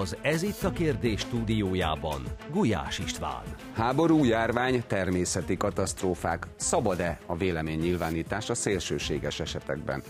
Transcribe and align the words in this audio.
Az 0.00 0.16
Ez 0.22 0.42
itt 0.42 0.62
a 0.62 0.70
kérdés 0.70 1.20
stúdiójában 1.20 2.22
Gulyás 2.50 2.98
István. 2.98 3.42
Háború, 3.72 4.24
járvány, 4.24 4.82
természeti 4.86 5.56
katasztrófák. 5.56 6.46
Szabad-e 6.56 7.18
a 7.26 7.36
véleménynyilvánítás 7.36 8.50
a 8.50 8.54
szélsőséges 8.54 9.40
esetekben? 9.40 10.02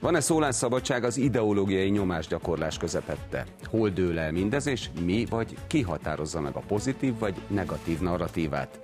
Van-e 0.00 0.20
szólásszabadság 0.20 1.04
az 1.04 1.16
ideológiai 1.16 1.88
nyomásgyakorlás 1.88 2.76
közepette? 2.76 3.46
Hol 3.64 3.88
dől 3.88 4.18
el 4.18 4.32
mindez, 4.32 4.66
és 4.66 4.90
mi 5.04 5.26
vagy 5.30 5.56
ki 5.66 5.82
határozza 5.82 6.40
meg 6.40 6.56
a 6.56 6.62
pozitív 6.66 7.18
vagy 7.18 7.34
negatív 7.46 8.00
narratívát? 8.00 8.80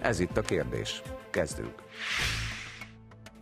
Ez 0.00 0.20
itt 0.20 0.36
a 0.36 0.42
kérdés. 0.42 1.02
Kezdünk. 1.30 1.74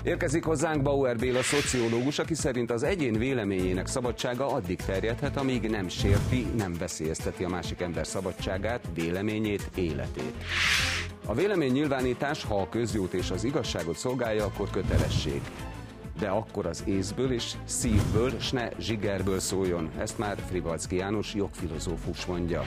Érkezik 0.05 0.45
hozzánk 0.45 0.83
Bauer 0.83 1.17
Béla 1.17 1.43
szociológus, 1.43 2.19
aki 2.19 2.35
szerint 2.35 2.71
az 2.71 2.83
egyén 2.83 3.19
véleményének 3.19 3.87
szabadsága 3.87 4.47
addig 4.47 4.77
terjedhet, 4.77 5.37
amíg 5.37 5.71
nem 5.71 5.89
sérti, 5.89 6.47
nem 6.57 6.75
veszélyezteti 6.79 7.45
a 7.45 7.49
másik 7.49 7.81
ember 7.81 8.07
szabadságát, 8.07 8.85
véleményét, 8.95 9.71
életét. 9.75 10.35
A 11.27 11.35
vélemény 11.35 11.73
nyilvánítás, 11.73 12.45
ha 12.45 12.61
a 12.61 12.69
közjót 12.69 13.13
és 13.13 13.31
az 13.31 13.45
igazságot 13.45 13.97
szolgálja, 13.97 14.45
akkor 14.45 14.71
kötelesség. 14.71 15.41
De 16.19 16.29
akkor 16.29 16.67
az 16.67 16.83
észből 16.87 17.33
és 17.33 17.53
szívből, 17.65 18.39
s 18.41 18.51
ne 18.51 18.69
zsigerből 18.79 19.39
szóljon. 19.39 19.91
Ezt 19.99 20.19
már 20.19 20.37
Frivalszki 20.49 20.97
János 20.97 21.35
jogfilozófus 21.35 22.27
mondja. 22.27 22.63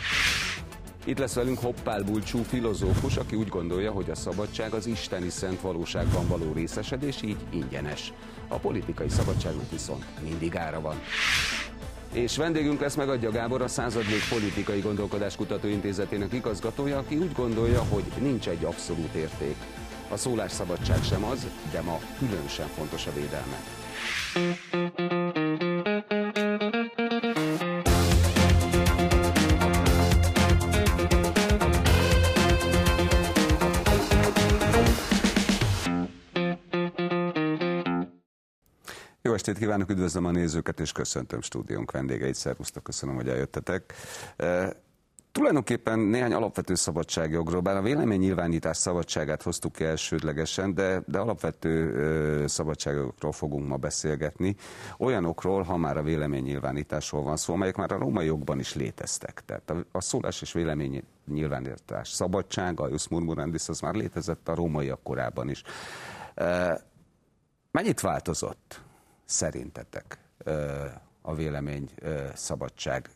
Itt 1.08 1.18
lesz 1.18 1.34
velünk 1.34 1.60
Hoppál 1.60 2.04
Bulcsú 2.04 2.44
filozófus, 2.44 3.18
aki 3.18 3.36
úgy 3.36 3.48
gondolja, 3.48 3.92
hogy 3.92 4.10
a 4.10 4.16
szabadság 4.16 4.74
az 4.74 4.86
isteni 4.86 5.30
szent 5.30 5.62
valóságban 5.62 6.28
való 6.28 6.52
részesedés, 6.54 7.22
így 7.22 7.38
ingyenes. 7.50 8.14
A 8.48 8.58
politikai 8.58 9.10
szabadságnak 9.10 9.72
viszont 9.72 10.06
mindig 10.24 10.56
ára 10.56 10.82
van. 10.82 11.02
És 12.14 12.38
vendégünk 12.38 12.80
lesz 12.80 12.96
megadja 12.96 13.32
Gábor, 13.32 13.62
a 13.62 13.68
századlék 13.68 14.30
politikai 14.30 14.80
gondolkodáskutató 14.80 15.68
intézetének 15.68 16.34
igazgatója, 16.34 16.98
aki 16.98 17.16
úgy 17.16 17.34
gondolja, 17.34 17.84
hogy 17.84 18.04
nincs 18.22 18.48
egy 18.48 18.64
abszolút 18.64 19.14
érték. 19.14 19.56
A 20.10 20.18
szólásszabadság 20.18 21.04
sem 21.04 21.24
az, 21.24 21.48
de 21.72 21.82
ma 21.82 22.00
különösen 22.20 22.68
fontos 22.68 23.08
a 23.08 23.12
védelme. 23.14 23.58
Estét 39.38 39.58
kívánok, 39.58 39.90
üdvözlöm 39.90 40.26
a 40.26 40.32
nézőket, 40.32 40.80
és 40.80 40.92
köszöntöm 40.92 41.42
stúdiónk 41.42 41.92
vendégeit. 41.92 42.36
Szervusztok, 42.36 42.84
köszönöm, 42.84 43.16
hogy 43.16 43.30
eljöttetek. 43.30 43.94
E, 44.38 44.76
tulajdonképpen 45.32 46.00
néhány 46.00 46.34
alapvető 46.34 46.76
szabadságjogról, 46.76 47.62
bár 47.62 47.76
a 47.76 47.82
véleménynyilvánítás 47.82 48.78
szabadságát 48.78 49.42
hoztuk 49.42 49.74
ki 49.74 49.84
elsődlegesen, 49.84 50.74
de, 50.74 51.04
de 51.08 51.20
alapvető 51.20 51.74
e, 52.44 52.48
szabadságjogokról 52.48 53.32
fogunk 53.32 53.68
ma 53.68 53.76
beszélgetni. 53.76 54.56
Olyanokról, 54.98 55.62
ha 55.62 55.78
már 55.78 55.98
a 55.98 56.04
véleménynyilvánításról 56.04 57.24
van 57.24 57.38
szó, 57.38 57.54
amelyek 57.54 57.76
már 57.76 57.92
a 57.92 57.98
római 57.98 58.26
jogban 58.26 58.60
is 58.60 58.76
léteztek. 58.76 59.42
Tehát 59.46 59.70
a, 59.70 59.86
a 59.92 60.02
szólás 60.02 60.42
és 60.42 60.54
véleménynyilvánítás 60.54 62.10
szabadsága, 62.10 62.84
a 62.84 62.90
jus 62.90 63.08
murmurandis, 63.08 63.70
az 63.70 63.80
már 63.80 63.94
létezett 63.94 64.50
a 64.50 64.56
rómaiak 64.56 65.04
korában 65.04 65.50
is. 65.50 65.64
E, 66.36 66.82
mennyit 67.72 68.02
változott? 68.02 68.86
Szerintetek 69.28 70.18
a 71.22 71.36
vélemény 71.36 71.90
szabadság 72.34 73.10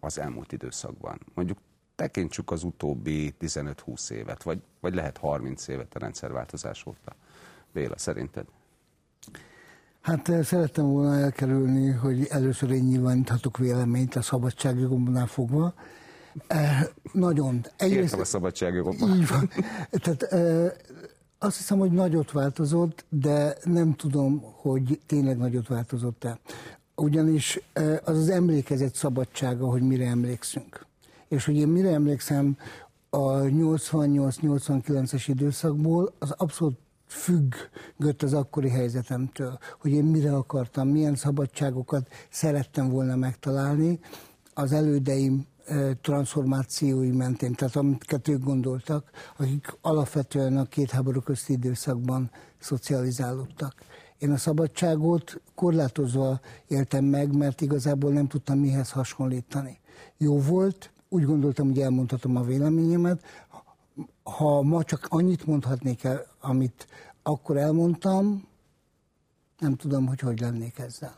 az 0.00 0.18
elmúlt 0.18 0.52
időszakban? 0.52 1.20
Mondjuk 1.34 1.58
tekintsük 1.94 2.50
az 2.50 2.62
utóbbi 2.62 3.34
15-20 3.40 4.10
évet, 4.10 4.42
vagy, 4.42 4.62
vagy 4.80 4.94
lehet 4.94 5.16
30 5.16 5.68
évet 5.68 5.94
a 5.94 5.98
rendszerváltozás 5.98 6.86
óta. 6.86 7.14
Béla, 7.72 7.98
szerinted? 7.98 8.44
Hát 10.00 10.30
szerettem 10.42 10.86
volna 10.86 11.16
elkerülni, 11.16 11.90
hogy 11.90 12.26
először 12.26 12.70
én 12.70 12.82
nyilváníthatok 12.82 13.56
véleményt 13.56 14.14
a 14.14 14.22
szabadságjogomnál 14.22 15.26
fogva. 15.26 15.74
Eh, 16.46 16.86
nagyon. 17.12 17.66
Egyrészt, 17.76 18.02
Értem 18.02 18.20
a 18.20 18.24
szabadságjogomban. 18.24 19.16
Így 19.16 19.28
van. 19.28 19.50
Tehát 19.90 20.22
eh, 20.22 20.72
azt 21.38 21.56
hiszem, 21.56 21.78
hogy 21.78 21.90
nagyot 21.90 22.32
változott, 22.32 23.04
de 23.08 23.56
nem 23.64 23.94
tudom, 23.94 24.42
hogy 24.42 25.00
tényleg 25.06 25.36
nagyot 25.36 25.68
változott-e. 25.68 26.38
Ugyanis 26.94 27.60
az 28.04 28.16
az 28.16 28.28
emlékezet 28.28 28.94
szabadsága, 28.94 29.66
hogy 29.70 29.82
mire 29.82 30.06
emlékszünk. 30.06 30.86
És 31.28 31.44
hogy 31.44 31.56
én 31.56 31.68
mire 31.68 31.90
emlékszem 31.90 32.56
a 33.10 33.30
88-89-es 33.30 35.24
időszakból, 35.26 36.12
az 36.18 36.30
abszolút 36.30 36.78
függött 37.06 38.22
az 38.22 38.32
akkori 38.32 38.68
helyzetemtől, 38.68 39.58
hogy 39.80 39.90
én 39.90 40.04
mire 40.04 40.34
akartam, 40.34 40.88
milyen 40.88 41.14
szabadságokat 41.14 42.08
szerettem 42.30 42.88
volna 42.88 43.16
megtalálni. 43.16 44.00
Az 44.54 44.72
elődeim 44.72 45.46
transformációi 46.00 47.10
mentén, 47.10 47.54
tehát 47.54 47.76
amiket 47.76 48.28
ők 48.28 48.42
gondoltak, 48.44 49.10
akik 49.36 49.76
alapvetően 49.80 50.56
a 50.56 50.64
két 50.64 50.90
háború 50.90 51.20
közti 51.20 51.52
időszakban 51.52 52.30
szocializálódtak. 52.58 53.74
Én 54.18 54.30
a 54.30 54.36
szabadságot 54.36 55.40
korlátozva 55.54 56.40
éltem 56.66 57.04
meg, 57.04 57.36
mert 57.36 57.60
igazából 57.60 58.12
nem 58.12 58.26
tudtam 58.26 58.58
mihez 58.58 58.90
hasonlítani. 58.90 59.78
Jó 60.16 60.40
volt, 60.40 60.90
úgy 61.08 61.24
gondoltam, 61.24 61.66
hogy 61.66 61.80
elmondhatom 61.80 62.36
a 62.36 62.42
véleményemet. 62.42 63.22
Ha 64.22 64.62
ma 64.62 64.84
csak 64.84 65.06
annyit 65.08 65.46
mondhatnék 65.46 66.04
el, 66.04 66.26
amit 66.40 66.86
akkor 67.22 67.56
elmondtam, 67.56 68.46
nem 69.58 69.76
tudom, 69.76 70.06
hogy 70.06 70.20
hogy 70.20 70.40
lennék 70.40 70.78
ezzel. 70.78 71.16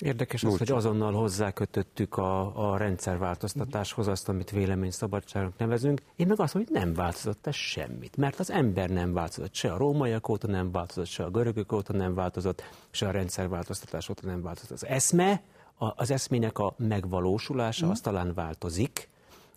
Érdekes 0.00 0.44
az, 0.44 0.58
hogy 0.58 0.70
azonnal 0.70 1.12
hozzákötöttük 1.12 2.16
a, 2.16 2.70
a 2.72 2.76
rendszerváltoztatáshoz 2.76 4.08
azt, 4.08 4.28
amit 4.28 4.50
véleményszabadságnak 4.50 5.58
nevezünk. 5.58 6.02
Én 6.16 6.26
meg 6.26 6.40
azt 6.40 6.54
mondom, 6.54 6.74
hogy 6.74 6.84
nem 6.84 6.94
változott 6.94 7.46
ez 7.46 7.54
semmit, 7.54 8.16
mert 8.16 8.38
az 8.38 8.50
ember 8.50 8.90
nem 8.90 9.12
változott, 9.12 9.54
se 9.54 9.72
a 9.72 9.76
rómaiak 9.76 10.28
óta 10.28 10.46
nem 10.46 10.72
változott, 10.72 11.06
se 11.06 11.24
a 11.24 11.30
görögök 11.30 11.72
óta 11.72 11.92
nem 11.92 12.14
változott, 12.14 12.62
se 12.90 13.08
a 13.08 13.10
rendszerváltoztatás 13.10 14.08
óta 14.08 14.26
nem 14.26 14.42
változott. 14.42 14.70
Az 14.70 14.86
eszme, 14.86 15.42
az 15.78 16.10
eszmének 16.10 16.58
a 16.58 16.74
megvalósulása, 16.76 17.86
mm. 17.86 17.90
az 17.90 18.00
talán 18.00 18.34
változik, 18.34 19.08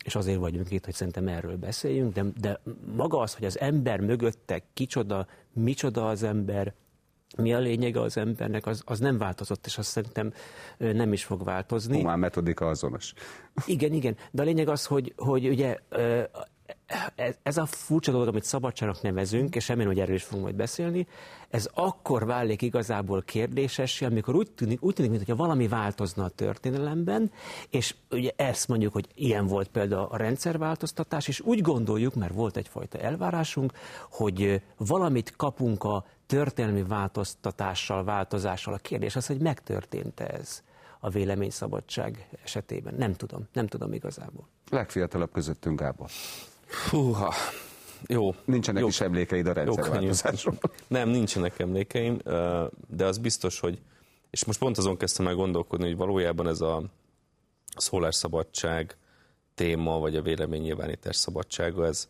és 0.03 0.15
azért 0.15 0.39
vagyunk 0.39 0.71
itt, 0.71 0.85
hogy 0.85 0.93
szerintem 0.93 1.27
erről 1.27 1.57
beszéljünk, 1.57 2.13
de, 2.13 2.23
de 2.41 2.59
maga 2.95 3.19
az, 3.19 3.33
hogy 3.33 3.45
az 3.45 3.59
ember 3.59 3.99
mögötte 3.99 4.63
kicsoda, 4.73 5.27
micsoda 5.53 6.07
az 6.07 6.23
ember, 6.23 6.73
mi 7.35 7.53
a 7.53 7.59
lényege 7.59 8.01
az 8.01 8.17
embernek, 8.17 8.65
az, 8.65 8.81
az 8.85 8.99
nem 8.99 9.17
változott, 9.17 9.65
és 9.65 9.77
azt 9.77 9.89
szerintem 9.89 10.33
nem 10.77 11.13
is 11.13 11.23
fog 11.23 11.43
változni. 11.43 12.01
Már 12.01 12.17
metodika 12.17 12.67
azonos. 12.67 13.13
Igen, 13.65 13.93
igen, 13.93 14.15
de 14.31 14.41
a 14.41 14.45
lényeg 14.45 14.67
az, 14.67 14.85
hogy, 14.85 15.13
hogy 15.17 15.47
ugye 15.47 15.77
ez 17.43 17.57
a 17.57 17.65
furcsa 17.65 18.11
dolog, 18.11 18.27
amit 18.27 18.43
szabadságnak 18.43 19.01
nevezünk, 19.01 19.55
és 19.55 19.67
remélem, 19.67 19.91
hogy 19.91 19.99
erről 19.99 20.15
is 20.15 20.23
fogunk 20.23 20.43
majd 20.43 20.55
beszélni, 20.55 21.07
ez 21.49 21.69
akkor 21.73 22.25
válik 22.25 22.61
igazából 22.61 23.21
kérdéses, 23.21 24.01
amikor 24.01 24.35
úgy 24.35 24.51
tűnik, 24.51 24.83
úgy 24.83 24.93
tűnik 24.93 25.11
mintha 25.11 25.35
valami 25.35 25.67
változna 25.67 26.23
a 26.23 26.29
történelemben, 26.29 27.31
és 27.69 27.95
ugye 28.11 28.31
ezt 28.35 28.67
mondjuk, 28.67 28.93
hogy 28.93 29.07
ilyen 29.15 29.47
volt 29.47 29.67
például 29.67 30.07
a 30.11 30.17
rendszerváltoztatás, 30.17 31.27
és 31.27 31.39
úgy 31.39 31.61
gondoljuk, 31.61 32.15
mert 32.15 32.33
volt 32.33 32.57
egyfajta 32.57 32.97
elvárásunk, 32.97 33.71
hogy 34.11 34.61
valamit 34.77 35.35
kapunk 35.35 35.83
a 35.83 36.05
történelmi 36.25 36.83
változtatással, 36.83 38.03
változással. 38.03 38.73
A 38.73 38.77
kérdés 38.77 39.15
az, 39.15 39.25
hogy 39.25 39.39
megtörtént 39.39 40.19
ez 40.19 40.63
a 40.99 41.09
véleményszabadság 41.09 42.29
esetében. 42.43 42.93
Nem 42.97 43.13
tudom, 43.13 43.47
nem 43.53 43.67
tudom 43.67 43.93
igazából. 43.93 44.47
Legfiatalabb 44.69 45.31
közöttünk, 45.31 45.79
Gábor. 45.79 46.09
Húha, 46.89 47.33
jó. 48.07 48.35
Nincsenek 48.45 48.81
jó. 48.81 48.87
is 48.87 49.01
emlékeid 49.01 49.47
a 49.47 49.53
rendszerváltozásról. 49.53 50.57
Nem, 50.87 51.09
nincsenek 51.09 51.59
emlékeim, 51.59 52.17
de 52.87 53.05
az 53.05 53.17
biztos, 53.17 53.59
hogy, 53.59 53.81
és 54.29 54.45
most 54.45 54.59
pont 54.59 54.77
azon 54.77 54.97
kezdtem 54.97 55.25
meg 55.25 55.35
gondolkodni, 55.35 55.85
hogy 55.85 55.97
valójában 55.97 56.47
ez 56.47 56.61
a 56.61 56.83
szólásszabadság 57.75 58.97
téma, 59.55 59.99
vagy 59.99 60.15
a 60.15 60.21
véleménynyilvánítás 60.21 61.15
szabadsága, 61.15 61.85
ez, 61.85 62.07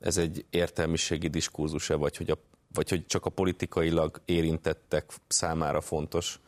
ez 0.00 0.16
egy 0.16 0.44
értelmiségi 0.50 1.28
diskurzus-e, 1.28 1.94
vagy 1.94 2.16
hogy, 2.16 2.30
a, 2.30 2.36
vagy 2.72 2.88
hogy 2.88 3.06
csak 3.06 3.26
a 3.26 3.30
politikailag 3.30 4.20
érintettek 4.24 5.12
számára 5.28 5.80
fontos. 5.80 6.40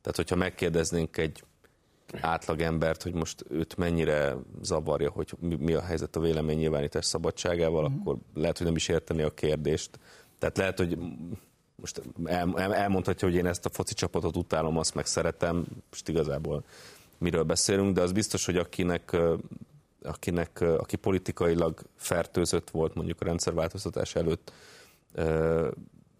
Tehát, 0.00 0.16
hogyha 0.16 0.36
megkérdeznénk 0.36 1.16
egy 1.16 1.44
átlagembert, 2.20 3.02
hogy 3.02 3.14
most 3.14 3.44
őt 3.50 3.76
mennyire 3.76 4.36
zavarja, 4.62 5.10
hogy 5.10 5.34
mi 5.40 5.72
a 5.72 5.82
helyzet 5.82 6.16
a 6.16 6.20
véleménynyilvánítás 6.20 7.04
szabadságával, 7.04 7.88
mm. 7.88 8.00
akkor 8.00 8.16
lehet, 8.34 8.56
hogy 8.56 8.66
nem 8.66 8.76
is 8.76 8.88
érteni 8.88 9.22
a 9.22 9.34
kérdést. 9.34 9.98
Tehát 10.38 10.56
lehet, 10.56 10.78
hogy 10.78 10.98
most 11.76 12.02
el, 12.24 12.74
elmondhatja, 12.74 13.28
hogy 13.28 13.36
én 13.36 13.46
ezt 13.46 13.66
a 13.66 13.70
foci 13.70 13.94
csapatot 13.94 14.36
utálom, 14.36 14.78
azt 14.78 14.94
meg 14.94 15.06
szeretem, 15.06 15.66
most 15.90 16.08
igazából 16.08 16.64
miről 17.18 17.42
beszélünk, 17.42 17.94
de 17.94 18.00
az 18.00 18.12
biztos, 18.12 18.44
hogy 18.44 18.56
akinek, 18.56 19.16
akinek 20.02 20.60
aki 20.60 20.96
politikailag 20.96 21.80
fertőzött 21.96 22.70
volt 22.70 22.94
mondjuk 22.94 23.20
a 23.20 23.24
rendszerváltoztatás 23.24 24.14
előtt, 24.14 24.52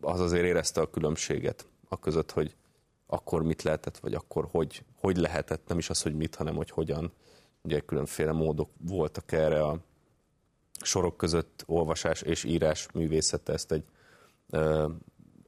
az 0.01 0.21
azért 0.21 0.45
érezte 0.45 0.81
a 0.81 0.91
különbséget 0.91 1.67
a 1.89 1.99
között, 1.99 2.31
hogy 2.31 2.55
akkor 3.13 3.43
mit 3.43 3.63
lehetett, 3.63 3.99
vagy 3.99 4.15
akkor 4.15 4.49
hogy, 4.51 4.85
hogy 5.01 5.17
lehetett, 5.17 5.69
nem 5.69 5.79
is 5.79 5.91
az, 5.91 6.03
hogy 6.03 6.15
mit, 6.15 6.35
hanem 6.35 6.55
hogy 6.55 6.71
hogyan. 6.71 7.13
Ugye 7.63 7.81
különféle 7.81 8.33
módok 8.33 8.71
voltak 8.81 9.33
erre 9.33 9.65
a 9.65 9.79
sorok 10.81 11.17
között 11.17 11.65
olvasás 11.67 12.23
és 12.23 12.45
írás 12.45 12.89
művészete, 12.95 13.53
ezt 13.53 13.73
egy 13.73 13.85
ö, 14.51 14.89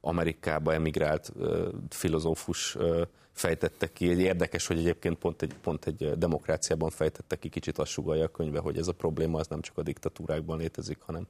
Amerikába 0.01 0.73
emigrált 0.73 1.31
ö, 1.37 1.69
filozófus 1.89 2.75
ö, 2.75 3.01
fejtette 3.31 3.93
ki. 3.93 4.05
Érdekes, 4.05 4.67
hogy 4.67 4.77
egyébként 4.77 5.17
pont 5.17 5.41
egy, 5.41 5.53
pont 5.61 5.85
egy 5.85 6.17
demokráciában 6.17 6.89
fejtette 6.89 7.35
ki, 7.35 7.49
kicsit 7.49 7.77
azt 7.77 7.91
sugalja 7.91 8.23
a 8.25 8.31
könyve, 8.31 8.59
hogy 8.59 8.77
ez 8.77 8.87
a 8.87 8.93
probléma 8.93 9.39
az 9.39 9.47
nem 9.47 9.61
csak 9.61 9.77
a 9.77 9.83
diktatúrákban 9.83 10.57
létezik, 10.57 11.01
hanem, 11.01 11.27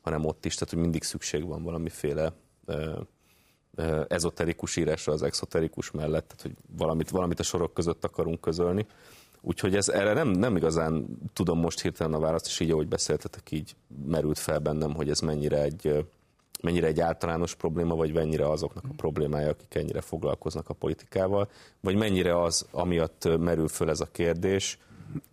hanem 0.00 0.24
ott 0.24 0.44
is, 0.44 0.54
tehát 0.54 0.74
hogy 0.74 0.82
mindig 0.82 1.02
szükség 1.02 1.46
van 1.46 1.62
valamiféle 1.62 2.32
ö, 2.64 3.00
ezoterikus 4.08 4.76
írásra 4.76 5.12
az 5.12 5.22
exoterikus 5.22 5.90
mellett, 5.90 6.26
tehát 6.26 6.42
hogy 6.42 6.76
valamit, 6.76 7.10
valamit 7.10 7.40
a 7.40 7.42
sorok 7.42 7.74
között 7.74 8.04
akarunk 8.04 8.40
közölni. 8.40 8.86
Úgyhogy 9.40 9.76
ez, 9.76 9.88
erre 9.88 10.12
nem, 10.12 10.28
nem 10.28 10.56
igazán 10.56 11.06
tudom 11.32 11.58
most 11.58 11.80
hirtelen 11.80 12.14
a 12.14 12.18
választ, 12.18 12.46
és 12.46 12.60
így, 12.60 12.70
ahogy 12.70 12.88
beszéltetek, 12.88 13.50
így 13.50 13.76
merült 14.06 14.38
fel 14.38 14.58
bennem, 14.58 14.94
hogy 14.94 15.10
ez 15.10 15.20
mennyire 15.20 15.62
egy, 15.62 16.06
mennyire 16.62 16.86
egy 16.86 17.00
általános 17.00 17.54
probléma, 17.54 17.94
vagy 17.94 18.12
mennyire 18.12 18.50
azoknak 18.50 18.84
a 18.88 18.94
problémája, 18.96 19.48
akik 19.48 19.74
ennyire 19.74 20.00
foglalkoznak 20.00 20.68
a 20.68 20.74
politikával, 20.74 21.48
vagy 21.80 21.96
mennyire 21.96 22.42
az, 22.42 22.66
amiatt 22.70 23.38
merül 23.38 23.68
föl 23.68 23.90
ez 23.90 24.00
a 24.00 24.08
kérdés, 24.12 24.78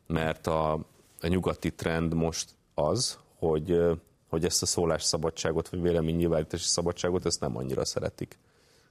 mert 0.08 0.48
a, 0.48 0.74
a 1.22 1.28
nyugati 1.28 1.72
trend 1.72 2.14
most 2.14 2.50
az, 2.74 3.20
hogy, 3.38 3.80
hogy 4.30 4.46
ezt 4.46 4.62
a 4.62 4.66
szólásszabadságot, 4.66 5.70
vagy 5.70 5.82
véleménynyilvánítási 5.82 6.68
szabadságot, 6.68 7.26
ezt 7.26 7.40
nem 7.40 7.58
annyira 7.58 7.86
szeretik 7.86 8.38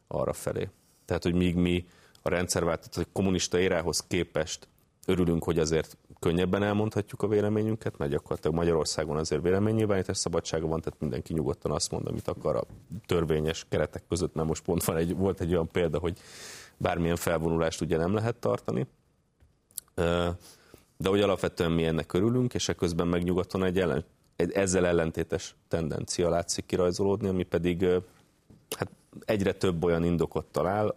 arra 0.07 0.33
felé. 0.33 0.69
Tehát, 1.05 1.23
hogy 1.23 1.35
míg 1.35 1.55
mi 1.55 1.87
a 2.23 2.29
rendszerváltozás, 2.29 3.05
a 3.05 3.09
kommunista 3.13 3.59
érához 3.59 4.05
képest 4.07 4.69
örülünk, 5.07 5.45
hogy 5.45 5.59
azért 5.59 5.97
könnyebben 6.19 6.63
elmondhatjuk 6.63 7.23
a 7.23 7.29
véleményünket, 7.29 7.99
mert 7.99 8.11
gyakorlatilag 8.11 8.57
Magyarországon 8.57 9.17
azért 9.17 9.43
véleménynyilvánítás 9.43 10.17
szabadsága 10.17 10.67
van, 10.67 10.81
tehát 10.81 11.01
mindenki 11.01 11.33
nyugodtan 11.33 11.73
azt 11.73 11.91
mond, 11.91 12.07
amit 12.07 12.29
akar 12.29 12.57
a 12.57 12.65
törvényes 13.07 13.67
keretek 13.69 14.03
között, 14.09 14.35
mert 14.35 14.49
most 14.49 14.63
pont 14.63 14.85
van 14.85 14.97
egy, 14.97 15.17
volt 15.17 15.41
egy 15.41 15.53
olyan 15.53 15.69
példa, 15.69 15.99
hogy 15.99 16.19
bármilyen 16.77 17.17
felvonulást 17.17 17.81
ugye 17.81 17.97
nem 17.97 18.15
lehet 18.15 18.37
tartani. 18.37 18.87
De 20.97 21.09
hogy 21.09 21.21
alapvetően 21.21 21.73
mi 21.73 21.85
ennek 21.85 22.13
örülünk, 22.13 22.55
és 22.55 22.69
ekközben 22.69 23.07
meg 23.07 23.23
nyugodtan 23.23 23.65
egy, 23.65 23.79
ellen, 23.79 24.05
ezzel 24.37 24.87
ellentétes 24.87 25.55
tendencia 25.69 26.29
látszik 26.29 26.67
kirajzolódni, 26.67 27.29
ami 27.29 27.43
pedig 27.43 27.87
hát 28.77 28.91
egyre 29.25 29.53
több 29.53 29.85
olyan 29.85 30.05
indokot 30.05 30.45
talál, 30.45 30.95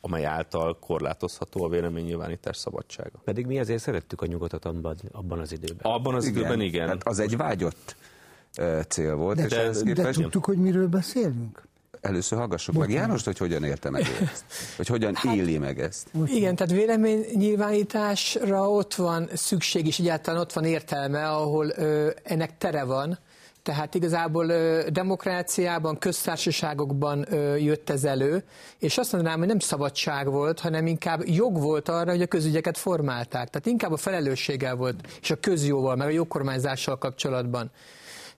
amely 0.00 0.24
által 0.24 0.78
korlátozható 0.78 1.64
a 1.64 1.68
véleménynyilvánítás 1.68 2.56
szabadsága. 2.56 3.18
Pedig 3.24 3.46
mi 3.46 3.58
ezért 3.58 3.82
szerettük 3.82 4.20
a 4.20 4.26
nyugatot 4.26 4.64
abban, 4.64 4.96
abban 5.12 5.38
az 5.38 5.52
időben. 5.52 5.92
Abban 5.92 6.14
az 6.14 6.24
igen. 6.24 6.38
időben 6.38 6.60
igen. 6.60 6.88
Hát 6.88 7.06
az 7.06 7.18
egy 7.18 7.36
vágyott 7.36 7.96
cél 8.88 9.14
volt. 9.14 9.36
De, 9.36 9.42
és 9.42 9.48
de, 9.48 9.82
képest... 9.84 10.16
de 10.16 10.22
tudtuk, 10.22 10.44
hogy 10.44 10.58
miről 10.58 10.88
beszélünk? 10.88 11.62
Először 12.06 12.38
hallgassuk 12.38 12.74
Bocsánat. 12.74 12.96
meg 12.96 13.04
János, 13.04 13.24
hogy 13.24 13.38
hogyan 13.38 13.64
élte 13.64 13.90
meg 13.90 14.02
ezt, 14.32 14.44
hogy 14.76 14.86
hogyan 14.86 15.14
hát, 15.14 15.34
éli 15.34 15.58
meg 15.58 15.80
ezt. 15.80 16.08
Igen, 16.26 16.56
tehát 16.56 16.72
véleménynyilvánításra 16.72 18.70
ott 18.70 18.94
van 18.94 19.28
szükség, 19.34 19.86
és 19.86 19.98
egyáltalán 19.98 20.40
ott 20.40 20.52
van 20.52 20.64
értelme, 20.64 21.28
ahol 21.28 21.72
ö, 21.76 22.10
ennek 22.22 22.58
tere 22.58 22.84
van, 22.84 23.18
tehát 23.66 23.94
igazából 23.94 24.46
demokráciában, 24.88 25.98
köztársaságokban 25.98 27.26
jött 27.58 27.90
ez 27.90 28.04
elő, 28.04 28.44
és 28.78 28.98
azt 28.98 29.12
mondanám, 29.12 29.38
hogy 29.38 29.48
nem 29.48 29.58
szabadság 29.58 30.30
volt, 30.30 30.60
hanem 30.60 30.86
inkább 30.86 31.28
jog 31.28 31.60
volt 31.60 31.88
arra, 31.88 32.10
hogy 32.10 32.22
a 32.22 32.26
közügyeket 32.26 32.78
formálták. 32.78 33.48
Tehát 33.48 33.66
inkább 33.66 33.92
a 33.92 33.96
felelősséggel 33.96 34.74
volt, 34.74 35.18
és 35.20 35.30
a 35.30 35.36
közjóval, 35.36 35.96
meg 35.96 36.06
a 36.06 36.10
jogkormányzással 36.10 36.98
kapcsolatban. 36.98 37.70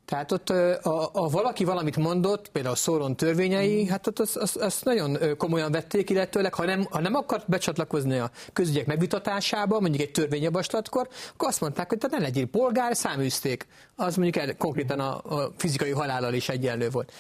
Tehát 0.09 0.33
ott 0.33 0.51
a, 0.51 1.11
a 1.13 1.29
valaki 1.29 1.65
valamit 1.65 1.97
mondott, 1.97 2.49
például 2.49 2.75
a 2.75 2.79
Szóron 2.79 3.17
törvényei, 3.17 3.87
hát 3.87 4.07
ott 4.07 4.19
azt 4.19 4.37
az, 4.37 4.57
az 4.61 4.81
nagyon 4.83 5.19
komolyan 5.37 5.73
vették, 5.73 6.11
illetőleg 6.11 6.55
ha 6.55 6.65
nem, 6.65 6.87
ha 6.91 7.01
nem 7.01 7.15
akart 7.15 7.49
becsatlakozni 7.49 8.19
a 8.19 8.31
közügyek 8.53 8.87
megvitatásába, 8.87 9.81
mondjuk 9.81 10.03
egy 10.03 10.11
törvényjavaslatkor, 10.11 11.09
akkor 11.33 11.49
azt 11.49 11.61
mondták, 11.61 11.89
hogy 11.89 11.99
te 11.99 12.09
ne 12.11 12.19
legyél 12.19 12.47
polgár, 12.47 12.97
száműzték. 12.97 13.67
Az 13.97 14.17
mondjuk 14.17 14.45
el, 14.45 14.57
konkrétan 14.57 15.01
a, 15.01 15.15
a 15.15 15.53
fizikai 15.57 15.91
halállal 15.91 16.35
is 16.35 16.49
egyenlő 16.49 16.91
volt. 16.91 17.13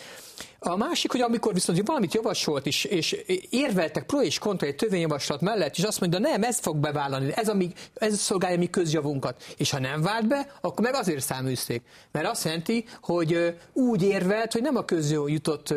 A 0.58 0.76
másik, 0.76 1.10
hogy 1.10 1.20
amikor 1.20 1.52
viszont 1.52 1.86
valamit 1.86 2.14
javasolt 2.14 2.66
is, 2.66 2.84
és 2.84 3.12
érveltek 3.50 4.06
pro 4.06 4.22
és 4.22 4.38
kontra 4.38 4.66
egy 4.66 4.76
törvényjavaslat 4.76 5.40
mellett, 5.40 5.76
és 5.76 5.82
azt 5.82 6.00
mondja, 6.00 6.18
nem, 6.18 6.42
ez 6.42 6.58
fog 6.58 6.76
bevállalni, 6.76 7.32
ez, 7.34 7.48
ami, 7.48 7.72
ez 7.94 8.18
szolgálja 8.18 8.58
mi 8.58 8.70
közjavunkat. 8.70 9.42
És 9.56 9.70
ha 9.70 9.78
nem 9.78 10.02
vált 10.02 10.26
be, 10.26 10.52
akkor 10.60 10.84
meg 10.84 10.94
azért 10.94 11.24
száműzték. 11.24 11.82
Mert 12.12 12.26
azt 12.26 12.44
jelenti, 12.44 12.84
hogy 13.00 13.56
úgy 13.72 14.02
érvelt, 14.02 14.52
hogy 14.52 14.62
nem 14.62 14.76
a 14.76 14.84
közjó 14.84 15.28
jutott 15.28 15.74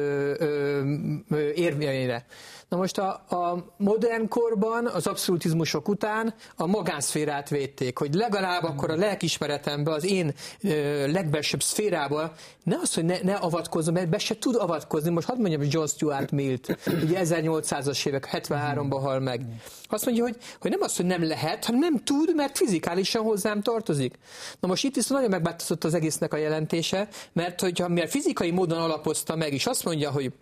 érvényre. 1.55 2.25
Na 2.71 2.77
most 2.77 2.97
a, 2.97 3.09
a 3.29 3.65
modern 3.77 4.27
korban, 4.27 4.87
az 4.87 5.07
abszolutizmusok 5.07 5.87
után 5.87 6.33
a 6.55 6.65
magánszférát 6.65 7.49
védték, 7.49 7.97
hogy 7.97 8.13
legalább 8.13 8.63
akkor 8.63 8.89
a 8.89 8.95
lelkismeretembe, 8.95 9.91
az 9.91 10.05
én 10.05 10.33
ö, 10.63 11.11
legbelsőbb 11.11 11.63
szférába 11.63 12.33
ne 12.63 12.75
az, 12.81 12.93
hogy 12.93 13.05
ne, 13.05 13.17
ne 13.21 13.33
avatkozzon, 13.33 13.93
mert 13.93 14.09
be 14.09 14.17
se 14.17 14.37
tud 14.37 14.55
avatkozni. 14.55 15.09
Most 15.09 15.27
hadd 15.27 15.39
mondjam, 15.39 15.61
John 15.69 15.85
Stuart 15.85 16.31
Millt, 16.31 16.77
ugye 17.03 17.19
1800-as 17.23 18.07
évek, 18.07 18.29
73-ban 18.31 18.99
hal 19.01 19.19
meg. 19.19 19.45
Azt 19.89 20.05
mondja, 20.05 20.23
hogy, 20.23 20.37
hogy 20.59 20.71
nem 20.71 20.81
az, 20.81 20.95
hogy 20.95 21.05
nem 21.05 21.27
lehet, 21.27 21.65
hanem 21.65 21.79
nem 21.79 22.03
tud, 22.03 22.35
mert 22.35 22.57
fizikálisan 22.57 23.23
hozzám 23.23 23.61
tartozik. 23.61 24.15
Na 24.59 24.67
most 24.67 24.83
itt 24.83 24.95
viszont 24.95 25.13
nagyon 25.13 25.29
megváltozott 25.29 25.83
az 25.83 25.93
egésznek 25.93 26.33
a 26.33 26.37
jelentése, 26.37 27.07
mert 27.33 27.61
hogyha 27.61 27.87
mivel 27.87 28.07
fizikai 28.07 28.51
módon 28.51 28.79
alapozta 28.79 29.35
meg, 29.35 29.53
és 29.53 29.65
azt 29.65 29.85
mondja, 29.85 30.11
hogy 30.11 30.33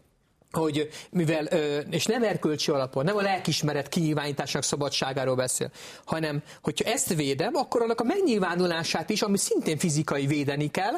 hogy 0.52 0.90
mivel, 1.10 1.46
és 1.90 2.06
nem 2.06 2.24
erkölcsi 2.24 2.72
alapon, 2.72 3.06
nem 3.06 3.18
a 3.18 3.22
lelkismeret 3.22 3.90
kinyilvánításának 3.90 4.64
szabadságáról 4.68 5.36
beszél, 5.36 5.72
hanem 6.06 6.44
hogyha 6.62 6.90
ezt 6.90 7.14
védem, 7.14 7.56
akkor 7.56 7.82
annak 7.82 8.02
a 8.02 8.04
megnyilvánulását 8.04 9.10
is, 9.10 9.22
ami 9.22 9.38
szintén 9.38 9.78
fizikai 9.78 10.26
védeni 10.26 10.68
kell, 10.72 10.94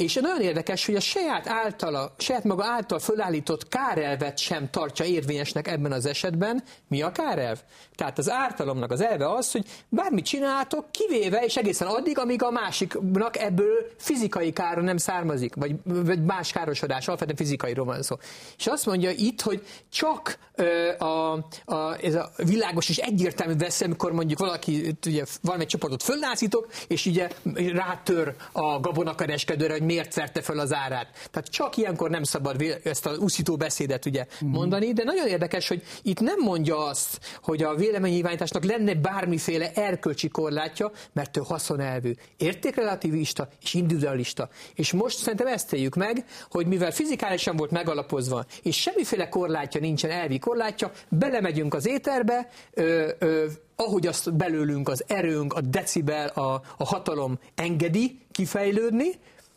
és 0.00 0.14
nagyon 0.14 0.40
érdekes, 0.40 0.86
hogy 0.86 0.94
a 0.94 1.00
saját 1.00 1.48
általa, 1.48 2.14
saját 2.18 2.44
maga 2.44 2.64
által 2.64 2.98
fölállított 2.98 3.68
kárelvet 3.68 4.38
sem 4.38 4.70
tartja 4.70 5.04
érvényesnek 5.04 5.68
ebben 5.68 5.92
az 5.92 6.06
esetben. 6.06 6.62
Mi 6.88 7.02
a 7.02 7.12
kárelv? 7.12 7.58
Tehát 7.94 8.18
az 8.18 8.30
ártalomnak 8.30 8.90
az 8.90 9.00
elve 9.00 9.32
az, 9.32 9.52
hogy 9.52 9.64
bármit 9.88 10.24
csináltok, 10.24 10.90
kivéve, 10.90 11.44
és 11.44 11.56
egészen 11.56 11.88
addig, 11.88 12.18
amíg 12.18 12.42
a 12.42 12.50
másiknak 12.50 13.38
ebből 13.38 13.86
fizikai 13.96 14.52
kára 14.52 14.82
nem 14.82 14.96
származik, 14.96 15.54
vagy, 15.54 15.74
vagy 15.84 16.24
más 16.24 16.52
károsodás, 16.52 17.06
alapvetően 17.06 17.36
fizikairól 17.36 17.84
van 17.84 18.02
szó. 18.02 18.16
És 18.58 18.66
azt 18.66 18.86
mondja 18.86 19.10
itt, 19.10 19.40
hogy 19.40 19.62
csak 19.88 20.38
ö, 20.54 20.88
a, 20.98 21.32
a, 21.64 21.96
ez 22.02 22.14
a 22.14 22.30
világos 22.36 22.88
és 22.88 22.96
egyértelmű 22.96 23.56
vesz, 23.56 23.80
amikor 23.80 24.12
mondjuk 24.12 24.38
valaki, 24.38 24.96
ugye 25.06 25.24
valamely 25.42 25.66
csoportot 25.66 26.02
föllázítok, 26.02 26.68
és 26.88 27.06
ugye 27.06 27.28
rátör 27.72 28.34
a 28.52 28.80
gabonakereskedőre, 28.80 29.72
hogy 29.72 29.82
miért 29.90 30.14
verte 30.14 30.42
fel 30.42 30.58
az 30.58 30.72
árát. 30.74 31.28
Tehát 31.30 31.48
csak 31.48 31.76
ilyenkor 31.76 32.10
nem 32.10 32.22
szabad 32.22 32.62
ezt 32.84 33.06
az 33.06 33.18
úszító 33.18 33.56
beszédet 33.56 34.06
ugye 34.06 34.26
mm. 34.44 34.48
mondani, 34.48 34.92
de 34.92 35.04
nagyon 35.04 35.26
érdekes, 35.26 35.68
hogy 35.68 35.82
itt 36.02 36.20
nem 36.20 36.38
mondja 36.38 36.84
azt, 36.84 37.38
hogy 37.42 37.62
a 37.62 37.74
véleménynyilvánításnak 37.74 38.64
lenne 38.64 38.94
bármiféle 38.94 39.72
erkölcsi 39.72 40.28
korlátja, 40.28 40.90
mert 41.12 41.36
ő 41.36 41.40
haszonelvű, 41.44 42.12
értékrelativista 42.36 43.48
és 43.62 43.74
individualista. 43.74 44.48
És 44.74 44.92
most 44.92 45.18
szerintem 45.18 45.46
ezt 45.46 45.72
éljük 45.72 45.94
meg, 45.94 46.24
hogy 46.50 46.66
mivel 46.66 46.90
fizikálisan 46.90 47.56
volt 47.56 47.70
megalapozva, 47.70 48.44
és 48.62 48.80
semmiféle 48.80 49.28
korlátja 49.28 49.80
nincsen, 49.80 50.10
elvi 50.10 50.38
korlátja, 50.38 50.90
belemegyünk 51.08 51.74
az 51.74 51.86
éterbe, 51.86 52.48
ö, 52.74 53.08
ö, 53.18 53.46
ahogy 53.76 54.06
azt 54.06 54.34
belőlünk 54.34 54.88
az 54.88 55.04
erőnk, 55.06 55.52
a 55.52 55.60
decibel, 55.60 56.28
a, 56.28 56.62
a 56.76 56.84
hatalom 56.84 57.38
engedi 57.54 58.18
kifejlődni, 58.32 59.08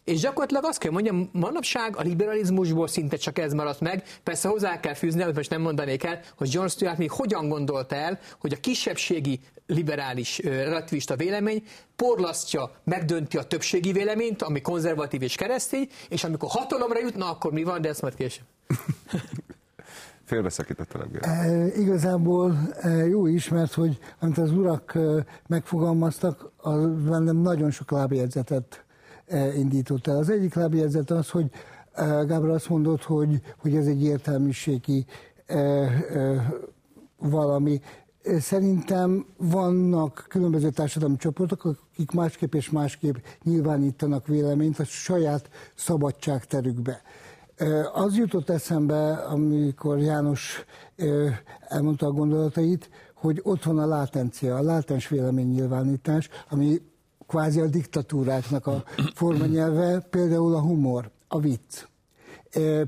és 0.03 0.19
gyakorlatilag 0.19 0.65
azt 0.65 0.79
kell 0.79 0.91
mondjam, 0.91 1.29
manapság 1.31 1.97
a 1.97 2.01
liberalizmusból 2.01 2.87
szinte 2.87 3.15
csak 3.17 3.37
ez 3.39 3.53
maradt 3.53 3.79
meg. 3.79 4.03
Persze 4.23 4.47
hozzá 4.47 4.79
kell 4.79 4.93
fűzni, 4.93 5.21
hogy 5.21 5.35
most 5.35 5.49
nem 5.49 5.61
mondanék 5.61 6.03
el, 6.03 6.19
hogy 6.37 6.53
John 6.53 6.67
Stuart 6.67 6.97
még 6.97 7.11
hogyan 7.11 7.49
gondolta 7.49 7.95
el, 7.95 8.19
hogy 8.39 8.53
a 8.53 8.59
kisebbségi 8.59 9.39
liberális 9.67 10.39
relativista 10.39 11.15
vélemény 11.15 11.63
porlasztja, 11.95 12.71
megdönti 12.83 13.37
a 13.37 13.43
többségi 13.43 13.91
véleményt, 13.91 14.41
ami 14.41 14.61
konzervatív 14.61 15.21
és 15.21 15.35
keresztény, 15.35 15.89
és 16.09 16.23
amikor 16.23 16.49
hatalomra 16.49 16.99
jutna, 16.99 17.29
akkor 17.29 17.51
mi 17.51 17.63
van, 17.63 17.81
de 17.81 17.89
ezt 17.89 18.01
majd 18.01 18.15
később. 18.15 18.45
Félbeszakítottalak. 20.25 21.07
E, 21.21 21.67
igazából 21.77 22.73
e, 22.81 22.89
jó 22.89 23.27
is, 23.27 23.49
mert 23.49 23.73
hogy 23.73 23.99
amit 24.19 24.37
az 24.37 24.51
urak 24.51 24.95
e, 24.95 25.25
megfogalmaztak, 25.47 26.51
az 26.57 26.85
bennem 26.85 27.37
nagyon 27.37 27.71
sok 27.71 27.91
lábjegyzetet 27.91 28.82
indított 29.55 30.07
el. 30.07 30.17
Az 30.17 30.29
egyik 30.29 30.53
lábjegyzet 30.53 31.11
az, 31.11 31.29
hogy 31.29 31.45
e, 31.93 32.23
Gábor 32.23 32.49
azt 32.49 32.69
mondott, 32.69 33.03
hogy, 33.03 33.41
hogy 33.57 33.75
ez 33.75 33.85
egy 33.87 34.03
értelmiségi 34.03 35.05
e, 35.45 35.57
e, 35.57 36.53
valami. 37.17 37.81
Szerintem 38.39 39.25
vannak 39.37 40.25
különböző 40.29 40.69
társadalmi 40.69 41.15
csoportok, 41.15 41.65
akik 41.65 42.11
másképp 42.11 42.53
és 42.53 42.69
másképp 42.69 43.15
nyilvánítanak 43.43 44.27
véleményt 44.27 44.79
a 44.79 44.83
saját 44.83 45.49
szabadságterükbe. 45.75 47.01
Az 47.93 48.17
jutott 48.17 48.49
eszembe, 48.49 49.13
amikor 49.13 49.99
János 49.99 50.65
elmondta 51.67 52.05
a 52.05 52.11
gondolatait, 52.11 52.89
hogy 53.13 53.39
ott 53.43 53.63
van 53.63 53.79
a 53.79 53.85
látencia, 53.85 54.55
a 54.55 54.61
látens 54.61 55.07
véleménynyilvánítás, 55.07 56.29
ami 56.49 56.81
kvázi 57.33 57.59
a 57.59 57.67
diktatúráknak 57.67 58.67
a 58.67 58.83
formanyelve, 59.13 59.99
például 59.99 60.55
a 60.55 60.61
humor, 60.61 61.09
a 61.27 61.39
vicc. 61.39 61.85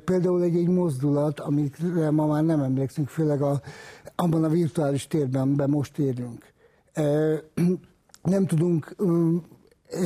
Például 0.05 0.43
egy, 0.43 0.55
egy 0.55 0.67
mozdulat, 0.67 1.39
amikre 1.39 2.11
ma 2.11 2.25
már 2.25 2.43
nem 2.43 2.59
emlékszünk, 2.61 3.07
főleg 3.07 3.41
a, 3.41 3.61
abban 4.15 4.43
a 4.43 4.49
virtuális 4.49 5.07
térben, 5.07 5.41
amiben 5.41 5.69
most 5.69 5.97
érünk. 5.97 6.53
Nem 8.23 8.45
tudunk 8.45 8.95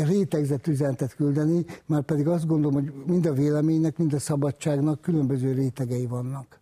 rétegzett 0.06 0.68
üzenetet 0.68 1.16
küldeni, 1.16 1.66
már 1.86 2.02
pedig 2.02 2.28
azt 2.28 2.48
gondolom, 2.48 2.74
hogy 2.74 2.94
mind 3.06 3.26
a 3.26 3.34
véleménynek, 3.34 3.98
mind 3.98 4.14
a 4.14 4.20
szabadságnak 4.20 5.02
különböző 5.02 5.54
rétegei 5.54 6.06
vannak. 6.06 6.60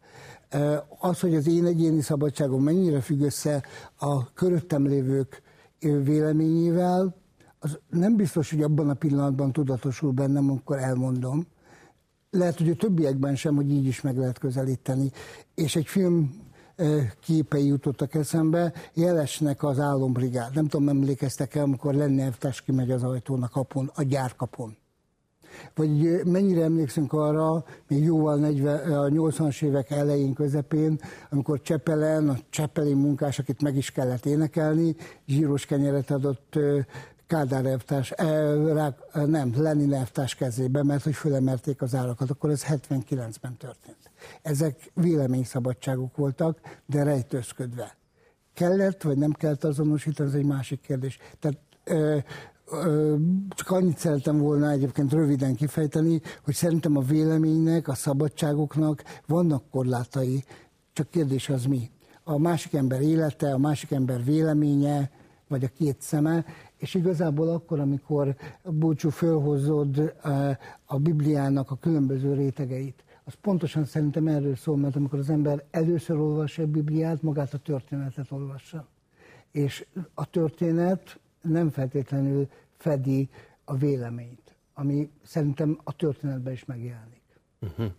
Az, 1.00 1.19
hogy 1.19 1.36
az 1.36 1.48
én 1.48 1.65
egyéni 1.65 2.01
szabadságom 2.01 2.63
mennyire 2.63 3.01
függ 3.01 3.22
össze 3.22 3.63
a 3.98 4.34
köröttem 4.34 4.88
lévők 4.88 5.41
véleményével, 5.79 7.25
az 7.60 7.80
nem 7.90 8.16
biztos, 8.16 8.50
hogy 8.50 8.62
abban 8.62 8.90
a 8.90 8.94
pillanatban 8.94 9.52
tudatosul 9.52 10.12
bennem, 10.12 10.50
amikor 10.50 10.78
elmondom. 10.78 11.48
Lehet, 12.30 12.58
hogy 12.58 12.70
a 12.70 12.76
többiekben 12.76 13.36
sem, 13.36 13.56
hogy 13.56 13.72
így 13.72 13.86
is 13.86 14.02
meg 14.02 14.18
lehet 14.18 14.40
közelíteni. 14.40 15.12
És 15.56 15.76
egy 15.76 15.88
film 15.88 16.46
képei 17.20 17.66
jutottak 17.66 18.14
eszembe. 18.14 18.74
Jelesnek 18.94 19.64
az 19.64 19.80
álombrigád. 19.80 20.56
Nem 20.56 20.68
tudom, 20.68 20.90
emlékeztek 20.90 21.56
el, 21.56 21.64
amikor 21.64 21.94
lenne 21.94 22.24
elvtárs 22.24 22.62
kimegy 22.62 22.92
az 22.92 23.04
ajtón 23.04 23.44
a 23.44 23.50
kapon, 23.50 23.92
a 23.96 24.04
gyárkapon. 24.04 24.78
Vagy 25.76 26.22
mennyire 26.26 26.64
emlékszünk 26.64 27.14
arra, 27.14 27.64
még 27.88 28.04
jóval 28.04 28.38
40, 28.38 28.92
a 28.92 29.08
80-as 29.08 29.64
évek 29.64 29.92
elején, 29.92 30.34
közepén, 30.34 31.00
amikor 31.30 31.62
Csepelen, 31.62 32.30
a 32.30 32.38
Csepeli 32.50 32.94
munkás, 32.94 33.40
akit 33.40 33.62
meg 33.62 33.76
is 33.76 33.92
kellett 33.92 34.26
énekelni, 34.26 34.96
zsíros 35.26 35.66
kenyeret 35.66 36.12
adott 36.12 36.60
Kádár 37.27 37.65
elvtárs, 37.65 38.13
nem, 39.12 39.53
Lenin 39.55 39.93
elvtárs 39.93 40.36
kezébe, 40.36 40.84
mert 40.84 41.03
hogy 41.03 41.15
fölemerték 41.15 41.81
az 41.81 41.96
árakat, 41.96 42.29
akkor 42.29 42.50
ez 42.50 42.63
79-ben 42.63 43.57
történt. 43.57 44.12
Ezek 44.41 44.91
véleményszabadságok 44.93 46.15
voltak, 46.15 46.60
de 46.86 47.03
rejtőzködve. 47.03 47.98
Kellett, 48.53 49.01
vagy 49.01 49.17
nem 49.17 49.31
kellett 49.31 49.63
azonosítani, 49.63 50.29
ez 50.29 50.36
egy 50.36 50.46
másik 50.46 50.81
kérdés. 50.81 51.17
Tehát 51.39 51.57
ö, 51.84 52.17
ö, 52.72 53.15
csak 53.50 53.72
annyit 53.72 53.98
szeretem 53.98 54.38
volna 54.38 54.69
egyébként 54.69 55.12
röviden 55.12 55.55
kifejteni, 55.55 56.22
hogy 56.43 56.53
szerintem 56.53 56.98
a 56.98 57.01
véleménynek, 57.01 57.88
a 57.88 57.96
szabadságoknak 57.96 59.03
vannak 59.25 59.69
korlátai, 59.69 60.43
csak 60.93 61.10
kérdés 61.10 61.50
az 61.50 61.65
mi. 61.65 61.91
A 62.24 62.38
másik 62.38 62.74
ember 62.74 63.01
élete, 63.01 63.53
a 63.53 63.57
másik 63.57 63.91
ember 63.91 64.24
véleménye, 64.24 65.12
vagy 65.48 65.63
a 65.63 65.69
két 65.77 66.01
szeme, 66.01 66.46
és 66.77 66.93
igazából 66.93 67.50
akkor, 67.50 67.79
amikor 67.79 68.36
Búcsú 68.63 69.10
fölhozod 69.10 70.13
a 70.86 70.98
Bibliának 70.98 71.72
a 71.72 71.75
különböző 71.75 72.34
rétegeit, 72.34 73.03
az 73.24 73.34
pontosan 73.41 73.86
szerintem 73.86 74.27
erről 74.27 74.55
szól, 74.55 74.77
mert 74.77 74.96
amikor 74.96 75.19
az 75.19 75.29
ember 75.29 75.63
először 75.72 76.17
olvassa 76.17 76.62
a 76.62 76.67
Bibliát, 76.67 77.22
magát 77.22 77.53
a 77.53 77.57
történetet 77.57 78.31
olvassa. 78.31 78.88
És 79.51 79.86
a 80.13 80.29
történet 80.29 81.19
nem 81.41 81.69
feltétlenül 81.69 82.48
fedi 82.77 83.29
a 83.63 83.75
véleményt, 83.75 84.55
ami 84.74 85.10
szerintem 85.24 85.79
a 85.84 85.96
történetben 85.96 86.53
is 86.53 86.65
megjelenik. 86.65 87.22
Uh-huh. 87.62 87.91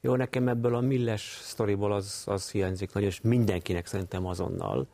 Jó, 0.00 0.16
nekem 0.16 0.48
ebből 0.48 0.74
a 0.74 0.80
Milles 0.80 1.40
sztoriból 1.42 1.92
az, 1.92 2.22
az 2.26 2.50
hiányzik 2.50 2.92
nagyon, 2.92 3.08
és 3.08 3.20
mindenkinek 3.20 3.86
szerintem 3.86 4.26
azonnal, 4.26 4.86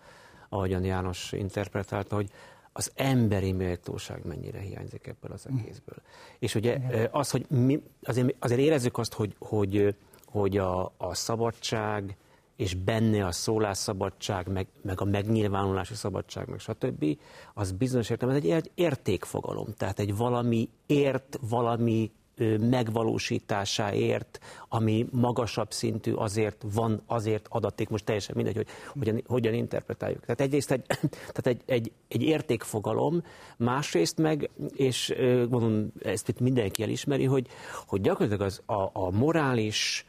ahogyan 0.49 0.85
János 0.85 1.33
interpretálta, 1.33 2.15
hogy 2.15 2.31
az 2.77 2.93
emberi 2.95 3.53
méltóság 3.53 4.25
mennyire 4.25 4.59
hiányzik 4.59 5.07
ebből 5.07 5.33
az 5.33 5.47
egészből. 5.47 5.97
És 6.39 6.55
ugye 6.55 6.81
az, 7.11 7.31
hogy 7.31 7.47
mi, 7.49 7.83
azért, 8.03 8.35
azért 8.39 8.61
érezzük 8.61 8.99
azt, 8.99 9.13
hogy, 9.13 9.37
hogy, 9.39 9.95
hogy 10.25 10.57
a, 10.57 10.93
a 10.97 11.15
szabadság, 11.15 12.17
és 12.57 12.75
benne 12.75 13.27
a 13.27 13.33
szólásszabadság, 13.33 14.49
meg, 14.49 14.67
meg 14.83 15.01
a 15.01 15.05
megnyilvánulási 15.05 15.95
szabadság, 15.95 16.49
meg 16.49 16.59
stb., 16.59 17.19
az 17.55 17.73
bizonyos 17.73 18.11
értelemben 18.11 18.43
egy, 18.45 18.51
egy 18.51 18.71
értékfogalom. 18.75 19.67
Tehát 19.77 19.99
egy 19.99 20.17
valami 20.17 20.69
ért, 20.87 21.39
valami 21.41 22.13
megvalósításáért, 22.59 24.39
ami 24.69 25.07
magasabb 25.13 25.73
szintű, 25.73 26.13
azért 26.13 26.65
van, 26.75 27.03
azért 27.07 27.47
adaték, 27.49 27.89
most 27.89 28.05
teljesen 28.05 28.37
mindegy, 28.37 28.57
hogy 28.57 28.67
hogyan, 28.99 29.23
hogyan 29.27 29.55
interpretáljuk. 29.55 30.21
Tehát 30.21 30.41
egyrészt 30.41 30.71
egy, 30.71 30.85
tehát 31.35 31.47
egy, 31.47 31.61
egy, 31.67 31.93
egy 32.09 32.23
értékfogalom, 32.23 33.23
másrészt 33.57 34.19
meg, 34.19 34.51
és 34.75 35.15
mondom, 35.49 35.93
ezt 36.03 36.29
itt 36.29 36.41
mindenki 36.41 36.83
elismeri, 36.83 37.25
hogy, 37.25 37.47
hogy 37.87 38.01
gyakorlatilag 38.01 38.47
az, 38.47 38.63
a, 38.67 38.91
a 38.93 39.11
morális 39.11 40.07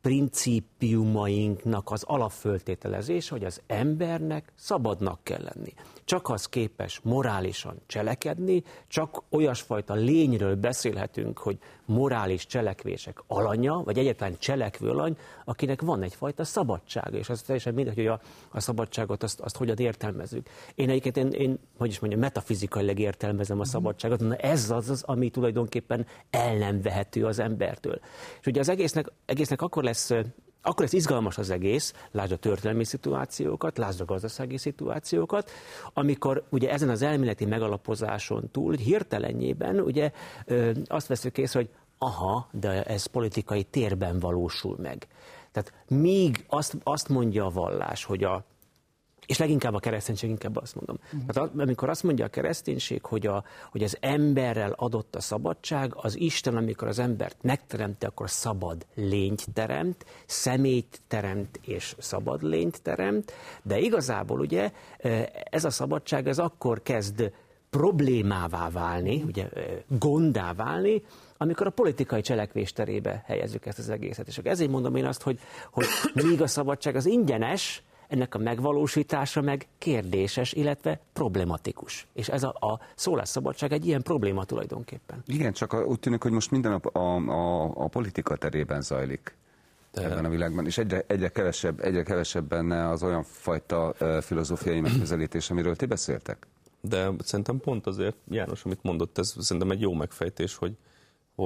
principiumainknak 0.00 1.90
az 1.90 2.02
alapföltételezés, 2.02 3.28
hogy 3.28 3.44
az 3.44 3.62
embernek 3.66 4.52
szabadnak 4.54 5.20
kell 5.22 5.42
lenni. 5.42 5.72
Csak 6.10 6.28
az 6.28 6.46
képes 6.46 7.00
morálisan 7.02 7.80
cselekedni, 7.86 8.62
csak 8.88 9.22
olyasfajta 9.30 9.94
lényről 9.94 10.54
beszélhetünk, 10.54 11.38
hogy 11.38 11.58
morális 11.84 12.46
cselekvések 12.46 13.22
alanya, 13.26 13.82
vagy 13.82 13.98
egyetlen 13.98 14.36
cselekvő 14.38 14.88
alany, 14.88 15.16
akinek 15.44 15.82
van 15.82 16.02
egyfajta 16.02 16.44
szabadsága, 16.44 17.16
és 17.16 17.28
az 17.28 17.42
teljesen 17.42 17.74
mindegy, 17.74 17.94
hogy 17.94 18.06
a, 18.06 18.20
a 18.50 18.60
szabadságot 18.60 19.22
azt, 19.22 19.40
azt 19.40 19.56
hogyan 19.56 19.76
értelmezzük. 19.76 20.48
Én 20.74 20.88
egyébként, 20.88 21.16
én, 21.16 21.32
én 21.32 21.58
hogy 21.78 21.88
is 21.88 21.98
mondjam, 21.98 22.20
metafizikailag 22.20 22.98
értelmezem 22.98 23.60
a 23.60 23.64
szabadságot, 23.64 24.20
na 24.20 24.36
ez 24.36 24.70
az, 24.70 24.90
az, 24.90 25.02
ami 25.02 25.30
tulajdonképpen 25.30 26.06
el 26.30 26.56
nem 26.56 26.82
vehető 26.82 27.26
az 27.26 27.38
embertől. 27.38 28.00
És 28.40 28.46
ugye 28.46 28.60
az 28.60 28.68
egésznek, 28.68 29.12
egésznek 29.24 29.62
akkor 29.62 29.82
lesz 29.82 30.10
akkor 30.62 30.84
ez 30.84 30.92
izgalmas 30.92 31.38
az 31.38 31.50
egész, 31.50 31.94
lásd 32.10 32.32
a 32.32 32.36
történelmi 32.36 32.84
szituációkat, 32.84 33.78
lásd 33.78 34.00
a 34.00 34.04
gazdasági 34.04 34.56
szituációkat, 34.56 35.50
amikor 35.92 36.44
ugye 36.50 36.70
ezen 36.70 36.88
az 36.88 37.02
elméleti 37.02 37.44
megalapozáson 37.44 38.50
túl, 38.50 38.74
hirtelenjében 38.74 39.80
ugye 39.80 40.10
azt 40.86 41.06
veszük 41.06 41.38
észre, 41.38 41.58
hogy 41.58 41.70
aha, 41.98 42.48
de 42.50 42.82
ez 42.82 43.06
politikai 43.06 43.62
térben 43.64 44.18
valósul 44.18 44.76
meg. 44.82 45.06
Tehát 45.52 45.72
még 45.88 46.44
azt, 46.48 46.76
azt 46.82 47.08
mondja 47.08 47.44
a 47.44 47.50
vallás, 47.50 48.04
hogy 48.04 48.24
a 48.24 48.44
és 49.30 49.38
leginkább 49.38 49.74
a 49.74 49.78
kereszténység, 49.78 50.30
inkább 50.30 50.56
azt 50.56 50.74
mondom. 50.74 50.98
Uh-huh. 51.04 51.30
Tehát 51.30 51.50
amikor 51.58 51.88
azt 51.88 52.02
mondja 52.02 52.24
a 52.24 52.28
kereszténység, 52.28 53.04
hogy, 53.04 53.26
a, 53.26 53.44
hogy 53.70 53.82
az 53.82 53.96
emberrel 54.00 54.72
adott 54.76 55.16
a 55.16 55.20
szabadság, 55.20 55.92
az 55.96 56.18
Isten, 56.18 56.56
amikor 56.56 56.88
az 56.88 56.98
embert 56.98 57.36
megteremti, 57.42 58.06
akkor 58.06 58.30
szabad 58.30 58.86
lényt 58.94 59.46
teremt, 59.52 60.04
személyt 60.26 61.00
teremt 61.08 61.60
és 61.62 61.94
szabad 61.98 62.42
lényt 62.42 62.82
teremt, 62.82 63.32
de 63.62 63.78
igazából 63.78 64.40
ugye 64.40 64.72
ez 65.50 65.64
a 65.64 65.70
szabadság 65.70 66.28
ez 66.28 66.38
akkor 66.38 66.82
kezd 66.82 67.32
problémává 67.70 68.70
válni, 68.70 69.22
ugye 69.22 69.48
gondá 69.86 70.52
válni, 70.52 71.02
amikor 71.36 71.66
a 71.66 71.70
politikai 71.70 72.20
cselekvés 72.20 72.72
terébe 72.72 73.22
helyezzük 73.26 73.66
ezt 73.66 73.78
az 73.78 73.90
egészet. 73.90 74.26
És 74.26 74.38
ezért 74.38 74.70
mondom 74.70 74.96
én 74.96 75.06
azt, 75.06 75.22
hogy, 75.22 75.38
hogy 75.70 75.86
míg 76.14 76.42
a 76.42 76.46
szabadság 76.46 76.96
az 76.96 77.06
ingyenes, 77.06 77.82
ennek 78.10 78.34
a 78.34 78.38
megvalósítása 78.38 79.40
meg 79.40 79.66
kérdéses, 79.78 80.52
illetve 80.52 81.00
problematikus. 81.12 82.06
És 82.12 82.28
ez 82.28 82.42
a, 82.42 82.48
a 82.48 82.80
szólásszabadság 82.94 83.72
egy 83.72 83.86
ilyen 83.86 84.02
probléma 84.02 84.44
tulajdonképpen. 84.44 85.22
Igen, 85.26 85.52
csak 85.52 85.86
úgy 85.86 85.98
tűnik, 85.98 86.22
hogy 86.22 86.32
most 86.32 86.50
minden 86.50 86.72
a, 86.72 86.98
a, 86.98 87.16
a, 87.28 87.64
a 87.64 87.88
politika 87.88 88.36
terében 88.36 88.82
zajlik. 88.82 89.34
De... 89.92 90.04
ebben 90.04 90.24
a 90.24 90.28
világban, 90.28 90.66
és 90.66 90.78
egyre, 90.78 91.04
egyre, 91.06 91.28
kevesebb, 91.28 91.80
egyre 91.80 92.02
kevesebb 92.02 92.44
benne 92.44 92.88
az 92.88 93.02
olyan 93.02 93.22
fajta 93.22 93.94
filozófiai 94.20 94.80
megközelítés, 94.80 95.50
amiről 95.50 95.76
ti 95.76 95.86
beszéltek. 95.86 96.46
De 96.80 97.10
szerintem 97.18 97.60
pont 97.60 97.86
azért, 97.86 98.16
János, 98.28 98.64
amit 98.64 98.82
mondott, 98.82 99.18
ez 99.18 99.34
szerintem 99.38 99.70
egy 99.70 99.80
jó 99.80 99.92
megfejtés, 99.92 100.54
hogy, 100.54 100.72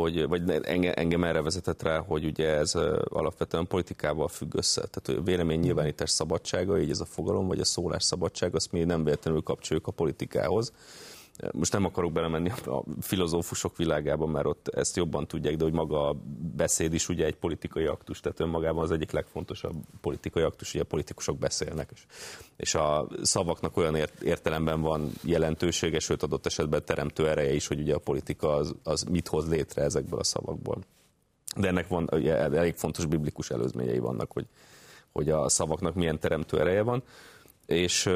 hogy, 0.01 0.29
vagy 0.29 0.51
engem, 0.63 0.93
engem 0.97 1.25
erre 1.25 1.43
vezetett 1.43 1.83
rá, 1.83 1.99
hogy 1.99 2.25
ugye 2.25 2.49
ez 2.49 2.75
alapvetően 3.05 3.67
politikával 3.67 4.29
függ 4.29 4.55
össze. 4.55 4.87
Tehát 4.91 5.21
a 5.21 5.25
véleménynyilvánítás 5.25 6.11
szabadsága, 6.11 6.81
így 6.81 6.91
ez 6.91 7.01
a 7.01 7.05
fogalom, 7.05 7.47
vagy 7.47 7.61
a 7.61 7.65
szólás 7.65 8.05
szabadság, 8.05 8.55
azt 8.55 8.73
mi 8.73 8.85
nem 8.85 9.05
véletlenül 9.05 9.43
kapcsoljuk 9.43 9.87
a 9.87 9.93
politikához 9.93 10.73
most 11.53 11.73
nem 11.73 11.85
akarok 11.85 12.13
belemenni 12.13 12.51
a 12.65 12.83
filozófusok 13.01 13.77
világába, 13.77 14.27
mert 14.27 14.47
ott 14.47 14.69
ezt 14.69 14.97
jobban 14.97 15.27
tudják, 15.27 15.57
de 15.57 15.65
hogy 15.65 15.73
maga 15.73 16.09
a 16.09 16.17
beszéd 16.57 16.95
is 16.95 17.09
ugye 17.09 17.25
egy 17.25 17.35
politikai 17.35 17.85
aktus, 17.85 18.21
tehát 18.21 18.41
önmagában 18.41 18.83
az 18.83 18.91
egyik 18.91 19.11
legfontosabb 19.11 19.75
politikai 20.01 20.43
aktus, 20.43 20.75
ugye 20.75 20.83
a 20.83 20.87
politikusok 20.87 21.39
beszélnek, 21.39 21.91
és, 21.93 22.07
és 22.57 22.75
a 22.75 23.09
szavaknak 23.23 23.77
olyan 23.77 23.97
értelemben 24.23 24.81
van 24.81 25.13
jelentősége, 25.23 25.99
sőt 25.99 26.23
adott 26.23 26.47
esetben 26.47 26.85
teremtő 26.85 27.29
ereje 27.29 27.55
is, 27.55 27.67
hogy 27.67 27.81
ugye 27.81 27.95
a 27.95 27.99
politika 27.99 28.55
az, 28.55 28.75
az 28.83 29.03
mit 29.03 29.29
hoz 29.29 29.49
létre 29.49 29.83
ezekből 29.83 30.19
a 30.19 30.25
szavakból. 30.25 30.79
De 31.57 31.69
ennek 31.69 31.89
van, 31.89 32.09
ugye, 32.13 32.37
elég 32.37 32.75
fontos 32.75 33.07
biblikus 33.07 33.51
előzményei 33.51 33.99
vannak, 33.99 34.33
hogy, 34.33 34.47
hogy 35.13 35.31
a 35.31 35.49
szavaknak 35.49 35.95
milyen 35.95 36.21
teremtő 36.21 36.61
ereje 36.61 36.83
van, 36.83 37.03
és 37.67 38.11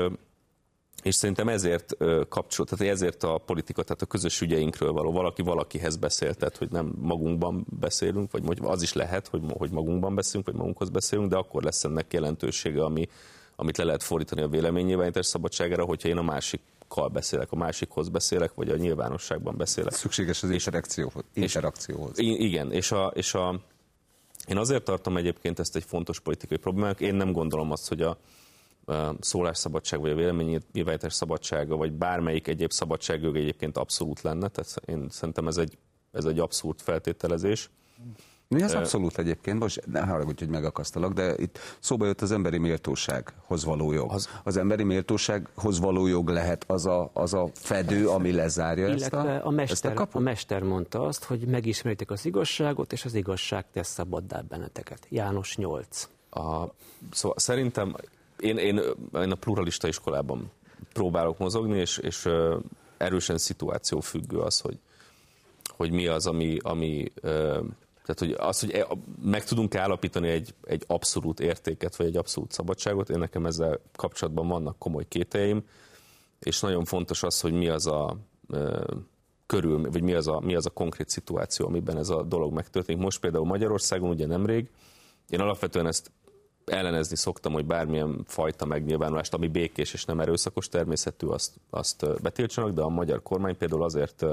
és 1.02 1.14
szerintem 1.14 1.48
ezért 1.48 1.96
kapcsol, 2.28 2.66
tehát 2.66 2.94
ezért 2.94 3.22
a 3.22 3.38
politika, 3.38 3.82
tehát 3.82 4.02
a 4.02 4.06
közös 4.06 4.40
ügyeinkről 4.40 4.92
való, 4.92 5.12
valaki 5.12 5.42
valakihez 5.42 5.96
beszél, 5.96 6.34
tehát 6.34 6.56
hogy 6.56 6.70
nem 6.70 6.92
magunkban 7.00 7.66
beszélünk, 7.80 8.30
vagy 8.30 8.58
az 8.62 8.82
is 8.82 8.92
lehet, 8.92 9.28
hogy, 9.28 9.42
hogy 9.48 9.70
magunkban 9.70 10.14
beszélünk, 10.14 10.46
vagy 10.46 10.56
magunkhoz 10.56 10.88
beszélünk, 10.88 11.28
de 11.28 11.36
akkor 11.36 11.62
lesz 11.62 11.84
ennek 11.84 12.12
jelentősége, 12.12 12.84
ami, 12.84 13.08
amit 13.56 13.76
le 13.76 13.84
lehet 13.84 14.02
fordítani 14.02 14.42
a 14.42 14.48
véleménynyilvánítás 14.48 15.26
szabadságára, 15.26 15.84
hogyha 15.84 16.08
én 16.08 16.16
a 16.16 16.22
másikkal 16.22 17.08
beszélek, 17.08 17.52
a 17.52 17.56
másikhoz 17.56 18.08
beszélek, 18.08 18.54
vagy 18.54 18.68
a 18.68 18.76
nyilvánosságban 18.76 19.56
beszélek. 19.56 19.92
Szükséges 19.92 20.42
az 20.42 20.50
interakcióhoz. 20.50 21.24
interakcióhoz. 21.34 22.18
És, 22.18 22.26
igen, 22.26 22.72
és 22.72 22.92
a, 22.92 23.12
és 23.14 23.34
a, 23.34 23.60
én 24.46 24.56
azért 24.56 24.84
tartom 24.84 25.16
egyébként 25.16 25.58
ezt 25.58 25.76
egy 25.76 25.84
fontos 25.84 26.20
politikai 26.20 26.58
problémának, 26.58 27.00
én 27.00 27.14
nem 27.14 27.32
gondolom 27.32 27.70
azt, 27.70 27.88
hogy 27.88 28.02
a, 28.02 28.18
szólásszabadság, 29.20 30.00
vagy 30.00 30.10
a 30.10 30.14
véleménynyilvánítás 30.14 31.14
szabadsága, 31.14 31.76
vagy 31.76 31.92
bármelyik 31.92 32.48
egyéb 32.48 32.72
szabadságjog 32.72 33.36
egyébként 33.36 33.78
abszolút 33.78 34.20
lenne, 34.20 34.48
tehát 34.48 34.74
én 34.86 35.06
szerintem 35.10 35.48
ez 35.48 35.56
egy, 35.56 35.78
ez 36.12 36.24
egy 36.24 36.38
abszurd 36.38 36.80
feltételezés. 36.80 37.70
Mi 38.48 38.62
az 38.62 38.74
abszolút 38.74 39.18
egyébként? 39.18 39.58
Most 39.58 39.86
ne 39.86 40.00
haragudj, 40.00 40.38
hogy 40.38 40.48
megakasztalak, 40.52 41.12
de 41.12 41.34
itt 41.36 41.58
szóba 41.80 42.06
jött 42.06 42.20
az 42.20 42.32
emberi 42.32 42.58
méltósághoz 42.58 43.64
való 43.64 43.92
jog. 43.92 44.12
Az, 44.12 44.28
az 44.44 44.56
emberi 44.56 44.82
méltósághoz 44.82 45.78
való 45.78 46.06
jog 46.06 46.28
lehet 46.28 46.64
az 46.66 46.86
a, 46.86 47.10
az 47.12 47.34
a 47.34 47.48
fedő, 47.54 48.08
ami 48.08 48.32
lezárja 48.32 48.88
ezt 48.88 49.12
a, 49.12 49.46
a 49.46 49.50
mester, 49.50 49.90
ezt 49.90 50.00
a, 50.00 50.08
a 50.12 50.18
mester 50.18 50.62
mondta 50.62 51.02
azt, 51.02 51.24
hogy 51.24 51.40
megismeritek 51.40 52.10
az 52.10 52.26
igazságot, 52.26 52.92
és 52.92 53.04
az 53.04 53.14
igazság 53.14 53.64
tesz 53.72 53.88
szabaddá 53.88 54.40
benneteket. 54.40 55.06
János 55.08 55.56
8. 55.56 56.08
A, 56.30 56.64
szóval 57.10 57.38
szerintem 57.38 57.96
én, 58.40 58.56
én, 58.56 58.80
én 59.14 59.30
a 59.30 59.34
pluralista 59.34 59.88
iskolában 59.88 60.50
próbálok 60.92 61.38
mozogni, 61.38 61.78
és, 61.78 61.98
és 61.98 62.28
erősen 62.96 63.38
szituáció 63.38 64.00
függő 64.00 64.38
az, 64.38 64.60
hogy, 64.60 64.78
hogy 65.66 65.90
mi 65.90 66.06
az, 66.06 66.26
ami, 66.26 66.58
ami 66.62 67.12
tehát 68.08 68.36
hogy 68.36 68.48
az, 68.48 68.60
hogy 68.60 68.70
e, 68.70 68.86
meg 69.22 69.44
tudunk 69.44 69.74
állapítani 69.74 70.28
egy, 70.28 70.54
egy 70.64 70.84
abszolút 70.86 71.40
értéket, 71.40 71.96
vagy 71.96 72.06
egy 72.06 72.16
abszolút 72.16 72.52
szabadságot, 72.52 73.10
én 73.10 73.18
nekem 73.18 73.46
ezzel 73.46 73.80
kapcsolatban 73.96 74.48
vannak 74.48 74.78
komoly 74.78 75.04
kételjeim, 75.08 75.64
és 76.38 76.60
nagyon 76.60 76.84
fontos 76.84 77.22
az, 77.22 77.40
hogy 77.40 77.52
mi 77.52 77.68
az 77.68 77.86
a 77.86 78.16
körül, 79.46 79.90
vagy 79.90 80.02
mi 80.02 80.12
az 80.12 80.28
a, 80.28 80.40
mi 80.40 80.54
az 80.54 80.66
a 80.66 80.70
konkrét 80.70 81.08
szituáció, 81.08 81.66
amiben 81.66 81.98
ez 81.98 82.08
a 82.08 82.22
dolog 82.22 82.52
megtörténik. 82.52 83.02
Most 83.02 83.20
például 83.20 83.46
Magyarországon 83.46 84.10
ugye 84.10 84.26
nemrég, 84.26 84.70
én 85.28 85.40
alapvetően 85.40 85.86
ezt 85.86 86.10
ellenezni 86.68 87.16
szoktam, 87.16 87.52
hogy 87.52 87.64
bármilyen 87.64 88.24
fajta 88.26 88.64
megnyilvánulást, 88.64 89.34
ami 89.34 89.48
békés 89.48 89.92
és 89.92 90.04
nem 90.04 90.20
erőszakos 90.20 90.68
természetű, 90.68 91.26
azt, 91.26 91.52
azt 91.70 92.22
betiltsanak, 92.22 92.72
de 92.72 92.82
a 92.82 92.88
magyar 92.88 93.22
kormány 93.22 93.56
például 93.56 93.82
azért 93.82 94.24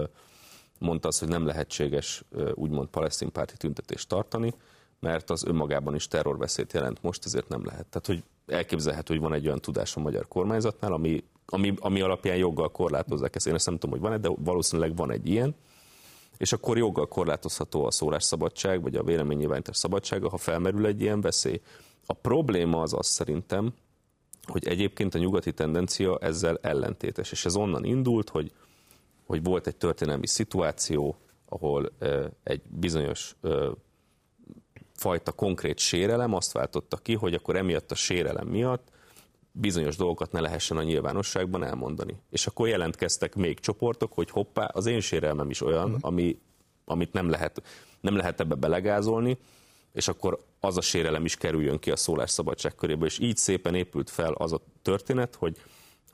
mondta 0.80 1.08
azt, 1.08 1.20
hogy 1.20 1.28
nem 1.28 1.46
lehetséges 1.46 2.24
úgymond 2.54 2.88
palesztin 2.88 3.32
párti 3.32 3.58
tüntetést 3.58 4.10
tartani, 4.10 4.54
mert 5.00 5.30
az 5.30 5.46
önmagában 5.46 5.96
is 5.96 6.08
terrorveszélyt 6.08 6.74
jelent 6.74 7.02
most, 7.02 7.26
ezért 7.26 7.48
nem 7.48 7.66
lehet. 7.66 7.86
Tehát, 7.86 8.06
hogy 8.06 8.24
elképzelhető, 8.56 9.14
hogy 9.14 9.24
van 9.24 9.34
egy 9.34 9.46
olyan 9.46 9.62
tudás 9.62 9.96
a 9.96 10.00
magyar 10.00 10.28
kormányzatnál, 10.28 10.94
ami, 10.94 11.24
ami, 11.46 11.74
ami 11.80 12.02
alapján 12.02 12.38
joggal 12.38 12.72
korlátozzák 12.72 13.36
ezt. 13.36 13.48
Én 13.48 13.54
ezt 13.54 13.66
nem 13.66 13.78
tudom, 13.78 14.00
hogy 14.00 14.10
van-e, 14.10 14.18
de 14.18 14.30
valószínűleg 14.38 14.96
van 14.96 15.12
egy 15.12 15.28
ilyen, 15.28 15.56
és 16.38 16.54
akkor 16.54 16.78
joggal 16.78 17.08
korlátozható 17.08 17.86
a 17.86 17.92
szólásszabadság, 17.92 18.82
vagy 18.82 18.96
a 18.96 19.04
véleménynyilvánítás 19.04 19.78
szabadsága, 19.78 20.30
ha 20.30 20.38
felmerül 20.38 20.86
egy 20.86 21.02
ilyen 21.02 21.22
veszély. 21.22 21.62
A 22.06 22.14
probléma 22.14 22.82
az 22.82 22.94
az 22.94 23.08
szerintem, 23.08 23.74
hogy 24.46 24.68
egyébként 24.68 25.16
a 25.16 25.18
nyugati 25.18 25.54
tendencia 25.54 26.18
ezzel 26.22 26.58
ellentétes, 26.62 27.32
és 27.32 27.46
ez 27.46 27.56
onnan 27.56 27.84
indult, 27.84 28.30
hogy, 28.30 28.52
hogy 29.26 29.44
volt 29.44 29.68
egy 29.68 29.76
történelmi 29.76 30.28
szituáció, 30.28 31.18
ahol 31.46 31.92
egy 32.44 32.62
bizonyos 32.70 33.36
fajta 34.94 35.32
konkrét 35.32 35.80
sérelem 35.80 36.34
azt 36.34 36.52
váltotta 36.52 36.98
ki, 36.98 37.14
hogy 37.14 37.34
akkor 37.34 37.56
emiatt 37.56 37.92
a 37.92 37.96
sérelem 37.96 38.48
miatt 38.48 38.94
bizonyos 39.52 39.96
dolgokat 39.96 40.32
ne 40.32 40.40
lehessen 40.40 40.78
a 40.78 40.84
nyilvánosságban 40.84 41.64
elmondani. 41.64 42.18
És 42.30 42.48
akkor 42.48 42.68
jelentkeztek 42.68 43.36
még 43.36 43.60
csoportok, 43.60 44.14
hogy 44.14 44.30
hoppá, 44.30 44.66
az 44.66 44.86
én 44.86 45.00
sérelmem 45.00 45.50
is 45.50 45.62
olyan, 45.62 45.86
uh-huh. 45.86 46.00
ami, 46.02 46.40
amit 46.86 47.14
nem 47.14 47.30
lehet, 47.30 47.64
nem 48.00 48.16
lehet 48.16 48.40
ebbe 48.40 48.56
belegázolni, 48.56 49.38
és 49.96 50.08
akkor 50.08 50.44
az 50.60 50.78
a 50.78 50.82
sérelem 50.82 51.26
is 51.26 51.36
kerüljön 51.36 51.80
ki 51.80 51.92
a 51.92 51.96
szólásszabadság 51.96 52.76
köréből, 52.76 53.08
és 53.08 53.20
így 53.20 53.38
szépen 53.38 53.76
épült 53.76 54.10
fel 54.10 54.34
az 54.34 54.54
a 54.54 54.62
történet, 54.82 55.36
hogy 55.36 55.58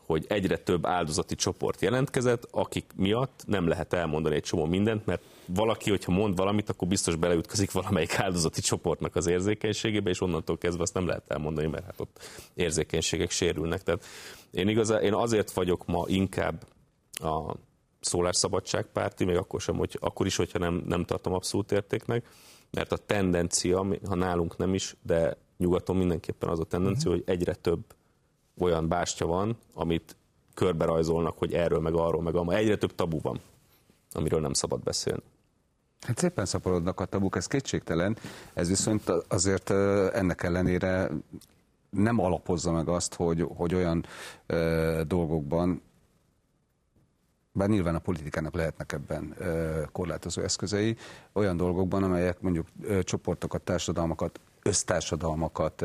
hogy 0.05 0.25
egyre 0.27 0.57
több 0.57 0.85
áldozati 0.85 1.35
csoport 1.35 1.81
jelentkezett, 1.81 2.47
akik 2.51 2.91
miatt 2.95 3.43
nem 3.47 3.67
lehet 3.67 3.93
elmondani 3.93 4.35
egy 4.35 4.43
csomó 4.43 4.65
mindent, 4.65 5.05
mert 5.05 5.23
valaki, 5.45 5.89
hogyha 5.89 6.11
mond 6.11 6.35
valamit, 6.35 6.69
akkor 6.69 6.87
biztos 6.87 7.15
beleütközik 7.15 7.71
valamelyik 7.71 8.19
áldozati 8.19 8.61
csoportnak 8.61 9.15
az 9.15 9.27
érzékenységébe, 9.27 10.09
és 10.09 10.21
onnantól 10.21 10.57
kezdve 10.57 10.83
azt 10.83 10.93
nem 10.93 11.07
lehet 11.07 11.23
elmondani, 11.27 11.67
mert 11.67 11.85
hát 11.85 11.99
ott 11.99 12.19
érzékenységek 12.53 13.31
sérülnek. 13.31 13.83
Tehát 13.83 14.05
én, 14.51 14.67
igazán, 14.67 15.01
én 15.01 15.13
azért 15.13 15.51
vagyok 15.51 15.85
ma 15.85 16.03
inkább 16.07 16.63
a 17.13 17.55
szólásszabadság 17.99 18.85
párti, 18.85 19.25
még 19.25 19.35
akkor, 19.35 19.61
sem, 19.61 19.75
hogy, 19.75 19.97
akkor 19.99 20.25
is, 20.25 20.35
hogyha 20.35 20.59
nem, 20.59 20.83
nem 20.87 21.05
tartom 21.05 21.33
abszolút 21.33 21.71
értéknek, 21.71 22.25
mert 22.71 22.91
a 22.91 22.97
tendencia, 22.97 23.86
ha 24.05 24.15
nálunk 24.15 24.57
nem 24.57 24.73
is, 24.73 24.95
de 25.01 25.38
nyugaton 25.57 25.95
mindenképpen 25.95 26.49
az 26.49 26.60
a 26.60 26.63
tendencia, 26.63 27.12
uh-huh. 27.12 27.25
hogy 27.25 27.36
egyre 27.36 27.53
több 27.53 27.84
olyan 28.60 28.88
bástya 28.88 29.25
van, 29.25 29.57
amit 29.73 30.15
körbe 30.53 30.86
rajzolnak, 30.86 31.38
hogy 31.38 31.53
erről, 31.53 31.79
meg 31.79 31.93
arról, 31.93 32.21
meg 32.21 32.36
arról. 32.36 32.53
Egyre 32.53 32.77
több 32.77 32.95
tabu 32.95 33.19
van, 33.21 33.39
amiről 34.12 34.39
nem 34.39 34.53
szabad 34.53 34.79
beszélni. 34.84 35.23
Hát 36.01 36.17
szépen 36.17 36.45
szaporodnak 36.45 36.99
a 36.99 37.05
tabuk, 37.05 37.36
ez 37.36 37.47
kétségtelen. 37.47 38.17
Ez 38.53 38.67
viszont 38.67 39.10
azért 39.27 39.69
ennek 40.13 40.43
ellenére 40.43 41.12
nem 41.89 42.19
alapozza 42.19 42.71
meg 42.71 42.88
azt, 42.88 43.13
hogy, 43.13 43.47
hogy 43.55 43.75
olyan 43.75 44.05
ö, 44.45 45.01
dolgokban 45.07 45.81
bár 47.51 47.69
nyilván 47.69 47.95
a 47.95 47.99
politikának 47.99 48.53
lehetnek 48.53 48.91
ebben 48.91 49.35
korlátozó 49.91 50.41
eszközei, 50.41 50.97
olyan 51.33 51.57
dolgokban, 51.57 52.03
amelyek 52.03 52.41
mondjuk 52.41 52.67
csoportokat, 53.03 53.61
társadalmakat, 53.61 54.39
össztársadalmakat, 54.63 55.83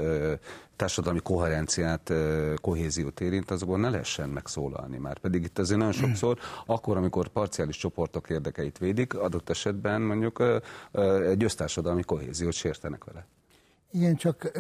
társadalmi 0.77 1.21
koherenciát, 1.23 2.13
kohéziót 2.61 3.21
érint, 3.21 3.51
azokból 3.51 3.79
ne 3.79 3.91
lehessen 3.91 4.29
megszólalni 4.29 4.99
már. 4.99 5.19
Pedig 5.19 5.43
itt 5.43 5.59
azért 5.59 5.79
nagyon 5.79 5.95
sokszor, 5.95 6.39
akkor, 6.67 6.97
amikor 6.97 7.29
parciális 7.29 7.77
csoportok 7.77 8.31
érdekeit 8.31 8.79
védik, 8.79 9.15
adott 9.15 9.51
esetben 9.51 10.03
mondjuk 10.03 10.43
egy 11.27 11.45
össztársadalmi 11.45 12.03
kohéziót 12.03 12.53
sértenek 12.53 13.05
vele. 13.05 13.27
Igen, 13.91 14.17
csak 14.17 14.51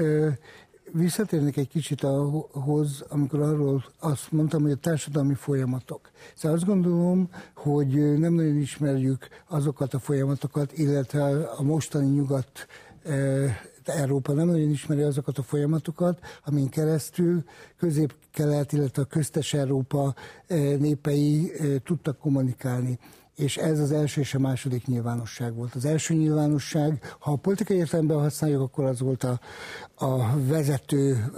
visszatérnék 0.92 1.56
egy 1.56 1.68
kicsit 1.68 2.02
ahhoz, 2.02 3.04
amikor 3.08 3.40
arról 3.40 3.84
azt 3.98 4.32
mondtam, 4.32 4.62
hogy 4.62 4.70
a 4.70 4.76
társadalmi 4.76 5.34
folyamatok. 5.34 6.10
Szóval 6.34 6.56
azt 6.56 6.66
gondolom, 6.66 7.28
hogy 7.54 8.18
nem 8.18 8.32
nagyon 8.32 8.56
ismerjük 8.56 9.28
azokat 9.48 9.94
a 9.94 9.98
folyamatokat, 9.98 10.78
illetve 10.78 11.48
a 11.48 11.62
mostani 11.62 12.06
nyugat 12.06 12.66
Európa 13.84 14.32
nem 14.32 14.46
nagyon 14.46 14.70
ismeri 14.70 15.02
azokat 15.02 15.38
a 15.38 15.42
folyamatokat, 15.42 16.18
amin 16.44 16.68
keresztül 16.68 17.44
közép-kelet, 17.78 18.72
illetve 18.72 19.02
a 19.02 19.04
köztes 19.04 19.54
Európa 19.54 20.14
népei 20.78 21.52
tudtak 21.84 22.18
kommunikálni 22.18 22.98
és 23.36 23.56
ez 23.56 23.78
az 23.78 23.92
első 23.92 24.20
és 24.20 24.34
a 24.34 24.38
második 24.38 24.86
nyilvánosság 24.86 25.54
volt. 25.54 25.74
Az 25.74 25.84
első 25.84 26.14
nyilvánosság, 26.14 27.16
ha 27.18 27.32
a 27.32 27.36
politikai 27.36 27.76
értelemben 27.76 28.18
használjuk, 28.18 28.60
akkor 28.60 28.84
az 28.84 29.00
volt 29.00 29.24
a, 29.24 29.40
a 29.94 30.38
vezető 30.46 31.32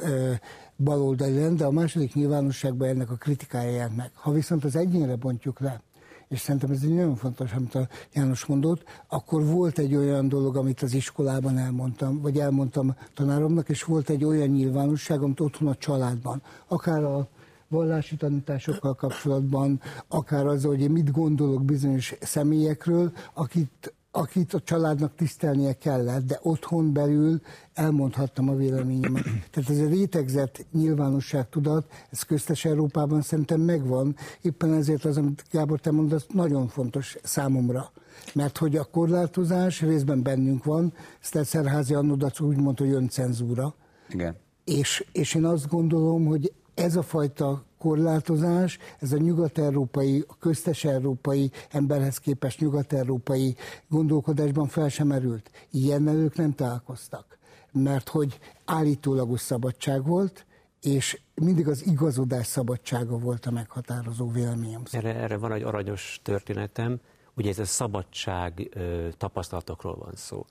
baloldali 0.76 1.54
de 1.54 1.64
a 1.64 1.70
második 1.70 2.14
nyilvánosságban 2.14 2.88
ennek 2.88 3.10
a 3.10 3.14
kritikája 3.14 3.88
meg. 3.96 4.10
Ha 4.14 4.32
viszont 4.32 4.64
az 4.64 4.76
egyénre 4.76 5.16
bontjuk 5.16 5.60
le, 5.60 5.82
és 6.28 6.40
szerintem 6.40 6.70
ez 6.70 6.82
egy 6.82 6.94
nagyon 6.94 7.16
fontos, 7.16 7.52
amit 7.52 7.74
a 7.74 7.88
János 8.12 8.44
mondott, 8.44 8.82
akkor 9.08 9.44
volt 9.44 9.78
egy 9.78 9.94
olyan 9.94 10.28
dolog, 10.28 10.56
amit 10.56 10.82
az 10.82 10.94
iskolában 10.94 11.58
elmondtam, 11.58 12.20
vagy 12.20 12.38
elmondtam 12.38 12.96
tanáromnak, 13.14 13.68
és 13.68 13.82
volt 13.82 14.10
egy 14.10 14.24
olyan 14.24 14.48
nyilvánosság, 14.48 15.22
amit 15.22 15.40
otthon 15.40 15.68
a 15.68 15.76
családban, 15.76 16.42
akár 16.66 17.04
a 17.04 17.28
vallási 17.68 18.16
tanításokkal 18.16 18.94
kapcsolatban, 18.94 19.80
akár 20.08 20.46
az, 20.46 20.64
hogy 20.64 20.80
én 20.80 20.90
mit 20.90 21.10
gondolok 21.10 21.64
bizonyos 21.64 22.14
személyekről, 22.20 23.12
akit, 23.34 23.94
akit 24.10 24.54
a 24.54 24.60
családnak 24.60 25.14
tisztelnie 25.14 25.72
kellett, 25.72 26.26
de 26.26 26.38
otthon 26.42 26.92
belül 26.92 27.40
elmondhattam 27.74 28.48
a 28.48 28.54
véleményemet. 28.54 29.24
Tehát 29.50 29.70
ez 29.70 29.78
a 29.78 29.88
rétegzett 29.88 30.66
nyilvánosságtudat, 30.72 31.92
ez 32.10 32.22
köztes 32.22 32.64
Európában 32.64 33.22
szerintem 33.22 33.60
megvan, 33.60 34.16
éppen 34.40 34.72
ezért 34.72 35.04
az, 35.04 35.16
amit 35.16 35.44
Gábor 35.50 35.80
te 35.80 35.90
mondasz, 35.90 36.26
nagyon 36.32 36.68
fontos 36.68 37.16
számomra. 37.22 37.90
Mert 38.34 38.58
hogy 38.58 38.76
a 38.76 38.84
korlátozás 38.84 39.80
részben 39.80 40.22
bennünk 40.22 40.64
van, 40.64 40.92
Szterszerházi 41.20 41.94
Annodac 41.94 42.40
úgy 42.40 42.56
mondta, 42.56 42.84
hogy 42.84 42.92
öncenzúra. 42.92 43.74
Igen. 44.08 44.36
És, 44.64 45.06
és 45.12 45.34
én 45.34 45.44
azt 45.44 45.68
gondolom, 45.68 46.26
hogy 46.26 46.52
ez 46.78 46.96
a 46.96 47.02
fajta 47.02 47.64
korlátozás, 47.78 48.78
ez 48.98 49.12
a 49.12 49.16
nyugat-európai, 49.16 50.24
a 50.28 50.36
köztes-európai 50.38 51.50
emberhez 51.70 52.18
képest 52.18 52.60
nyugat-európai 52.60 53.56
gondolkodásban 53.88 54.66
fel 54.66 54.88
sem 54.88 55.12
erült. 55.12 55.50
Ilyen 55.70 56.06
ők 56.06 56.36
nem 56.36 56.52
találkoztak, 56.52 57.38
mert 57.72 58.08
hogy 58.08 58.38
állítólagos 58.64 59.40
szabadság 59.40 60.06
volt, 60.06 60.46
és 60.80 61.20
mindig 61.34 61.68
az 61.68 61.86
igazodás 61.86 62.46
szabadsága 62.46 63.18
volt 63.18 63.46
a 63.46 63.50
meghatározó 63.50 64.30
véleményem. 64.30 64.82
Erre, 64.90 65.14
erre 65.14 65.36
van 65.36 65.52
egy 65.52 65.62
aranyos 65.62 66.20
történetem, 66.22 67.00
ugye 67.34 67.50
ez 67.50 67.58
a 67.58 67.64
szabadság 67.64 68.68
tapasztalatokról 69.16 69.96
van 69.96 70.12
szó 70.14 70.46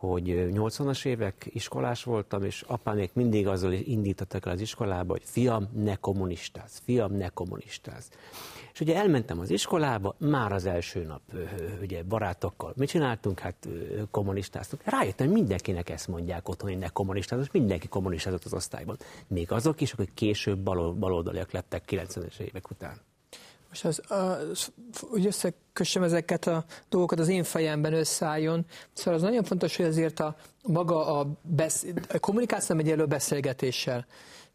hogy 0.00 0.48
80-as 0.52 1.04
évek 1.04 1.48
iskolás 1.52 2.04
voltam, 2.04 2.44
és 2.44 2.62
apámék 2.66 3.14
mindig 3.14 3.46
azzal 3.46 3.72
indítottak 3.72 4.46
el 4.46 4.52
az 4.52 4.60
iskolába, 4.60 5.12
hogy 5.12 5.22
fiam, 5.24 5.68
ne 5.74 5.96
kommunistáz, 5.96 6.80
fiam, 6.84 7.12
ne 7.12 7.28
kommunistáz. 7.28 8.08
És 8.72 8.80
ugye 8.80 8.96
elmentem 8.96 9.38
az 9.38 9.50
iskolába, 9.50 10.14
már 10.18 10.52
az 10.52 10.66
első 10.66 11.02
nap 11.02 11.22
ugye 11.80 12.02
barátokkal 12.02 12.72
mit 12.76 12.88
csináltunk? 12.88 13.38
Hát 13.38 13.68
kommunistáztunk. 14.10 14.82
Rájöttem, 14.84 15.26
hogy 15.26 15.36
mindenkinek 15.36 15.90
ezt 15.90 16.08
mondják 16.08 16.48
otthon, 16.48 16.70
hogy 16.70 16.78
ne 16.78 16.88
kommunistáz, 16.88 17.48
mindenki 17.52 17.88
kommunistázott 17.88 18.44
az 18.44 18.54
osztályban. 18.54 18.96
Még 19.26 19.52
azok 19.52 19.80
is, 19.80 19.92
akik 19.92 20.14
később 20.14 20.58
baloldaliak 20.98 21.52
lettek 21.52 21.84
90-es 21.86 22.38
évek 22.38 22.70
után. 22.70 23.00
Most 23.70 23.84
az, 23.84 24.02
az, 24.08 24.72
hogy 25.00 25.26
összekössem 25.26 26.02
ezeket 26.02 26.46
a 26.46 26.64
dolgokat 26.88 27.18
az 27.18 27.28
én 27.28 27.44
fejemben 27.44 27.92
összeálljon. 27.92 28.66
Szóval 28.92 29.14
az 29.14 29.22
nagyon 29.22 29.44
fontos, 29.44 29.76
hogy 29.76 29.86
azért 29.86 30.20
a 30.20 30.36
maga 30.62 31.18
a, 31.18 31.26
besz, 31.42 31.86
a 32.08 32.18
kommunikáció 32.18 32.76
nem 32.76 32.86
egy 32.86 33.06
beszélgetéssel. 33.06 34.06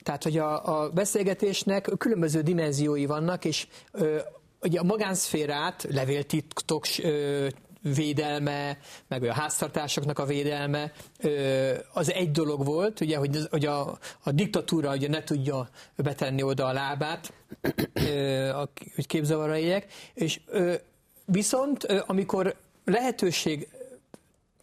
Tehát, 0.03 0.23
hogy 0.23 0.37
a, 0.37 0.81
a 0.81 0.89
beszélgetésnek 0.89 1.89
különböző 1.97 2.41
dimenziói 2.41 3.05
vannak, 3.05 3.45
és 3.45 3.67
ö, 3.91 4.17
ugye 4.61 4.79
a 4.79 4.83
magánszférát, 4.83 5.87
levéltitok 5.89 6.85
védelme, 7.93 8.77
meg 9.07 9.23
a 9.23 9.33
háztartásoknak 9.33 10.19
a 10.19 10.25
védelme, 10.25 10.91
az 11.93 12.11
egy 12.11 12.31
dolog 12.31 12.65
volt, 12.65 12.99
ugye, 12.99 13.17
hogy, 13.17 13.37
hogy 13.49 13.65
a, 13.65 13.97
a 14.23 14.31
diktatúra 14.31 14.93
ugye 14.93 15.07
ne 15.07 15.23
tudja 15.23 15.69
betenni 15.95 16.43
oda 16.43 16.65
a 16.65 16.73
lábát, 16.73 17.33
hogy 18.95 19.07
képzavarra 19.07 19.57
éljek, 19.57 19.93
és 20.13 20.39
viszont 21.25 21.83
amikor 21.83 22.55
lehetőség 22.85 23.67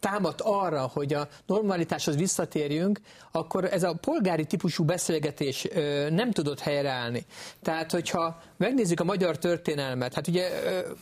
támad 0.03 0.35
arra, 0.43 0.89
hogy 0.93 1.13
a 1.13 1.27
normalitáshoz 1.45 2.15
visszatérjünk, 2.15 2.99
akkor 3.31 3.65
ez 3.65 3.83
a 3.83 3.93
polgári 3.93 4.45
típusú 4.45 4.83
beszélgetés 4.83 5.67
nem 6.09 6.31
tudott 6.31 6.59
helyreállni. 6.59 7.25
Tehát, 7.61 7.91
hogyha 7.91 8.41
megnézzük 8.57 8.99
a 8.99 9.03
magyar 9.03 9.37
történelmet, 9.37 10.13
hát 10.13 10.27
ugye, 10.27 10.49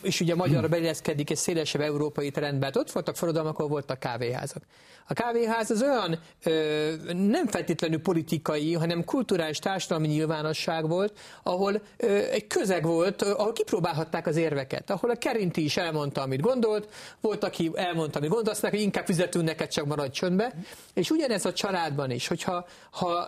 és 0.02 0.20
ugye 0.20 0.36
magyar 0.36 0.70
beilleszkedik 0.70 1.30
egy 1.30 1.38
szélesebb 1.38 1.82
európai 1.82 2.32
trendbe, 2.32 2.66
hát 2.66 2.76
ott 2.76 2.92
voltak 2.92 3.16
forradalmak, 3.16 3.58
ahol 3.58 3.70
voltak 3.70 4.00
kávéházak. 4.00 4.64
A 5.08 5.14
kávéház 5.14 5.70
az 5.70 5.82
olyan 5.82 6.20
nem 7.30 7.48
feltétlenül 7.48 8.02
politikai, 8.02 8.74
hanem 8.74 9.04
kulturális 9.04 9.60
társadalmi 9.60 10.08
nyilvánosság 10.08 10.88
volt, 10.88 11.14
ahol 11.44 11.82
egy 12.32 12.48
közeg 12.48 12.86
volt, 12.86 13.22
ahol 13.22 13.54
kipróbálhatták 13.54 14.28
az 14.28 14.36
érveket, 14.36 14.90
ahol 14.90 15.10
a 15.10 15.16
Kerinti 15.16 15.64
is 15.64 15.78
elmondta, 15.78 16.22
amit 16.22 16.42
gondolt, 16.42 16.90
volt, 17.22 17.44
aki 17.44 17.72
elmondta, 17.74 18.18
amit 18.18 18.30
gondolt, 18.30 18.50
azt 18.58 18.62
hogy 18.66 18.80
inkább 18.92 19.06
fizetünk 19.06 19.46
neked, 19.46 19.68
csak 19.68 19.86
maradj 19.86 20.12
csöndbe. 20.12 20.54
És 20.94 21.10
ugyanez 21.10 21.46
a 21.46 21.54
családban 21.54 22.12
is, 22.12 22.28
hogyha 22.28 22.66
ha 22.92 23.28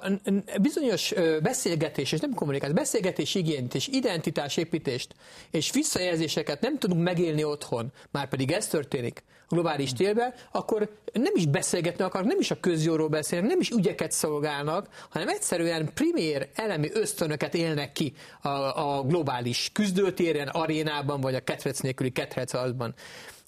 bizonyos 0.62 1.13
beszélgetés, 1.41 2.12
és 2.12 2.19
nem 2.19 2.34
kommunikáció, 2.34 2.76
beszélgetés 2.76 3.36
igényt 3.36 3.76
és 3.76 3.88
identitásépítést 3.88 5.15
és 5.52 5.71
visszajelzéseket 5.71 6.62
nem 6.62 6.78
tudunk 6.78 7.04
megélni 7.04 7.43
otthon, 7.43 7.91
már 8.12 8.28
pedig 8.28 8.52
ez 8.52 8.67
történik, 8.67 9.23
globális 9.49 9.93
térben, 9.93 10.34
akkor 10.52 10.89
nem 11.13 11.32
is 11.36 11.45
beszélgetni 11.45 12.04
akarnak, 12.04 12.30
nem 12.30 12.39
is 12.39 12.52
a 12.52 12.60
közjóról 12.60 13.08
beszélnek, 13.08 13.49
nem 13.49 13.60
is 13.60 13.69
ügyeket 13.69 14.12
szolgálnak, 14.12 14.88
hanem 15.10 15.28
egyszerűen 15.28 15.93
primér 15.93 16.49
elemi 16.54 16.89
ösztönöket 16.93 17.54
élnek 17.54 17.91
ki 17.91 18.13
a, 18.41 18.49
a 18.97 19.04
globális 19.04 19.69
küzdőtéren, 19.73 20.47
arénában, 20.47 21.21
vagy 21.21 21.36
a 21.36 21.39
ketrec 21.39 21.80
nélküli 21.80 22.12
ketrecalban. 22.12 22.93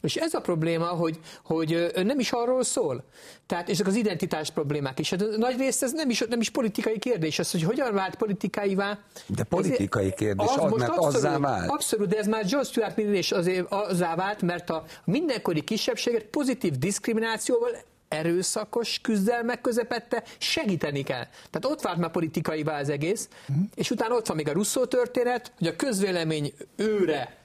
És 0.05 0.15
ez 0.15 0.33
a 0.33 0.41
probléma, 0.41 0.85
hogy, 0.85 1.19
hogy 1.43 1.91
nem 2.03 2.19
is 2.19 2.31
arról 2.31 2.63
szól. 2.63 3.03
Tehát 3.45 3.69
ezek 3.69 3.87
az 3.87 3.95
identitás 3.95 4.51
problémák 4.51 4.99
is. 4.99 5.09
Hát 5.09 5.37
nagy 5.37 5.57
részt 5.57 5.83
ez 5.83 5.91
nem 5.91 6.09
is, 6.09 6.23
nem 6.29 6.39
is 6.39 6.49
politikai 6.49 6.99
kérdés, 6.99 7.39
az, 7.39 7.51
hogy 7.51 7.63
hogyan 7.63 7.93
vált 7.93 8.15
politikaivá. 8.15 8.99
De 9.27 9.43
politikai 9.43 10.13
kérdés, 10.13 10.47
az, 10.47 10.63
az 10.63 10.71
most 10.71 10.77
mert 10.77 10.91
abszolút, 10.91 11.15
azzá 11.15 11.37
vált. 11.37 11.69
Abszolút, 11.69 12.07
de 12.07 12.17
ez 12.17 12.27
már 12.27 12.45
John 12.47 12.63
Stuart 12.63 12.95
Mill 12.95 13.13
is 13.13 13.31
azért 13.31 13.71
azzá 13.71 14.15
vált, 14.15 14.41
mert 14.41 14.69
a 14.69 14.83
mindenkori 15.03 15.61
kisebbséget 15.61 16.23
pozitív 16.23 16.77
diszkriminációval 16.77 17.69
erőszakos 18.07 18.99
küzdelmek 19.01 19.61
közepette 19.61 20.23
segíteni 20.37 21.03
kell. 21.03 21.23
Tehát 21.49 21.65
ott 21.65 21.81
vált 21.81 21.97
már 21.97 22.11
politikai 22.11 22.61
az 22.61 22.89
egész, 22.89 23.29
uh-huh. 23.49 23.65
és 23.75 23.91
utána 23.91 24.15
ott 24.15 24.27
van 24.27 24.35
még 24.35 24.47
a 24.47 24.51
Russzó 24.51 24.85
történet, 24.85 25.51
hogy 25.57 25.67
a 25.67 25.75
közvélemény 25.75 26.53
őre 26.75 27.44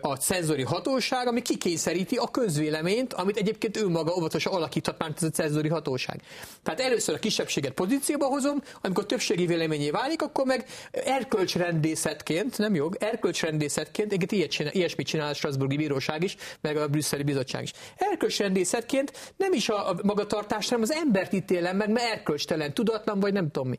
a 0.00 0.16
cenzori 0.16 0.62
hatóság, 0.62 1.26
ami 1.26 1.42
kikényszeríti 1.42 2.16
a 2.16 2.30
közvéleményt, 2.30 3.12
amit 3.12 3.36
egyébként 3.36 3.76
ő 3.76 3.88
maga 3.88 4.14
óvatosan 4.16 4.52
alakíthat 4.52 4.98
már 4.98 5.12
ez 5.16 5.22
a 5.22 5.30
cenzori 5.30 5.68
hatóság. 5.68 6.20
Tehát 6.62 6.80
először 6.80 7.14
a 7.14 7.18
kisebbséget 7.18 7.72
pozícióba 7.72 8.26
hozom, 8.26 8.62
amikor 8.82 9.06
többségi 9.06 9.46
véleményé 9.46 9.90
válik, 9.90 10.22
akkor 10.22 10.44
meg 10.44 10.66
erkölcsrendészetként, 10.90 12.58
nem 12.58 12.74
jog, 12.74 12.96
erkölcsrendészetként, 13.00 14.12
egyébként 14.12 14.32
ilyet 14.32 14.50
csinál, 14.50 14.72
ilyesmit 14.72 15.06
csinál 15.06 15.28
a 15.30 15.34
Strasburgi 15.34 15.76
Bíróság 15.76 16.22
is, 16.22 16.36
meg 16.60 16.76
a 16.76 16.88
Brüsszeli 16.88 17.22
Bizottság 17.22 17.62
is. 17.62 17.72
Erkölcsrendészetként 17.96 19.32
nem 19.36 19.52
is 19.52 19.68
a, 19.68 19.90
a 19.90 19.96
magatartást, 20.02 20.68
hanem 20.68 20.82
az 20.82 20.92
embert 20.92 21.32
ítélem 21.32 21.76
meg, 21.76 21.90
mert 21.90 22.12
erkölcstelen, 22.12 22.74
tudatlan, 22.74 23.20
vagy 23.20 23.32
nem 23.32 23.50
tudom 23.50 23.68
mi. 23.68 23.78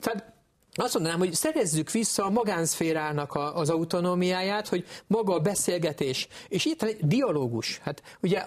Tehát 0.00 0.38
azt 0.74 0.94
mondanám, 0.94 1.18
hogy 1.18 1.32
szerezzük 1.32 1.90
vissza 1.90 2.24
a 2.24 2.30
magánszférának 2.30 3.34
a, 3.34 3.56
az 3.56 3.70
autonómiáját, 3.70 4.68
hogy 4.68 4.84
maga 5.06 5.34
a 5.34 5.40
beszélgetés, 5.40 6.28
és 6.48 6.64
itt 6.64 6.96
dialógus. 7.00 7.80
Hát 7.84 8.02
ugye 8.22 8.42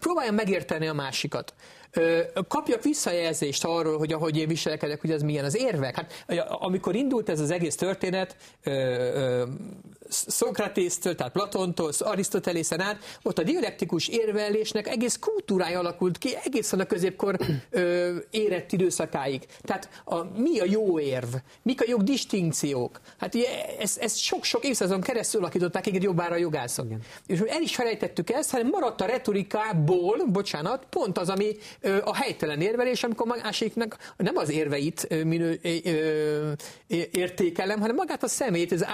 próbáljam 0.00 0.34
megérteni 0.34 0.86
a 0.86 0.92
másikat 0.92 1.54
kapjak 2.48 2.82
visszajelzést 2.82 3.64
arról, 3.64 3.98
hogy 3.98 4.12
ahogy 4.12 4.36
én 4.36 4.48
viselkedek, 4.48 5.00
hogy 5.00 5.10
az 5.10 5.22
milyen 5.22 5.44
az 5.44 5.56
érvek. 5.56 5.96
Hát 5.96 6.24
amikor 6.48 6.94
indult 6.94 7.28
ez 7.28 7.40
az 7.40 7.50
egész 7.50 7.76
történet, 7.76 8.36
Szokratésztől, 10.26 11.14
tehát 11.14 11.32
Platontól, 11.32 11.92
Arisztotelészen 11.98 12.80
át, 12.80 13.18
ott 13.22 13.38
a 13.38 13.42
dialektikus 13.42 14.08
érvelésnek 14.08 14.88
egész 14.88 15.18
kultúrája 15.18 15.78
alakult 15.78 16.18
ki, 16.18 16.28
egészen 16.44 16.80
a 16.80 16.84
középkor 16.84 17.36
ö, 17.70 18.14
érett 18.30 18.72
időszakáig. 18.72 19.46
Tehát 19.60 19.88
a, 20.04 20.16
mi 20.36 20.58
a 20.58 20.64
jó 20.66 21.00
érv? 21.00 21.34
Mik 21.62 21.80
a 21.80 21.84
jogdistinkciók? 21.88 23.00
Hát 23.18 23.34
ugye 23.34 23.46
ezt, 23.78 23.98
ezt 23.98 24.18
sok-sok 24.18 24.64
évszázadon 24.64 25.00
keresztül 25.00 25.40
alakították 25.40 25.86
egy 25.86 26.02
jobbára 26.02 26.34
a 26.34 26.38
jogászok. 26.38 26.86
Igen. 26.86 27.00
És 27.26 27.40
el 27.40 27.62
is 27.62 27.74
felejtettük 27.74 28.30
ezt, 28.30 28.50
hanem 28.50 28.68
maradt 28.68 29.00
a 29.00 29.06
retorikából, 29.06 30.24
bocsánat, 30.26 30.86
pont 30.90 31.18
az, 31.18 31.28
ami 31.28 31.56
ö, 31.80 31.98
a 32.04 32.14
helytelen 32.14 32.60
érvelés, 32.60 33.04
amikor 33.04 33.26
másiknak 33.26 33.96
nem 34.16 34.36
az 34.36 34.50
érveit 34.50 35.24
minő, 35.24 35.58
ö, 35.62 35.68
ö, 35.84 36.96
értékelem, 37.10 37.80
hanem 37.80 37.96
magát 37.96 38.22
a 38.22 38.28
szemét, 38.28 38.72
az 38.72 38.86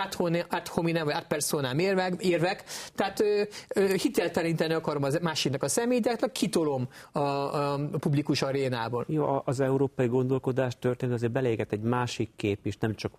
ad 0.50 0.66
hominem, 0.66 1.09
vagy 1.10 1.22
ad 1.22 1.28
personam 1.28 1.78
érvek, 1.78 2.22
érvek 2.22 2.64
tehát 2.94 3.20
ö, 3.20 3.42
ö, 3.74 3.94
hitelteleníteni 3.94 4.72
akarom 4.72 5.02
az 5.02 5.18
másiknak 5.22 5.62
a 5.62 5.68
szemét, 5.68 6.02
de 6.02 6.16
kitolom 6.32 6.88
a, 7.12 7.18
a, 7.18 7.72
a 7.72 7.98
publikus 7.98 8.42
arénából. 8.42 9.04
Jó, 9.08 9.42
az 9.44 9.60
európai 9.60 10.06
gondolkodás 10.06 10.78
történet 10.78 11.14
azért 11.14 11.32
beléget 11.32 11.72
egy 11.72 11.80
másik 11.80 12.30
kép 12.36 12.66
is, 12.66 12.76
nem 12.76 12.94
csak 12.94 13.12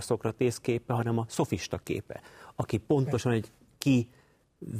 Szokratész 0.00 0.58
képe, 0.58 0.92
hanem 0.92 1.18
a 1.18 1.24
szofista 1.28 1.78
képe, 1.78 2.20
aki 2.56 2.76
pontosan 2.76 3.32
egy 3.32 3.50
ki 3.78 4.08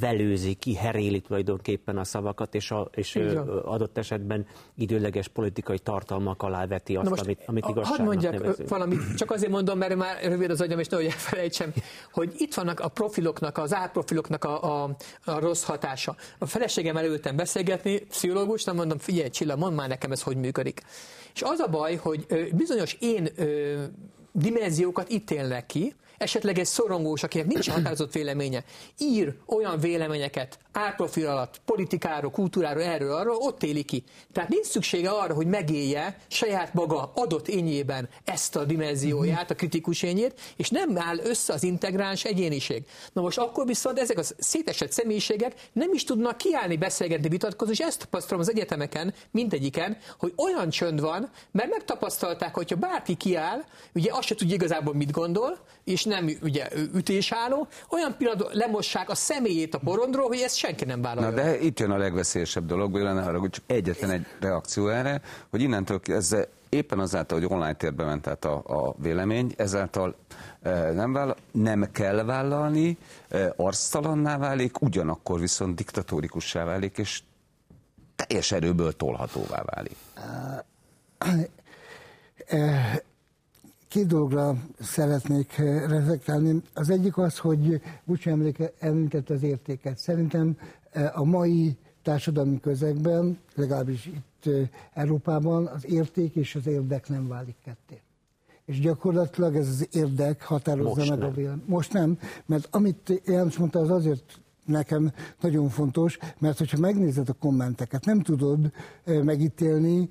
velőzi, 0.00 0.54
ki 0.54 0.74
heréli 0.74 1.20
tulajdonképpen 1.20 1.98
a 1.98 2.04
szavakat, 2.04 2.54
és, 2.54 2.70
a, 2.70 2.90
és 2.94 3.14
adott 3.64 3.98
esetben 3.98 4.46
időleges 4.76 5.28
politikai 5.28 5.78
tartalmak 5.78 6.42
alá 6.42 6.66
veti 6.66 6.96
azt, 6.96 7.10
most, 7.10 7.22
amit, 7.22 7.42
amit 7.46 7.68
igazságnak 7.68 7.96
Hadd 7.96 8.06
mondjak 8.06 8.32
nevezünk. 8.32 8.68
valamit, 8.68 9.14
csak 9.16 9.30
azért 9.30 9.50
mondom, 9.50 9.78
mert 9.78 9.96
már 9.96 10.22
rövid 10.24 10.50
az 10.50 10.60
agyam, 10.60 10.78
és 10.78 10.88
nehogy 10.88 11.06
elfelejtsem, 11.06 11.72
hogy 12.12 12.32
itt 12.36 12.54
vannak 12.54 12.80
a 12.80 12.88
profiloknak, 12.88 13.58
az 13.58 13.74
árprofiloknak 13.74 14.44
a, 14.44 14.82
a, 14.82 14.96
a 15.24 15.38
rossz 15.38 15.64
hatása. 15.64 16.16
A 16.38 16.46
feleségem 16.46 16.96
előttem 16.96 17.36
beszélgetni, 17.36 17.98
pszichológus, 17.98 18.64
nem 18.64 18.76
mondom, 18.76 18.98
figyelj 18.98 19.28
Csilla, 19.28 19.56
mondd 19.56 19.74
már 19.74 19.88
nekem 19.88 20.12
ez 20.12 20.22
hogy 20.22 20.36
működik. 20.36 20.82
És 21.34 21.42
az 21.42 21.58
a 21.58 21.68
baj, 21.68 21.94
hogy 21.94 22.26
bizonyos 22.52 22.96
én 23.00 23.28
ö, 23.36 23.82
dimenziókat 24.32 25.12
ítélnek 25.12 25.66
ki, 25.66 25.94
esetleg 26.18 26.58
egy 26.58 26.66
szorongós, 26.66 27.22
akinek 27.22 27.46
nincs 27.46 27.70
határozott 27.70 28.12
véleménye, 28.12 28.64
ír 28.98 29.34
olyan 29.46 29.80
véleményeket 29.80 30.58
árprofil 30.72 31.26
alatt, 31.26 31.60
politikáról, 31.64 32.30
kultúráról, 32.30 32.82
erről, 32.82 33.12
arról, 33.12 33.36
ott 33.36 33.62
éli 33.62 33.82
ki. 33.82 34.04
Tehát 34.32 34.48
nincs 34.48 34.66
szüksége 34.66 35.10
arra, 35.10 35.34
hogy 35.34 35.46
megélje 35.46 36.18
saját 36.28 36.74
maga 36.74 37.12
adott 37.14 37.48
ényében 37.48 38.08
ezt 38.24 38.56
a 38.56 38.64
dimenzióját, 38.64 39.50
a 39.50 39.54
kritikus 39.54 40.02
ényét, 40.02 40.40
és 40.56 40.68
nem 40.68 40.98
áll 40.98 41.18
össze 41.18 41.52
az 41.52 41.62
integráns 41.62 42.24
egyéniség. 42.24 42.84
Na 43.12 43.22
most 43.22 43.38
akkor 43.38 43.66
viszont 43.66 43.98
ezek 43.98 44.18
a 44.18 44.22
szétesett 44.38 44.92
személyiségek 44.92 45.68
nem 45.72 45.92
is 45.92 46.04
tudnak 46.04 46.36
kiállni, 46.36 46.76
beszélgetni, 46.76 47.28
vitatkozni, 47.28 47.72
és 47.72 47.80
ezt 47.80 47.98
tapasztalom 47.98 48.40
az 48.40 48.50
egyetemeken, 48.50 49.14
mindegyiken, 49.30 49.96
hogy 50.18 50.32
olyan 50.36 50.70
csönd 50.70 51.00
van, 51.00 51.30
mert 51.50 51.70
megtapasztalták, 51.70 52.54
hogyha 52.54 52.76
bárki 52.76 53.14
kiáll, 53.14 53.64
ugye 53.94 54.12
azt 54.12 54.26
se 54.26 54.34
tudja 54.34 54.54
igazából 54.54 54.94
mit 54.94 55.10
gondol, 55.10 55.58
és 55.84 56.04
nem 56.12 56.30
ugye 56.42 56.68
ütésálló, 56.94 57.68
olyan 57.90 58.14
pillanatban 58.18 58.50
lemossák 58.52 59.10
a 59.10 59.14
személyét 59.14 59.74
a 59.74 59.78
porondról, 59.78 60.28
hogy 60.28 60.40
ezt 60.40 60.56
senki 60.56 60.84
nem 60.84 61.02
vállalja. 61.02 61.30
Na 61.30 61.36
de 61.36 61.60
itt 61.60 61.80
jön 61.80 61.90
a 61.90 61.96
legveszélyesebb 61.96 62.66
dolog, 62.66 62.94
lenne 62.94 63.22
arra, 63.22 63.38
hogy 63.38 63.50
csak 63.50 63.64
egyetlen 63.66 64.10
egy 64.10 64.26
reakció 64.40 64.88
erre, 64.88 65.20
hogy 65.50 65.60
innentől 65.60 66.00
kezdve 66.00 66.48
éppen 66.68 66.98
azáltal, 66.98 67.38
hogy 67.40 67.48
online 67.50 67.74
térbe 67.74 68.04
ment 68.04 68.26
át 68.26 68.44
a, 68.44 68.62
a 68.66 68.94
vélemény, 68.98 69.54
ezáltal 69.56 70.14
e, 70.62 70.92
nem, 70.92 71.12
vállal, 71.12 71.36
nem 71.50 71.88
kell 71.92 72.24
vállalni, 72.24 72.98
e, 73.28 73.52
arctalanná 73.56 74.38
válik, 74.38 74.80
ugyanakkor 74.80 75.40
viszont 75.40 75.74
diktatórikussá 75.74 76.64
válik, 76.64 76.98
és 76.98 77.22
teljes 78.16 78.52
erőből 78.52 78.92
tolhatóvá 78.92 79.62
válik. 79.64 79.96
Két 83.92 84.06
dologra 84.06 84.56
szeretnék 84.80 85.58
eh, 85.58 85.88
reflektálni. 85.88 86.62
Az 86.74 86.90
egyik 86.90 87.18
az, 87.18 87.38
hogy 87.38 87.80
emléke 88.24 88.72
említett 88.78 89.30
az 89.30 89.42
értéket. 89.42 89.98
Szerintem 89.98 90.56
eh, 90.90 91.18
a 91.18 91.24
mai 91.24 91.76
társadalmi 92.02 92.60
közegben, 92.60 93.38
legalábbis 93.54 94.06
itt 94.06 94.46
eh, 94.46 94.68
Európában 94.92 95.66
az 95.66 95.86
érték 95.86 96.34
és 96.34 96.54
az 96.54 96.66
érdek 96.66 97.08
nem 97.08 97.28
válik 97.28 97.56
ketté. 97.64 98.00
És 98.64 98.80
gyakorlatilag 98.80 99.56
ez 99.56 99.68
az 99.68 99.88
érdek 99.92 100.42
határozza 100.42 100.94
Most 100.94 101.08
meg 101.08 101.18
nem. 101.18 101.28
a 101.28 101.32
vélemény. 101.32 101.64
Most 101.66 101.92
nem, 101.92 102.18
mert 102.46 102.68
amit 102.70 103.22
János 103.24 103.56
mondta, 103.56 103.78
az 103.78 103.90
azért 103.90 104.40
nekem 104.64 105.12
nagyon 105.40 105.68
fontos, 105.68 106.18
mert 106.38 106.58
hogyha 106.58 106.78
megnézed 106.78 107.28
a 107.28 107.32
kommenteket, 107.32 108.04
nem 108.04 108.20
tudod 108.20 108.72
megítélni, 109.04 110.08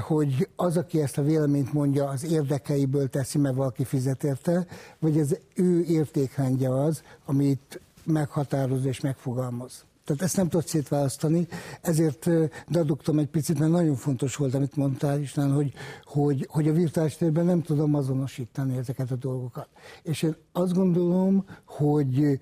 hogy 0.00 0.48
az, 0.56 0.76
aki 0.76 1.00
ezt 1.02 1.18
a 1.18 1.22
véleményt 1.22 1.72
mondja, 1.72 2.08
az 2.08 2.24
érdekeiből 2.24 3.08
teszi, 3.08 3.38
mert 3.38 3.54
valaki 3.54 3.84
fizet 3.84 4.24
érte, 4.24 4.66
vagy 4.98 5.18
az 5.18 5.38
ő 5.54 5.82
értékrendje 5.82 6.82
az, 6.82 7.02
amit 7.24 7.80
meghatároz 8.04 8.84
és 8.84 9.00
megfogalmaz. 9.00 9.84
Tehát 10.04 10.22
ezt 10.22 10.36
nem 10.36 10.48
tudod 10.48 10.66
szétválasztani, 10.66 11.46
ezért 11.80 12.28
dadogtam 12.68 13.18
egy 13.18 13.26
picit, 13.26 13.58
mert 13.58 13.70
nagyon 13.70 13.94
fontos 13.94 14.36
volt, 14.36 14.54
amit 14.54 14.76
mondtál 14.76 15.20
István, 15.20 15.52
hogy, 15.52 15.72
hogy, 16.04 16.46
hogy 16.50 16.68
a 16.68 16.72
virtuális 16.72 17.16
térben 17.16 17.44
nem 17.44 17.62
tudom 17.62 17.94
azonosítani 17.94 18.76
ezeket 18.76 19.10
a 19.10 19.16
dolgokat. 19.16 19.68
És 20.02 20.22
én 20.22 20.36
azt 20.52 20.74
gondolom, 20.74 21.44
hogy 21.64 22.40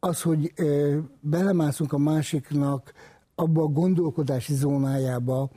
az, 0.00 0.22
hogy 0.22 0.52
belemászunk 1.20 1.92
a 1.92 1.98
másiknak 1.98 2.92
abba 3.34 3.62
a 3.62 3.66
gondolkodási 3.66 4.54
zónájába, 4.54 5.50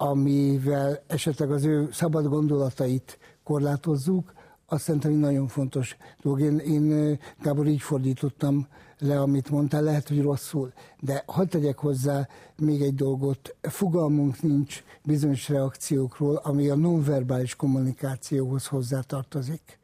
amivel 0.00 1.02
esetleg 1.06 1.50
az 1.50 1.64
ő 1.64 1.88
szabad 1.92 2.26
gondolatait 2.26 3.18
korlátozzuk, 3.42 4.32
azt 4.66 4.82
szerintem 4.82 5.12
nagyon 5.12 5.48
fontos 5.48 5.96
dolog. 6.22 6.40
Én, 6.40 6.58
én 6.58 7.18
Gábor 7.42 7.66
így 7.66 7.80
fordítottam 7.80 8.66
le, 8.98 9.20
amit 9.20 9.50
mondtál, 9.50 9.82
lehet, 9.82 10.08
hogy 10.08 10.22
rosszul, 10.22 10.72
de 11.00 11.22
hadd 11.26 11.48
tegyek 11.48 11.78
hozzá 11.78 12.28
még 12.56 12.82
egy 12.82 12.94
dolgot. 12.94 13.56
Fogalmunk 13.60 14.42
nincs 14.42 14.82
bizonyos 15.04 15.48
reakciókról, 15.48 16.36
ami 16.36 16.68
a 16.68 16.76
nonverbális 16.76 17.56
kommunikációhoz 17.56 18.66
hozzátartozik. 18.66 19.78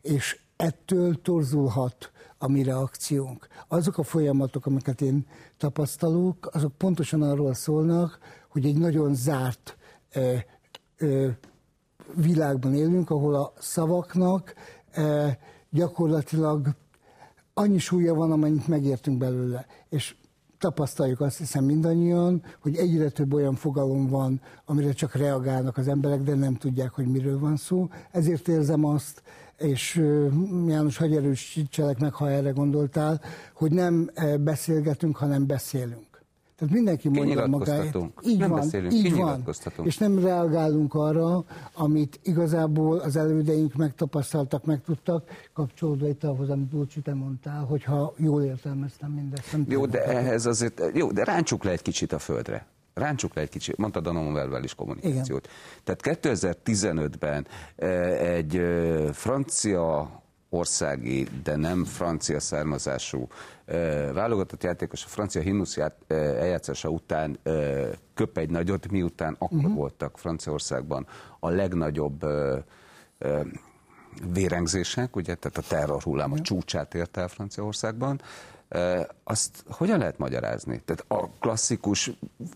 És 0.00 0.40
ettől 0.56 1.22
torzulhat 1.22 2.10
a 2.38 2.48
mi 2.48 2.62
reakciónk. 2.62 3.46
Azok 3.68 3.98
a 3.98 4.02
folyamatok, 4.02 4.66
amiket 4.66 5.00
én 5.00 5.26
tapasztalok, 5.56 6.48
azok 6.52 6.72
pontosan 6.72 7.22
arról 7.22 7.54
szólnak, 7.54 8.18
hogy 8.48 8.66
egy 8.66 8.78
nagyon 8.78 9.14
zárt 9.14 9.76
ö, 10.12 10.34
ö, 10.98 11.28
világban 12.14 12.74
élünk, 12.74 13.10
ahol 13.10 13.34
a 13.34 13.52
szavaknak 13.58 14.54
ö, 14.94 15.28
gyakorlatilag 15.70 16.68
annyi 17.54 17.78
súlya 17.78 18.14
van, 18.14 18.32
amennyit 18.32 18.68
megértünk 18.68 19.18
belőle. 19.18 19.66
És 19.88 20.14
tapasztaljuk 20.58 21.20
azt 21.20 21.38
hiszem 21.38 21.64
mindannyian, 21.64 22.42
hogy 22.60 22.76
egyre 22.76 23.08
több 23.08 23.32
olyan 23.32 23.54
fogalom 23.54 24.08
van, 24.08 24.40
amire 24.64 24.92
csak 24.92 25.14
reagálnak 25.14 25.76
az 25.76 25.88
emberek, 25.88 26.22
de 26.22 26.34
nem 26.34 26.54
tudják, 26.54 26.90
hogy 26.90 27.06
miről 27.06 27.38
van 27.38 27.56
szó. 27.56 27.88
Ezért 28.10 28.48
érzem 28.48 28.84
azt, 28.84 29.22
és 29.58 30.02
János, 30.66 30.96
hagyj 30.96 31.16
erősítselek 31.16 31.98
meg, 31.98 32.14
ha 32.14 32.30
erre 32.30 32.50
gondoltál, 32.50 33.20
hogy 33.54 33.72
nem 33.72 34.10
beszélgetünk, 34.40 35.16
hanem 35.16 35.46
beszélünk. 35.46 36.17
Tehát 36.58 36.74
mindenki 36.74 37.08
mondja 37.08 37.46
magáét. 37.46 37.96
Így 38.22 38.38
nem 38.38 38.50
van, 38.50 38.60
beszélünk, 38.60 38.92
így 38.92 39.14
van. 39.14 39.44
És 39.82 39.98
nem 39.98 40.18
reagálunk 40.18 40.94
arra, 40.94 41.44
amit 41.74 42.20
igazából 42.22 42.98
az 42.98 43.16
elődeink 43.16 43.74
megtapasztaltak, 43.74 44.64
megtudtak, 44.64 45.28
kapcsolódva 45.52 46.08
itt 46.08 46.24
ahhoz, 46.24 46.50
amit 46.50 46.66
Bulcsi 46.66 47.00
te 47.00 47.14
mondtál, 47.14 47.64
hogyha 47.64 48.14
jól 48.16 48.42
értelmeztem 48.42 49.10
mindezt. 49.10 49.52
Nem 49.52 49.64
jó, 49.68 49.86
de 49.86 50.04
ehhez 50.04 50.46
azért, 50.46 50.82
jó, 50.94 51.10
de 51.10 51.24
ráncsuk 51.24 51.64
le 51.64 51.70
egy 51.70 51.82
kicsit 51.82 52.12
a 52.12 52.18
földre. 52.18 52.66
Ráncsuk 52.94 53.34
le 53.34 53.42
egy 53.42 53.48
kicsit, 53.48 53.76
mondtad 53.76 54.06
a 54.06 54.12
nonverbális 54.12 54.74
kommunikációt. 54.74 55.48
Igen. 55.84 55.96
Tehát 56.00 56.20
2015-ben 56.22 57.46
eh, 57.76 58.34
egy 58.34 58.56
eh, 58.56 59.12
francia 59.12 60.10
országi, 60.50 61.28
de 61.42 61.56
nem 61.56 61.84
francia 61.84 62.40
származású 62.40 63.28
válogatott 64.12 64.62
játékos 64.62 65.04
a 65.04 65.08
francia 65.08 65.40
himnusz 65.40 65.78
eljátszása 66.08 66.88
után 66.88 67.38
köp 68.14 68.38
egy 68.38 68.50
nagyot, 68.50 68.90
miután 68.90 69.36
akkor 69.38 69.58
uh-huh. 69.58 69.74
voltak 69.74 70.18
Franciaországban 70.18 71.06
a 71.40 71.48
legnagyobb 71.48 72.24
vérengzések, 74.32 75.16
ugye, 75.16 75.34
tehát 75.34 75.58
a 75.58 75.62
terrorhullám 75.68 76.32
a 76.32 76.40
csúcsát 76.40 76.94
érte 76.94 77.20
el 77.20 77.28
Franciaországban, 77.28 78.20
azt 79.24 79.64
hogyan 79.70 79.98
lehet 79.98 80.18
magyarázni? 80.18 80.80
Tehát 80.84 81.04
a 81.08 81.30
klasszikus 81.40 82.10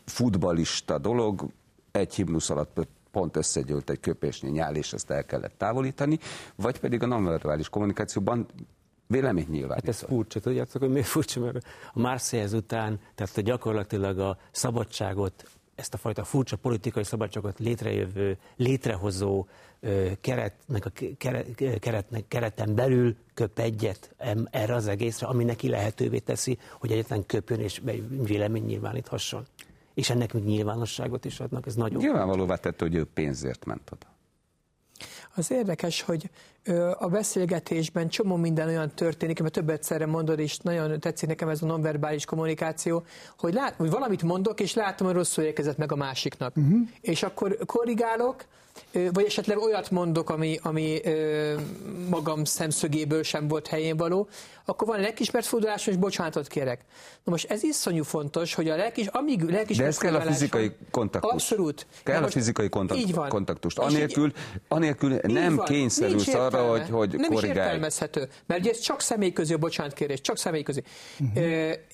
futbalista 0.04 0.98
dolog 0.98 1.46
egy 1.90 2.14
himnusz 2.14 2.50
alatt 2.50 2.86
pont 3.12 3.36
összegyűlt 3.36 3.90
egy 3.90 4.00
köpésnyi 4.00 4.50
nyál, 4.50 4.76
és 4.76 4.92
ezt 4.92 5.10
el 5.10 5.24
kellett 5.24 5.58
távolítani, 5.58 6.18
vagy 6.56 6.78
pedig 6.80 7.02
a 7.02 7.06
nonverbális 7.06 7.68
kommunikációban 7.68 8.46
vélemény 9.06 9.46
nyilván. 9.50 9.76
Hát 9.76 9.88
ez 9.88 9.98
furcsa, 9.98 10.40
tudjátok, 10.40 10.82
hogy 10.82 10.90
miért 10.90 11.06
furcsa, 11.06 11.40
mert 11.40 11.64
a 11.92 12.00
Marseille 12.00 12.56
után, 12.56 13.00
tehát 13.14 13.40
gyakorlatilag 13.40 14.18
a 14.18 14.38
szabadságot, 14.50 15.44
ezt 15.74 15.94
a 15.94 15.96
fajta 15.96 16.24
furcsa 16.24 16.56
politikai 16.56 17.04
szabadságot 17.04 17.58
létrejövő, 17.58 18.38
létrehozó 18.56 19.46
keretnek 20.20 20.84
a 20.84 20.90
keretnek, 21.78 22.28
kereten 22.28 22.74
belül 22.74 23.16
köp 23.34 23.58
egyet 23.58 24.14
erre 24.50 24.74
az 24.74 24.86
egészre, 24.86 25.26
ami 25.26 25.44
neki 25.44 25.68
lehetővé 25.68 26.18
teszi, 26.18 26.58
hogy 26.78 26.92
egyetlen 26.92 27.26
köpjön 27.26 27.60
és 27.60 27.82
vélemény 28.08 28.64
nyilváníthasson. 28.64 29.46
És 29.94 30.10
ennek 30.10 30.32
még 30.32 30.44
nyilvánosságot 30.44 31.24
is 31.24 31.40
adnak, 31.40 31.66
ez 31.66 31.74
nagyon... 31.74 32.00
Nyilvánvalóvá 32.00 32.56
tette, 32.56 32.84
hogy 32.84 32.94
ő 32.94 33.04
pénzért 33.04 33.64
ment 33.64 33.90
oda. 33.92 34.06
Az 35.34 35.50
érdekes, 35.50 36.02
hogy 36.02 36.30
a 36.98 37.08
beszélgetésben 37.08 38.08
csomó 38.08 38.36
minden 38.36 38.68
olyan 38.68 38.90
történik, 38.94 39.40
mert 39.40 39.52
több 39.52 39.70
egyszerre 39.70 40.06
mondod, 40.06 40.38
és 40.38 40.58
nagyon 40.58 41.00
tetszik 41.00 41.28
nekem 41.28 41.48
ez 41.48 41.62
a 41.62 41.66
nonverbális 41.66 42.24
kommunikáció, 42.24 43.04
hogy, 43.38 43.54
lát, 43.54 43.74
hogy 43.76 43.90
valamit 43.90 44.22
mondok, 44.22 44.60
és 44.60 44.74
látom, 44.74 45.06
hogy 45.06 45.16
rosszul 45.16 45.44
érkezett 45.44 45.76
meg 45.76 45.92
a 45.92 45.96
másiknak. 45.96 46.56
Uh-huh. 46.56 46.88
És 47.00 47.22
akkor 47.22 47.58
korrigálok, 47.66 48.44
vagy 49.12 49.24
esetleg 49.24 49.58
olyat 49.58 49.90
mondok, 49.90 50.30
ami, 50.30 50.58
ami 50.62 51.00
magam 52.08 52.44
szemszögéből 52.44 53.22
sem 53.22 53.48
volt 53.48 53.66
helyén 53.66 53.96
való, 53.96 54.28
akkor 54.64 54.86
van 54.86 55.00
lelkismert 55.00 55.46
fordulásom, 55.46 55.92
és 55.92 55.98
bocsánatot 55.98 56.46
kérek. 56.46 56.80
Na 57.24 57.32
most 57.32 57.50
ez 57.50 57.62
iszonyú 57.62 58.02
fontos, 58.02 58.54
hogy 58.54 58.68
a 58.68 58.76
lelkis, 58.76 59.06
amíg 59.06 59.42
lelkismert 59.42 59.78
De 59.78 59.84
ez 59.84 59.98
kell 59.98 60.14
a 60.14 60.20
fizikai 60.20 60.72
kontaktus. 60.90 61.32
Abszolút. 61.32 61.86
Kell 62.02 62.22
a 62.22 62.28
fizikai 62.28 62.68
kontakt, 62.68 63.00
így 63.00 63.14
van. 63.14 63.28
kontaktust. 63.28 63.78
Anélkül, 63.78 64.32
anélkül 64.68 65.18
nem 65.22 65.58
kényszerülsz 65.58 66.34
arra, 66.54 66.70
hogy, 66.70 66.88
hogy 66.90 67.10
Nem 67.12 67.20
is 67.20 67.38
korrigálj. 67.38 67.58
értelmezhető, 67.58 68.28
mert 68.46 68.60
ugye 68.60 68.70
ez 68.70 68.78
csak 68.78 69.00
személyközi 69.00 69.54
a 69.54 69.58
bocsánatkérés, 69.58 70.20
csak 70.20 70.38
személyközi. 70.38 70.82
Uh-huh. 71.20 71.44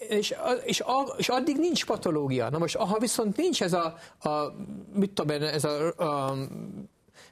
És, 0.09 0.35
és, 0.65 0.81
a, 0.81 1.15
és 1.17 1.29
addig 1.29 1.57
nincs 1.57 1.87
patológia. 1.87 2.51
Na 2.51 2.59
most, 2.59 2.77
ha 2.77 2.99
viszont 2.99 3.37
nincs 3.37 3.63
ez 3.63 3.73
a, 3.73 3.99
a 4.21 4.55
mit 4.95 5.11
tudom 5.11 5.37
én, 5.37 5.43
ez 5.43 5.65
a, 5.65 5.87
a 5.87 6.37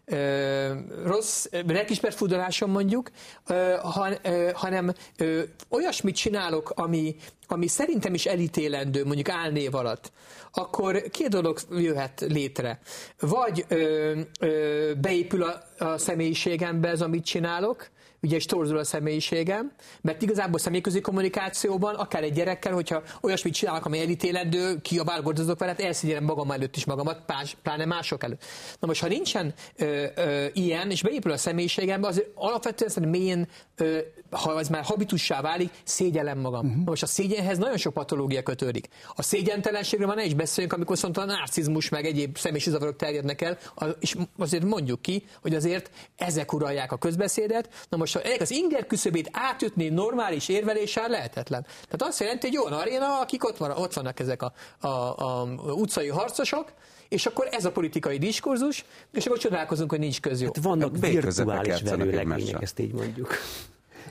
ö, 0.04 0.72
rossz 1.04 1.46
lelkismert 1.66 2.14
fudalásom 2.14 2.70
mondjuk, 2.70 3.10
ö, 3.46 3.74
han, 3.82 4.16
ö, 4.22 4.50
hanem 4.54 4.92
ö, 5.16 5.42
olyasmit 5.68 6.16
csinálok, 6.16 6.70
ami, 6.74 7.16
ami 7.48 7.66
szerintem 7.66 8.14
is 8.14 8.26
elítélendő, 8.26 9.04
mondjuk 9.04 9.28
álnév 9.28 9.74
alatt, 9.74 10.12
akkor 10.52 11.02
két 11.10 11.28
dolog 11.28 11.58
jöhet 11.70 12.24
létre. 12.28 12.80
Vagy 13.20 13.64
ö, 13.68 14.20
ö, 14.40 14.92
beépül 15.00 15.42
a, 15.42 15.62
a 15.84 15.98
személyiségembe 15.98 16.88
ez, 16.88 17.00
amit 17.00 17.24
csinálok, 17.24 17.90
ugye 18.22 18.36
és 18.36 18.44
torzul 18.44 18.78
a 18.78 18.84
személyiségem, 18.84 19.72
mert 20.00 20.22
igazából 20.22 20.58
személyközi 20.58 21.00
kommunikációban, 21.00 21.94
akár 21.94 22.22
egy 22.22 22.32
gyerekkel, 22.32 22.72
hogyha 22.72 23.02
olyasmit 23.20 23.54
csinálok, 23.54 23.84
ami 23.84 24.00
elítélendő, 24.00 24.80
kiabál, 24.80 25.22
gordozok 25.22 25.58
vele, 25.58 25.70
hát 25.70 25.80
elszígyelem 25.80 26.24
magam 26.24 26.50
előtt 26.50 26.76
is 26.76 26.84
magamat, 26.84 27.20
pláne 27.62 27.84
mások 27.84 28.24
előtt. 28.24 28.44
Na 28.80 28.86
most, 28.86 29.00
ha 29.00 29.08
nincsen 29.08 29.54
ö, 29.76 30.06
ö, 30.14 30.46
ilyen, 30.52 30.90
és 30.90 31.02
beépül 31.02 31.32
a 31.32 31.36
személyiségembe, 31.36 32.06
az 32.06 32.22
alapvetően 32.34 32.90
szerintem 32.90 33.20
mélyén, 33.20 33.48
ö, 33.76 33.98
ha 34.30 34.58
ez 34.58 34.68
már 34.68 34.84
habitussá 34.84 35.40
válik, 35.40 35.70
szégyellem 35.84 36.38
magam. 36.38 36.66
Uh-huh. 36.66 36.84
Na 36.84 36.90
most 36.90 37.02
a 37.02 37.06
szégyenhez 37.36 37.58
nagyon 37.58 37.76
sok 37.76 37.92
patológia 37.92 38.42
kötődik. 38.42 38.88
A 39.14 39.22
szégyentelenségről 39.22 40.06
már 40.06 40.16
ne 40.16 40.24
is 40.24 40.34
beszéljünk, 40.34 40.74
amikor 40.74 40.94
viszont 40.94 41.16
a 41.16 41.24
narcizmus 41.24 41.88
meg 41.88 42.04
egyéb 42.04 42.38
személyiségzavarok 42.38 42.96
terjednek 42.96 43.42
el, 43.42 43.58
és 44.00 44.16
azért 44.38 44.64
mondjuk 44.64 45.02
ki, 45.02 45.24
hogy 45.42 45.54
azért 45.54 45.90
ezek 46.16 46.52
uralják 46.52 46.92
a 46.92 46.96
közbeszédet. 46.96 47.86
Na 47.88 47.96
most, 47.96 48.12
ha 48.12 48.22
ennek 48.22 48.40
az 48.40 48.50
inger 48.50 48.86
küszöbét 48.86 49.28
átütni 49.32 49.88
normális 49.88 50.48
érveléssel 50.48 51.08
lehetetlen. 51.08 51.62
Tehát 51.62 52.02
azt 52.02 52.20
jelenti, 52.20 52.46
hogy 52.46 52.54
jó 52.54 52.64
aréna, 52.78 53.20
akik 53.20 53.44
ott, 53.44 53.56
van, 53.56 53.70
ott 53.70 53.92
vannak 53.92 54.20
ezek 54.20 54.42
a, 54.42 54.52
a, 54.80 54.86
a 54.86 55.48
utcai 55.72 56.08
harcosok, 56.08 56.72
és 57.08 57.26
akkor 57.26 57.48
ez 57.50 57.64
a 57.64 57.72
politikai 57.72 58.18
diskurzus, 58.18 58.84
és 59.12 59.26
akkor 59.26 59.38
csodálkozunk, 59.38 59.90
hogy 59.90 59.98
nincs 59.98 60.20
közjó. 60.20 60.46
Hát 60.46 60.64
vannak 60.64 60.98
Végközepek 60.98 61.64
virtuális 61.64 62.18
egymással. 62.18 62.60
ezt 62.60 62.78
így 62.78 62.92
mondjuk. 62.92 63.34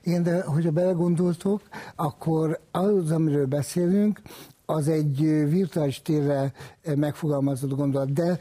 Igen, 0.05 0.23
de 0.23 0.43
hogyha 0.43 0.71
belegondoltok, 0.71 1.61
akkor 1.95 2.59
az, 2.71 3.11
amiről 3.11 3.45
beszélünk, 3.45 4.21
az 4.65 4.87
egy 4.87 5.19
virtuális 5.49 6.01
térre 6.01 6.51
megfogalmazott 6.95 7.75
gondolat, 7.75 8.13
de 8.13 8.39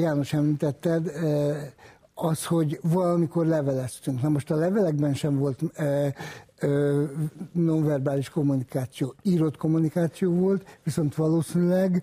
János 0.00 0.32
említetted, 0.32 1.12
az, 2.14 2.44
hogy 2.44 2.80
valamikor 2.82 3.46
leveleztünk. 3.46 4.22
Na 4.22 4.28
most 4.28 4.50
a 4.50 4.56
levelekben 4.56 5.14
sem 5.14 5.38
volt 5.38 5.62
nonverbális 7.52 8.28
kommunikáció, 8.28 9.14
írott 9.22 9.56
kommunikáció 9.56 10.32
volt, 10.32 10.78
viszont 10.84 11.14
valószínűleg 11.14 12.02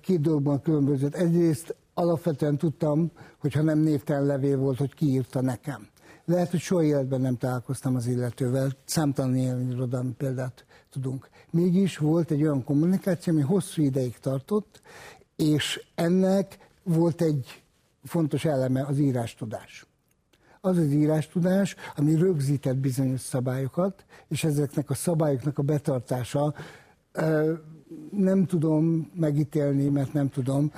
két 0.00 0.20
dologban 0.20 0.62
különbözött. 0.62 1.14
Egyrészt 1.14 1.74
alapvetően 1.94 2.56
tudtam, 2.56 3.10
hogy 3.38 3.52
ha 3.52 3.62
nem 3.62 3.78
névtelen 3.78 4.24
levél 4.26 4.58
volt, 4.58 4.78
hogy 4.78 4.94
ki 4.94 5.06
írta 5.06 5.40
nekem. 5.40 5.88
Lehet, 6.30 6.50
hogy 6.50 6.60
soha 6.60 6.82
életben 6.82 7.20
nem 7.20 7.36
találkoztam 7.36 7.94
az 7.94 8.06
illetővel, 8.06 8.72
számtalan 8.84 9.36
ilyen 9.36 9.70
irodalmi 9.70 10.12
példát 10.12 10.64
tudunk. 10.90 11.28
Mégis 11.50 11.96
volt 11.96 12.30
egy 12.30 12.42
olyan 12.42 12.64
kommunikáció, 12.64 13.32
ami 13.32 13.42
hosszú 13.42 13.82
ideig 13.82 14.18
tartott, 14.18 14.80
és 15.36 15.86
ennek 15.94 16.70
volt 16.82 17.22
egy 17.22 17.62
fontos 18.04 18.44
eleme 18.44 18.82
az 18.82 18.98
írástudás 18.98 19.84
az 20.60 20.76
az 20.76 20.92
írástudás, 20.92 21.76
ami 21.96 22.14
rögzített 22.14 22.76
bizonyos 22.76 23.20
szabályokat, 23.20 24.04
és 24.28 24.44
ezeknek 24.44 24.90
a 24.90 24.94
szabályoknak 24.94 25.58
a 25.58 25.62
betartása 25.62 26.54
nem 28.10 28.46
tudom 28.46 29.10
megítélni, 29.14 29.88
mert 29.88 30.12
nem 30.12 30.28
tudom, 30.28 30.72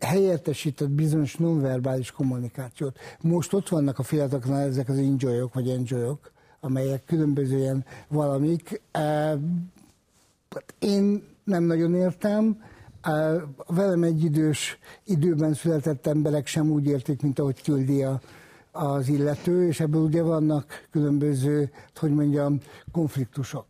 helyettesített 0.00 0.90
bizonyos 0.90 1.36
nonverbális 1.36 2.10
kommunikációt. 2.10 2.98
Most 3.20 3.52
ott 3.52 3.68
vannak 3.68 3.98
a 3.98 4.02
fiataloknál 4.02 4.66
ezek 4.66 4.88
az 4.88 4.96
enjoyok, 4.96 5.54
vagy 5.54 5.68
enjoyok, 5.68 6.32
amelyek 6.60 7.04
különböző 7.04 7.58
ilyen 7.58 7.84
valamik. 8.08 8.80
Hát 8.92 9.38
én 10.78 11.22
nem 11.44 11.64
nagyon 11.64 11.94
értem, 11.94 12.62
velem 13.66 14.02
egy 14.02 14.24
idős 14.24 14.78
időben 15.04 15.54
született 15.54 16.06
emberek 16.06 16.46
sem 16.46 16.70
úgy 16.70 16.86
értik, 16.86 17.22
mint 17.22 17.38
ahogy 17.38 17.62
küldi 17.62 18.02
a, 18.02 18.20
az 18.72 19.08
illető, 19.08 19.66
és 19.66 19.80
ebből 19.80 20.02
ugye 20.02 20.22
vannak 20.22 20.86
különböző, 20.90 21.70
hogy 21.96 22.10
mondjam, 22.10 22.60
konfliktusok. 22.92 23.66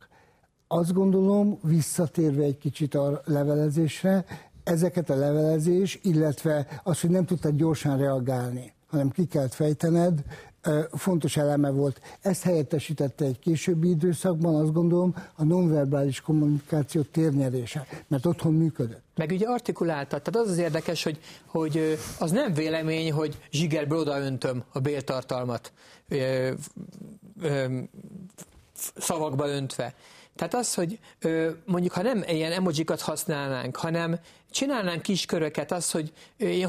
Azt 0.66 0.92
gondolom, 0.92 1.59
visszatérve 1.62 2.42
egy 2.42 2.59
kicsit 2.59 2.95
a 2.95 3.23
levelezésre, 3.25 4.25
ezeket 4.64 5.11
a 5.11 5.16
levelezés, 5.16 5.98
illetve 6.03 6.66
az, 6.83 7.01
hogy 7.01 7.11
nem 7.11 7.25
tudtad 7.25 7.57
gyorsan 7.57 7.98
reagálni, 7.98 8.72
hanem 8.90 9.11
ki 9.11 9.25
kellett 9.25 9.55
fejtened, 9.55 10.22
fontos 10.92 11.37
eleme 11.37 11.70
volt. 11.70 12.01
Ezt 12.20 12.42
helyettesítette 12.42 13.25
egy 13.25 13.38
későbbi 13.38 13.88
időszakban, 13.88 14.55
azt 14.55 14.72
gondolom, 14.72 15.14
a 15.35 15.44
nonverbális 15.44 16.20
kommunikáció 16.20 17.03
térnyerése, 17.03 17.87
mert 18.09 18.27
otthon 18.27 18.53
működött. 18.53 19.03
Meg 19.16 19.31
ugye 19.31 19.46
artikuláltad, 19.46 20.22
tehát 20.22 20.46
az 20.46 20.53
az 20.53 20.59
érdekes, 20.59 21.03
hogy, 21.03 21.18
hogy 21.46 21.98
az 22.18 22.31
nem 22.31 22.55
vélemény, 22.55 23.12
hogy 23.12 23.38
zsigerből 23.51 23.98
odaöntöm 23.98 24.64
a 24.72 24.79
béltartalmat 24.79 25.72
ö, 26.09 26.51
ö, 27.40 27.79
szavakba 28.96 29.48
öntve. 29.48 29.94
Tehát 30.37 30.55
az, 30.55 30.75
hogy 30.75 30.98
mondjuk, 31.64 31.92
ha 31.92 32.03
nem 32.03 32.22
ilyen 32.27 32.53
emojikat 32.53 33.01
használnánk, 33.01 33.77
hanem 33.77 34.18
csinálnánk 34.52 35.02
kis 35.02 35.26
köröket, 35.26 35.72
az, 35.72 35.90
hogy 35.90 36.12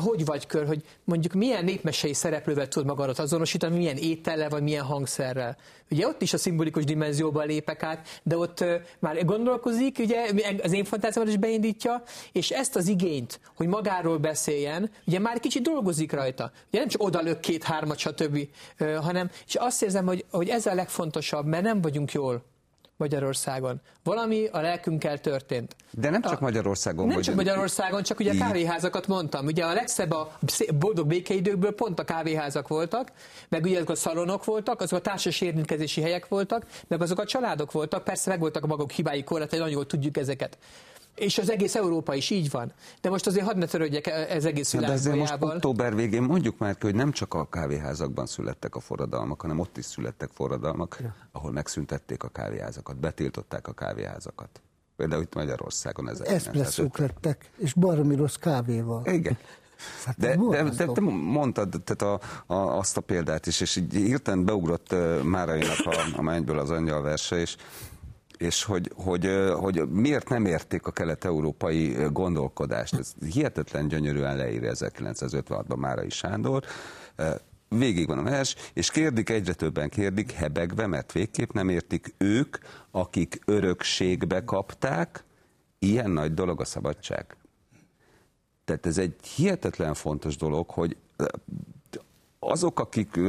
hogy 0.04 0.26
vagy 0.26 0.48
kör, 0.48 0.68
hogy 0.68 0.84
mondjuk 1.04 1.34
milyen 1.34 1.64
népmesei 1.64 2.14
szereplővel 2.14 2.68
tud 2.68 2.86
magadat 2.86 3.20
azonosítani, 3.20 3.78
milyen 3.78 3.98
étellel, 3.98 4.50
vagy 4.50 4.64
milyen 4.64 4.84
hangszerrel. 4.84 5.58
Ugye 5.90 6.08
ott 6.08 6.22
is 6.22 6.34
a 6.34 6.38
szimbolikus 6.38 6.84
dimenzióba 6.84 7.44
lépek 7.44 7.84
át, 7.84 8.22
de 8.24 8.38
ott 8.38 8.64
már 9.00 9.26
gondolkozik, 9.26 10.00
ugye 10.00 10.30
az 10.64 10.74
én 10.74 10.84
fantáziámat 10.84 11.32
is 11.32 11.38
beindítja, 11.38 12.04
és 12.32 12.50
ezt 12.50 12.76
az 12.76 12.88
igényt, 12.88 13.40
hogy 13.56 13.68
magáról 13.68 14.18
beszéljen, 14.18 14.92
ugye 15.06 15.20
már 15.20 15.40
kicsit 15.40 15.62
dolgozik 15.62 16.12
rajta. 16.12 16.52
Ugye 16.68 16.80
nem 16.80 16.88
csak 16.88 17.04
odalök 17.04 17.40
két-hármat, 17.40 17.98
stb., 17.98 18.48
hanem, 19.02 19.30
és 19.48 19.56
azt 19.56 19.84
érzem, 19.84 20.06
hogy, 20.06 20.26
hogy 20.32 20.50
ez 20.50 20.66
a 20.66 20.74
legfontosabb, 20.74 21.46
mert 21.46 21.64
nem 21.64 21.82
vagyunk 21.82 22.12
jól 22.12 22.44
Magyarországon. 22.98 23.82
Valami 24.04 24.46
a 24.52 24.62
lelkünkkel 24.62 25.20
történt. 25.20 25.76
De 25.92 26.10
nem 26.10 26.22
csak 26.22 26.42
a, 26.42 26.44
Magyarországon. 26.44 27.06
Nem 27.06 27.16
vagy 27.16 27.24
csak 27.24 27.36
Magyarországon, 27.36 28.04
csak 28.04 28.20
ugye 28.20 28.32
a 28.32 28.38
kávéházakat 28.38 29.08
mondtam. 29.08 29.46
Ugye 29.46 29.66
a 29.66 29.74
legszebb 29.74 30.12
a 30.12 30.38
boldog 30.74 31.08
békeidőkből 31.08 31.72
pont 31.72 32.00
a 32.00 32.04
kávéházak 32.04 32.68
voltak, 32.68 33.12
meg 33.50 33.64
ugye 33.64 33.76
azok 33.76 33.90
a 33.90 33.96
szalonok 33.96 34.46
voltak, 34.46 34.82
azok 34.82 35.00
a 35.00 35.02
társas 35.02 35.42
érintkezési 35.42 36.02
helyek 36.02 36.28
voltak, 36.28 36.66
meg 36.88 37.02
azok 37.02 37.20
a 37.20 37.26
családok 37.26 37.72
voltak, 37.72 38.04
persze 38.04 38.30
meg 38.30 38.40
voltak 38.40 38.64
a 38.64 38.68
maguk 38.68 38.92
hibái 38.92 39.24
korlátai, 39.24 39.60
nagyon 39.60 39.74
jól 39.74 39.86
tudjuk 39.86 40.18
ezeket. 40.18 40.58
És 41.16 41.38
az 41.38 41.52
egész 41.52 41.76
Európa 41.76 42.14
is 42.14 42.30
így 42.30 42.50
van. 42.50 42.74
De 43.02 43.10
most 43.10 43.28
azért 43.28 43.46
hadd 43.46 43.58
ne 43.58 43.66
törődjek 43.66 44.08
ez 44.08 44.46
egész 44.46 44.72
Na, 44.72 44.80
de 44.80 44.92
ezért 44.92 45.16
most 45.16 45.36
október 45.40 45.96
végén 45.96 46.22
mondjuk 46.22 46.58
már 46.58 46.78
ki, 46.78 46.86
hogy 46.86 46.96
nem 46.96 47.12
csak 47.12 47.34
a 47.34 47.50
kávéházakban 47.50 48.26
születtek 48.26 48.76
a 48.76 48.80
forradalmak, 48.80 49.42
hanem 49.42 49.60
ott 49.60 49.78
is 49.78 49.86
születtek 49.86 50.30
forradalmak, 50.34 51.02
ahol 51.32 51.52
megszüntették 51.52 52.24
a 52.24 52.28
kávéházakat, 52.28 52.98
betiltották 52.98 53.68
a 53.68 53.74
kávéházakat. 53.74 54.62
Például 54.96 55.22
itt 55.22 55.36
Magyarországon 55.36 56.10
ez 56.10 56.20
Eszpresszók 56.20 56.98
lettek, 56.98 57.50
és 57.58 57.74
baromi 57.74 58.16
rossz 58.16 58.36
kávéval. 58.36 59.06
Igen. 59.06 59.38
Hát 60.06 60.18
De, 60.18 60.36
de, 60.50 60.64
de 60.64 60.86
te 60.86 61.02
mondtad 61.02 61.82
tehát 61.84 62.02
a, 62.02 62.54
a, 62.54 62.78
azt 62.78 62.98
a 62.98 63.02
példát 63.02 63.46
is, 63.46 63.62
és 63.62 63.76
így 63.76 63.94
hirtelen 63.94 64.46
beugrott 64.46 64.94
uh, 64.94 65.22
Márainak 65.22 65.86
a, 65.86 66.18
a 66.18 66.22
Mennyből 66.22 66.60
az 66.60 66.70
angyal 66.70 67.02
verse, 67.02 67.40
és, 67.40 67.56
és 68.44 68.64
hogy, 68.64 68.92
hogy, 68.96 69.30
hogy 69.54 69.90
miért 69.90 70.30
nem 70.30 70.46
érték 70.46 70.88
a 70.88 70.92
kelet-európai 70.92 71.96
gondolkodást. 72.12 72.94
Ez 72.94 73.14
hihetetlen 73.32 73.88
gyönyörűen 73.88 74.36
leírja 74.36 74.72
1956-ban 74.74 75.78
Márai 75.78 76.10
Sándor. 76.10 76.64
Végig 77.70 78.08
van 78.08 78.18
a 78.18 78.24
vers, 78.24 78.56
és 78.74 78.92
kérdik, 78.92 79.30
egyre 79.30 79.54
többen 79.54 79.90
kérdik, 79.90 80.32
hebegve, 80.32 80.88
mert 80.88 81.12
végképp 81.12 81.52
nem 81.52 81.70
értik 81.70 82.14
ők, 82.18 82.58
akik 82.92 83.40
örökségbe 83.46 84.44
kapták, 84.44 85.24
ilyen 85.80 86.12
nagy 86.12 86.34
dolog 86.34 86.62
a 86.62 86.66
szabadság. 86.66 87.36
Tehát 88.66 88.86
ez 88.86 88.98
egy 88.98 89.16
hihetetlen 89.36 89.94
fontos 89.94 90.38
dolog, 90.38 90.70
hogy 90.70 90.98
azok, 92.52 92.80
akik 92.80 93.20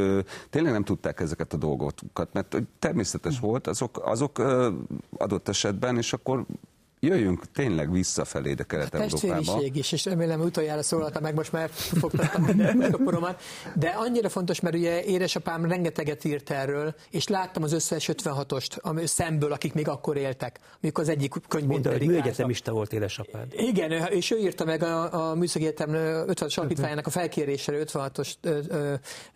tényleg 0.51 0.73
nem 0.73 0.85
tudták 0.85 1.21
ezeket 1.21 1.53
a 1.53 1.57
dolgokat, 1.57 2.33
mert 2.33 2.57
természetes 2.79 3.39
volt, 3.39 3.67
azok, 3.67 4.01
azok 4.05 4.39
adott 5.17 5.49
esetben, 5.49 5.97
és 5.97 6.13
akkor 6.13 6.47
jöjjünk 7.05 7.43
tényleg 7.53 7.93
visszafelé, 7.93 8.53
de 8.53 8.63
Kelet-Európába. 8.63 9.37
Testvériség 9.37 9.77
is, 9.77 9.93
és 9.93 10.05
remélem 10.05 10.41
utoljára 10.41 10.83
szólaltam 10.83 11.23
meg, 11.23 11.35
most 11.35 11.53
már 11.53 11.71
fogtattam 11.73 12.45
a 12.93 12.97
poromat, 13.05 13.43
de 13.75 13.89
annyira 13.89 14.29
fontos, 14.29 14.61
mert 14.61 14.75
ugye 14.75 15.05
édesapám 15.05 15.65
rengeteget 15.65 16.25
írt 16.25 16.51
erről, 16.51 16.95
és 17.11 17.29
láttam 17.29 17.63
az 17.63 17.73
összes 17.73 18.11
56-ost 18.13 18.81
ami 18.81 19.07
szemből, 19.07 19.53
akik 19.53 19.75
még 19.75 19.89
akkor 19.89 20.17
éltek, 20.17 20.59
mikor 20.81 21.03
az 21.03 21.09
egyik 21.11 21.33
könyvben 21.49 21.71
Mondta, 21.71 21.91
hogy 21.91 22.07
műegyetemista 22.07 22.73
volt 22.73 22.93
édesapád. 22.93 23.47
Igen, 23.57 23.91
és 23.91 24.31
ő 24.31 24.39
írta 24.39 24.65
meg 24.65 24.83
a, 24.83 25.29
a 25.31 25.35
Műszaki 25.35 25.65
Egyetem 25.65 25.95
56 25.95 26.53
alapítványának 26.57 27.07
a 27.07 27.11
felkérésére 27.11 27.79
56-os 27.85 28.33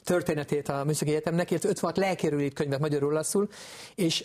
történetét 0.05 0.69
a 0.69 0.85
Műszaki 0.85 1.11
Egyetemnek, 1.11 1.51
illetve 1.51 1.69
56 1.69 1.97
lelkérőlét 1.97 2.53
könyvet 2.53 2.81
magyarul 2.81 3.13
laszul, 3.13 3.49
és 3.95 4.25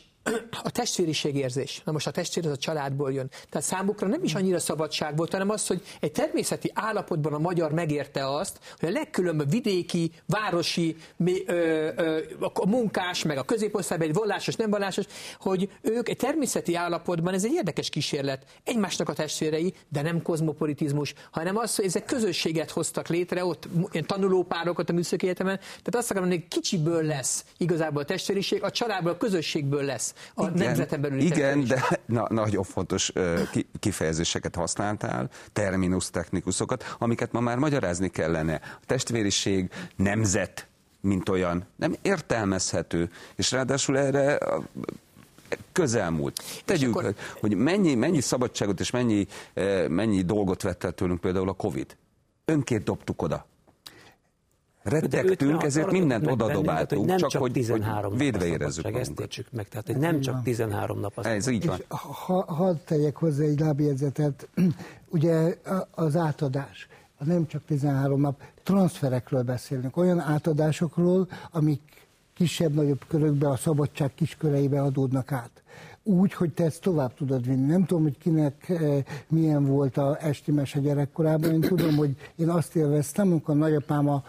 a 0.64 0.70
testvériség 0.70 1.36
érzés. 1.36 1.82
Na 1.86 1.92
most 1.92 2.08
a 2.08 2.12
testvér 2.12 2.46
az 2.46 2.52
a 2.52 2.58
családból 2.58 3.14
jön. 3.14 3.30
Tehát 3.50 3.68
számukra 3.68 4.08
nem 4.08 4.24
is 4.24 4.36
annyira 4.36 4.60
szabadság 4.60 5.16
volt, 5.16 5.32
hanem 5.32 5.50
az, 5.50 5.68
hogy 5.68 5.82
egy 6.00 6.12
természeti 6.12 6.72
állapotban 6.74 7.34
a 7.34 7.38
magyar 7.38 7.72
megérte 7.72 8.36
azt, 8.36 8.60
hogy 8.80 8.90
a 8.90 8.92
legkülönbözőbb 8.92 9.52
vidéki, 9.52 10.12
városi, 10.26 10.96
ö, 11.26 11.90
ö, 11.96 12.20
a 12.54 12.68
munkás, 12.68 13.24
meg 13.24 13.38
a 13.38 13.44
középosztályban, 13.44 14.08
egy 14.08 14.14
vallásos, 14.14 14.56
nem 14.56 14.70
vallásos, 14.70 15.06
hogy 15.40 15.70
ők 15.82 16.10
egy 16.10 16.18
természeti 16.18 16.76
állapotban, 16.76 17.34
ez 17.34 17.46
egy 17.46 17.54
érdekes 17.54 17.90
kísérlet, 17.90 18.46
egymásnak 18.64 19.10
a 19.10 19.14
testvérei, 19.14 19.74
de 19.90 20.02
nem 20.02 20.22
kozmopolitizmus, 20.22 21.14
hanem 21.32 21.58
az, 21.58 21.76
hogy 21.76 21.86
ezek 21.86 22.06
közösséget 22.06 22.72
hoztak 22.72 23.08
létre, 23.08 23.46
ott 23.46 23.68
ilyen 23.92 24.06
tanulópárokat 24.06 24.90
a 24.90 24.94
műszaki 24.94 25.26
egyetemen, 25.26 25.58
tehát 25.58 25.96
azt 25.96 26.12
akarom, 26.12 26.30
hogy 26.30 26.48
kicsiből 26.48 27.04
lesz 27.04 27.46
igazából 27.58 28.02
a 28.02 28.06
testvériség, 28.06 28.64
a 28.64 28.72
családból, 28.72 29.12
a 29.12 29.18
közösségből 29.18 29.84
lesz 29.84 30.13
a 30.34 30.44
igen, 30.44 30.54
nemzeten 30.54 31.02
belül. 31.02 31.20
Igen, 31.20 31.64
de 31.64 32.00
na, 32.06 32.28
nagyon 32.30 32.64
fontos 32.64 33.12
kifejezéseket 33.80 34.56
használtál, 34.56 35.30
terminus 35.54 36.10
technikusokat, 36.10 36.96
amiket 37.00 37.32
ma 37.32 37.40
már 37.40 37.58
magyarázni 37.58 38.10
kellene. 38.10 38.60
A 38.64 38.86
testvériség, 38.86 39.70
nemzet, 39.96 40.68
mint 41.02 41.30
olyan, 41.30 41.66
nem 41.76 41.96
értelmezhető, 42.02 43.10
és 43.36 43.52
ráadásul 43.52 43.98
erre 43.98 44.38
közelmúlt. 45.72 46.44
Tegyük, 46.66 46.96
akkor... 46.96 47.16
hogy 47.40 47.56
mennyi, 47.56 47.96
mennyi 47.96 48.22
szabadságot 48.22 48.80
és 48.80 48.92
mennyi, 48.92 49.28
mennyi 49.88 50.22
dolgot 50.22 50.62
vett 50.62 50.84
el 50.84 50.92
tőlünk 50.92 51.20
például 51.20 51.50
a 51.50 51.54
Covid. 51.54 51.98
Önként 52.46 52.84
dobtuk 52.84 53.22
oda 53.22 53.46
rettegtünk, 54.84 55.64
ezért 55.64 55.92
mindent 55.92 56.28
odadobáltunk, 56.28 57.06
nem 57.06 57.18
csak, 57.18 57.30
csak 57.30 57.42
hogy, 57.42 57.52
13 57.52 58.10
hogy 58.10 58.20
védve 58.20 58.46
érezzük 58.46 58.98
Ezt 58.98 59.20
értsük 59.20 59.48
meg, 59.52 59.68
tehát 59.68 59.86
hogy 59.86 59.98
nem 59.98 60.20
csak 60.20 60.44
13 60.44 61.00
nap 61.00 61.12
az. 61.16 61.26
Ez 61.26 61.48
így 61.48 61.66
van. 61.66 61.80
Ha, 62.26 62.54
hadd 62.54 62.76
tegyek 62.86 63.16
hozzá 63.16 63.44
egy 63.44 63.60
lábjegyzetet, 63.60 64.48
ugye 65.10 65.58
az 65.92 66.16
átadás, 66.16 66.88
nem 67.26 67.48
csak 67.48 67.66
13 67.66 68.22
nap, 68.22 68.42
transferekről 68.64 69.44
beszélünk, 69.44 69.98
olyan 69.98 70.20
átadásokról, 70.20 71.28
amik 71.52 71.82
kisebb-nagyobb 72.34 73.02
körökbe, 73.08 73.50
a 73.50 73.56
szabadság 73.56 74.14
kisköreibe 74.14 74.82
adódnak 74.82 75.32
át 75.32 75.64
úgy, 76.04 76.34
hogy 76.34 76.52
te 76.54 76.64
ezt 76.64 76.82
tovább 76.82 77.14
tudod 77.14 77.46
vinni. 77.46 77.66
Nem 77.66 77.86
tudom, 77.86 78.04
hogy 78.04 78.18
kinek 78.18 78.70
eh, 78.70 79.04
milyen 79.28 79.66
volt 79.66 79.98
a 79.98 80.18
esti 80.22 80.52
mese 80.52 80.80
gyerekkorában. 80.80 81.52
Én 81.52 81.62
tudom, 81.62 81.96
hogy 81.96 82.16
én 82.36 82.50
azt 82.50 82.76
élveztem, 82.76 83.32
amikor 83.32 83.56
a 83.56 83.58
nagyapám 83.58 84.10
a 84.10 84.24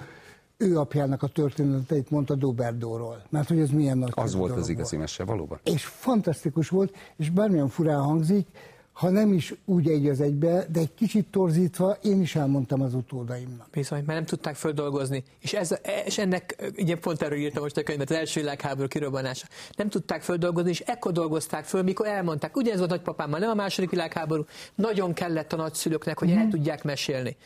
ő 0.56 0.78
apjának 0.78 1.22
a 1.22 1.26
történeteit 1.26 2.10
mondta 2.10 2.34
Doberdóról. 2.34 3.22
Mert 3.28 3.48
hogy 3.48 3.58
ez 3.58 3.70
milyen 3.70 3.98
nagy 3.98 4.12
Az 4.14 4.34
volt 4.34 4.56
az 4.56 4.68
igazi 4.68 4.96
mese, 4.96 5.24
valóban. 5.24 5.58
És 5.62 5.84
fantasztikus 5.84 6.68
volt, 6.68 6.94
és 7.16 7.30
bármilyen 7.30 7.68
furán 7.68 8.00
hangzik, 8.00 8.46
ha 8.94 9.10
nem 9.10 9.32
is 9.32 9.54
úgy 9.64 9.88
egy 9.88 10.08
az 10.08 10.20
egybe, 10.20 10.66
de 10.72 10.80
egy 10.80 10.94
kicsit 10.94 11.26
torzítva, 11.30 11.96
én 12.02 12.20
is 12.20 12.36
elmondtam 12.36 12.80
az 12.82 12.94
utódaimnak. 12.94 13.70
Bizony, 13.70 14.02
mert 14.06 14.18
nem 14.18 14.24
tudták 14.24 14.54
földolgozni. 14.54 15.24
És, 15.40 15.52
ez, 15.52 15.78
és 16.04 16.18
ennek, 16.18 16.72
ugye 16.78 16.96
pont 16.96 17.22
erről 17.22 17.38
írtam 17.38 17.62
most 17.62 17.76
a 17.76 17.82
könyvet, 17.82 18.10
az 18.10 18.16
első 18.16 18.40
világháború 18.40 18.88
kirobbanása. 18.88 19.46
Nem 19.76 19.88
tudták 19.88 20.22
földolgozni, 20.22 20.70
és 20.70 20.80
ekkor 20.80 21.12
dolgozták 21.12 21.64
föl, 21.64 21.82
mikor 21.82 22.06
elmondták. 22.06 22.56
Ugyanez 22.56 22.78
volt 22.78 22.90
nagypapámmal, 22.90 23.38
nem 23.38 23.50
a 23.50 23.54
második 23.54 23.90
világháború. 23.90 24.44
Nagyon 24.74 25.12
kellett 25.12 25.52
a 25.52 25.56
nagyszülőknek, 25.56 26.18
hogy 26.18 26.30
mm. 26.30 26.36
el 26.36 26.48
tudják 26.48 26.84
mesélni 26.84 27.36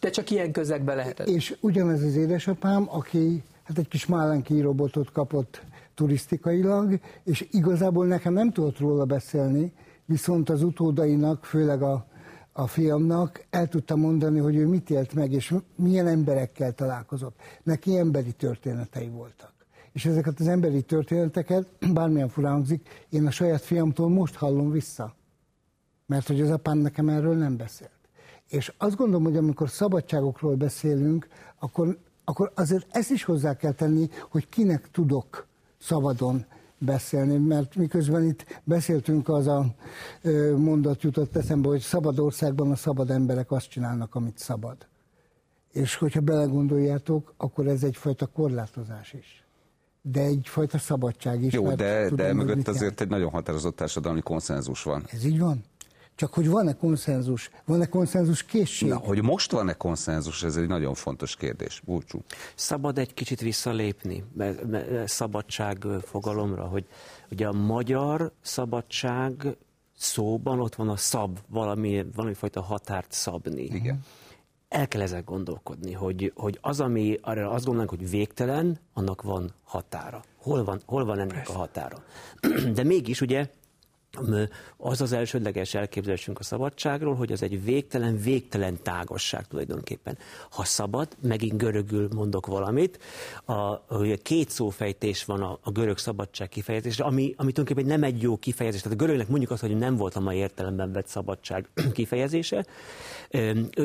de 0.00 0.10
csak 0.10 0.30
ilyen 0.30 0.52
közegben 0.52 0.96
lehetett. 0.96 1.28
És 1.28 1.56
ugyanez 1.60 2.02
az 2.02 2.16
édesapám, 2.16 2.86
aki 2.88 3.42
hát 3.62 3.78
egy 3.78 3.88
kis 3.88 4.06
málenki 4.06 4.60
robotot 4.60 5.12
kapott 5.12 5.62
turisztikailag, 5.94 7.00
és 7.24 7.48
igazából 7.50 8.06
nekem 8.06 8.32
nem 8.32 8.52
tudott 8.52 8.78
róla 8.78 9.04
beszélni, 9.04 9.72
viszont 10.04 10.50
az 10.50 10.62
utódainak, 10.62 11.44
főleg 11.44 11.82
a, 11.82 12.06
a 12.52 12.66
fiamnak 12.66 13.44
el 13.50 13.68
tudta 13.68 13.96
mondani, 13.96 14.38
hogy 14.38 14.56
ő 14.56 14.66
mit 14.66 14.90
élt 14.90 15.14
meg, 15.14 15.32
és 15.32 15.54
milyen 15.76 16.06
emberekkel 16.06 16.72
találkozott. 16.72 17.36
Neki 17.62 17.96
emberi 17.96 18.32
történetei 18.32 19.08
voltak. 19.08 19.52
És 19.92 20.06
ezeket 20.06 20.40
az 20.40 20.48
emberi 20.48 20.82
történeteket, 20.82 21.66
bármilyen 21.94 22.28
furán 22.28 22.52
hangzik, 22.52 23.06
én 23.08 23.26
a 23.26 23.30
saját 23.30 23.62
fiamtól 23.62 24.08
most 24.08 24.34
hallom 24.34 24.70
vissza. 24.70 25.14
Mert 26.06 26.26
hogy 26.26 26.40
az 26.40 26.50
apám 26.50 26.78
nekem 26.78 27.08
erről 27.08 27.36
nem 27.36 27.56
beszél. 27.56 27.93
És 28.48 28.72
azt 28.78 28.96
gondolom, 28.96 29.24
hogy 29.24 29.36
amikor 29.36 29.70
szabadságokról 29.70 30.54
beszélünk, 30.54 31.28
akkor, 31.58 31.98
akkor 32.24 32.52
azért 32.54 32.86
ezt 32.90 33.10
is 33.10 33.24
hozzá 33.24 33.56
kell 33.56 33.72
tenni, 33.72 34.08
hogy 34.30 34.48
kinek 34.48 34.90
tudok 34.90 35.46
szabadon 35.78 36.44
beszélni, 36.78 37.36
mert 37.36 37.76
miközben 37.76 38.24
itt 38.24 38.60
beszéltünk, 38.64 39.28
az 39.28 39.46
a 39.46 39.66
mondat 40.56 41.02
jutott 41.02 41.36
eszembe, 41.36 41.68
hogy 41.68 41.80
szabad 41.80 42.18
országban 42.18 42.70
a 42.70 42.76
szabad 42.76 43.10
emberek 43.10 43.50
azt 43.50 43.68
csinálnak, 43.68 44.14
amit 44.14 44.38
szabad. 44.38 44.76
És 45.72 45.94
hogyha 45.96 46.20
belegondoljátok, 46.20 47.34
akkor 47.36 47.66
ez 47.66 47.82
egyfajta 47.82 48.26
korlátozás 48.26 49.12
is. 49.12 49.44
De 50.02 50.20
egyfajta 50.20 50.78
szabadság 50.78 51.42
is. 51.42 51.52
Jó, 51.52 51.72
de, 51.72 52.08
tudom, 52.08 52.26
de 52.26 52.32
mögött 52.32 52.68
azért 52.68 53.00
egy 53.00 53.08
nagyon 53.08 53.30
határozott 53.30 53.76
társadalmi 53.76 54.20
konszenzus 54.20 54.82
van. 54.82 55.04
Ez 55.12 55.24
így 55.24 55.38
van? 55.38 55.64
Csak 56.16 56.34
hogy 56.34 56.48
van-e 56.48 56.72
konszenzus, 56.72 57.50
van-e 57.64 57.86
konszenzus 57.86 58.42
készség? 58.42 58.88
Na, 58.88 58.96
hogy 58.96 59.22
most 59.22 59.50
van-e 59.50 59.72
konszenzus, 59.72 60.42
ez 60.42 60.56
egy 60.56 60.66
nagyon 60.66 60.94
fontos 60.94 61.36
kérdés. 61.36 61.82
Búcsú. 61.84 62.22
Szabad 62.54 62.98
egy 62.98 63.14
kicsit 63.14 63.40
visszalépni 63.40 64.24
szabadság 65.04 65.84
fogalomra, 66.02 66.64
hogy 66.64 66.86
ugye 67.30 67.46
a 67.46 67.52
magyar 67.52 68.32
szabadság 68.40 69.56
szóban 69.96 70.60
ott 70.60 70.74
van 70.74 70.88
a 70.88 70.96
szab, 70.96 71.38
valami, 71.48 72.04
valami 72.14 72.34
fajta 72.34 72.62
határt 72.62 73.12
szabni. 73.12 73.62
Igen. 73.62 74.00
El 74.68 74.88
kell 74.88 75.00
ezek 75.00 75.24
gondolkodni, 75.24 75.92
hogy, 75.92 76.32
hogy 76.36 76.58
az, 76.60 76.80
ami 76.80 77.18
arra 77.22 77.50
azt 77.50 77.64
gondolnánk, 77.64 77.90
hogy 77.90 78.10
végtelen, 78.10 78.78
annak 78.92 79.22
van 79.22 79.52
határa. 79.64 80.22
Hol 80.36 80.64
van, 80.64 80.80
hol 80.86 81.04
van 81.04 81.18
ennek 81.18 81.48
a 81.48 81.52
határa? 81.52 82.02
De 82.74 82.82
mégis 82.82 83.20
ugye 83.20 83.50
az 84.76 85.00
az 85.00 85.12
elsődleges 85.12 85.74
elképzelésünk 85.74 86.38
a 86.38 86.42
szabadságról, 86.42 87.14
hogy 87.14 87.32
az 87.32 87.42
egy 87.42 87.64
végtelen, 87.64 88.18
végtelen 88.18 88.82
tágosság 88.82 89.46
tulajdonképpen. 89.46 90.18
Ha 90.50 90.64
szabad, 90.64 91.08
megint 91.22 91.56
görögül 91.56 92.08
mondok 92.14 92.46
valamit, 92.46 92.98
a, 93.44 93.52
a 93.52 93.82
két 94.22 94.50
szófejtés 94.50 95.24
van 95.24 95.42
a, 95.42 95.58
a 95.62 95.70
görög 95.70 95.98
szabadság 95.98 96.48
kifejezésre, 96.48 97.04
ami, 97.04 97.34
ami 97.36 97.52
tulajdonképpen 97.52 97.98
nem 97.98 98.02
egy 98.02 98.22
jó 98.22 98.36
kifejezés. 98.36 98.80
Tehát 98.82 98.98
a 98.98 99.04
görögnek 99.04 99.28
mondjuk 99.28 99.50
azt, 99.50 99.60
hogy 99.60 99.76
nem 99.76 99.96
volt 99.96 100.14
a 100.14 100.20
mai 100.20 100.36
értelemben 100.36 100.92
vett 100.92 101.06
szabadság 101.06 101.68
kifejezése. 101.92 102.66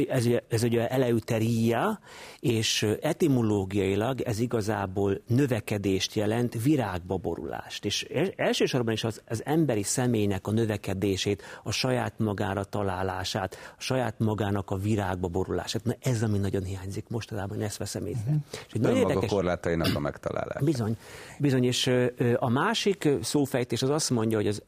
Ez, 0.07 0.27
ez 0.47 0.63
ugye 0.63 0.87
eleuteria, 0.89 1.99
és 2.39 2.87
etimológiailag 3.01 4.21
ez 4.21 4.39
igazából 4.39 5.21
növekedést 5.27 6.15
jelent, 6.15 6.63
virágba 6.63 7.17
borulást. 7.17 7.85
És 7.85 8.07
elsősorban 8.35 8.93
is 8.93 9.03
az, 9.03 9.21
az 9.27 9.45
emberi 9.45 9.83
személy 9.83 10.18
személynek 10.19 10.47
a 10.47 10.51
növekedését, 10.51 11.43
a 11.63 11.71
saját 11.71 12.13
magára 12.17 12.63
találását, 12.63 13.57
a 13.77 13.81
saját 13.81 14.19
magának 14.19 14.69
a 14.71 14.75
virágba 14.75 15.27
borulását. 15.27 15.83
Na 15.83 15.95
ez, 15.99 16.23
ami 16.23 16.37
nagyon 16.37 16.63
hiányzik 16.63 17.05
mostanában, 17.09 17.61
ezt 17.61 17.77
veszem 17.77 18.05
észre. 18.05 18.21
Uh-huh. 18.25 18.41
És 18.67 18.73
egy 18.73 18.81
nagyon 18.81 18.97
érdekes... 18.97 19.29
korlátainak 19.29 19.95
a 19.95 19.99
megtalálása. 19.99 20.65
Bizony, 20.65 20.97
bizony, 21.39 21.63
és 21.63 21.91
a 22.35 22.49
másik 22.49 23.09
szófejtés 23.21 23.81
az 23.81 23.89
azt 23.89 24.09
mondja, 24.09 24.37
hogy 24.37 24.47
az, 24.47 24.63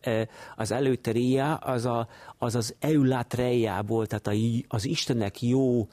az 0.55 0.71
előteria 0.71 1.55
az, 1.55 1.85
a, 1.85 2.07
az 2.37 2.55
az 2.55 2.75
eulatreiából, 2.79 4.07
tehát 4.07 4.27
a, 4.27 4.33
az 4.67 4.85
Istenek 4.85 5.41
jó 5.41 5.87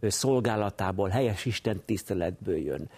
szolgálatából, 0.00 1.08
helyes 1.08 1.44
Isten 1.44 1.82
tiszteletből 1.84 2.56
jön. 2.56 2.90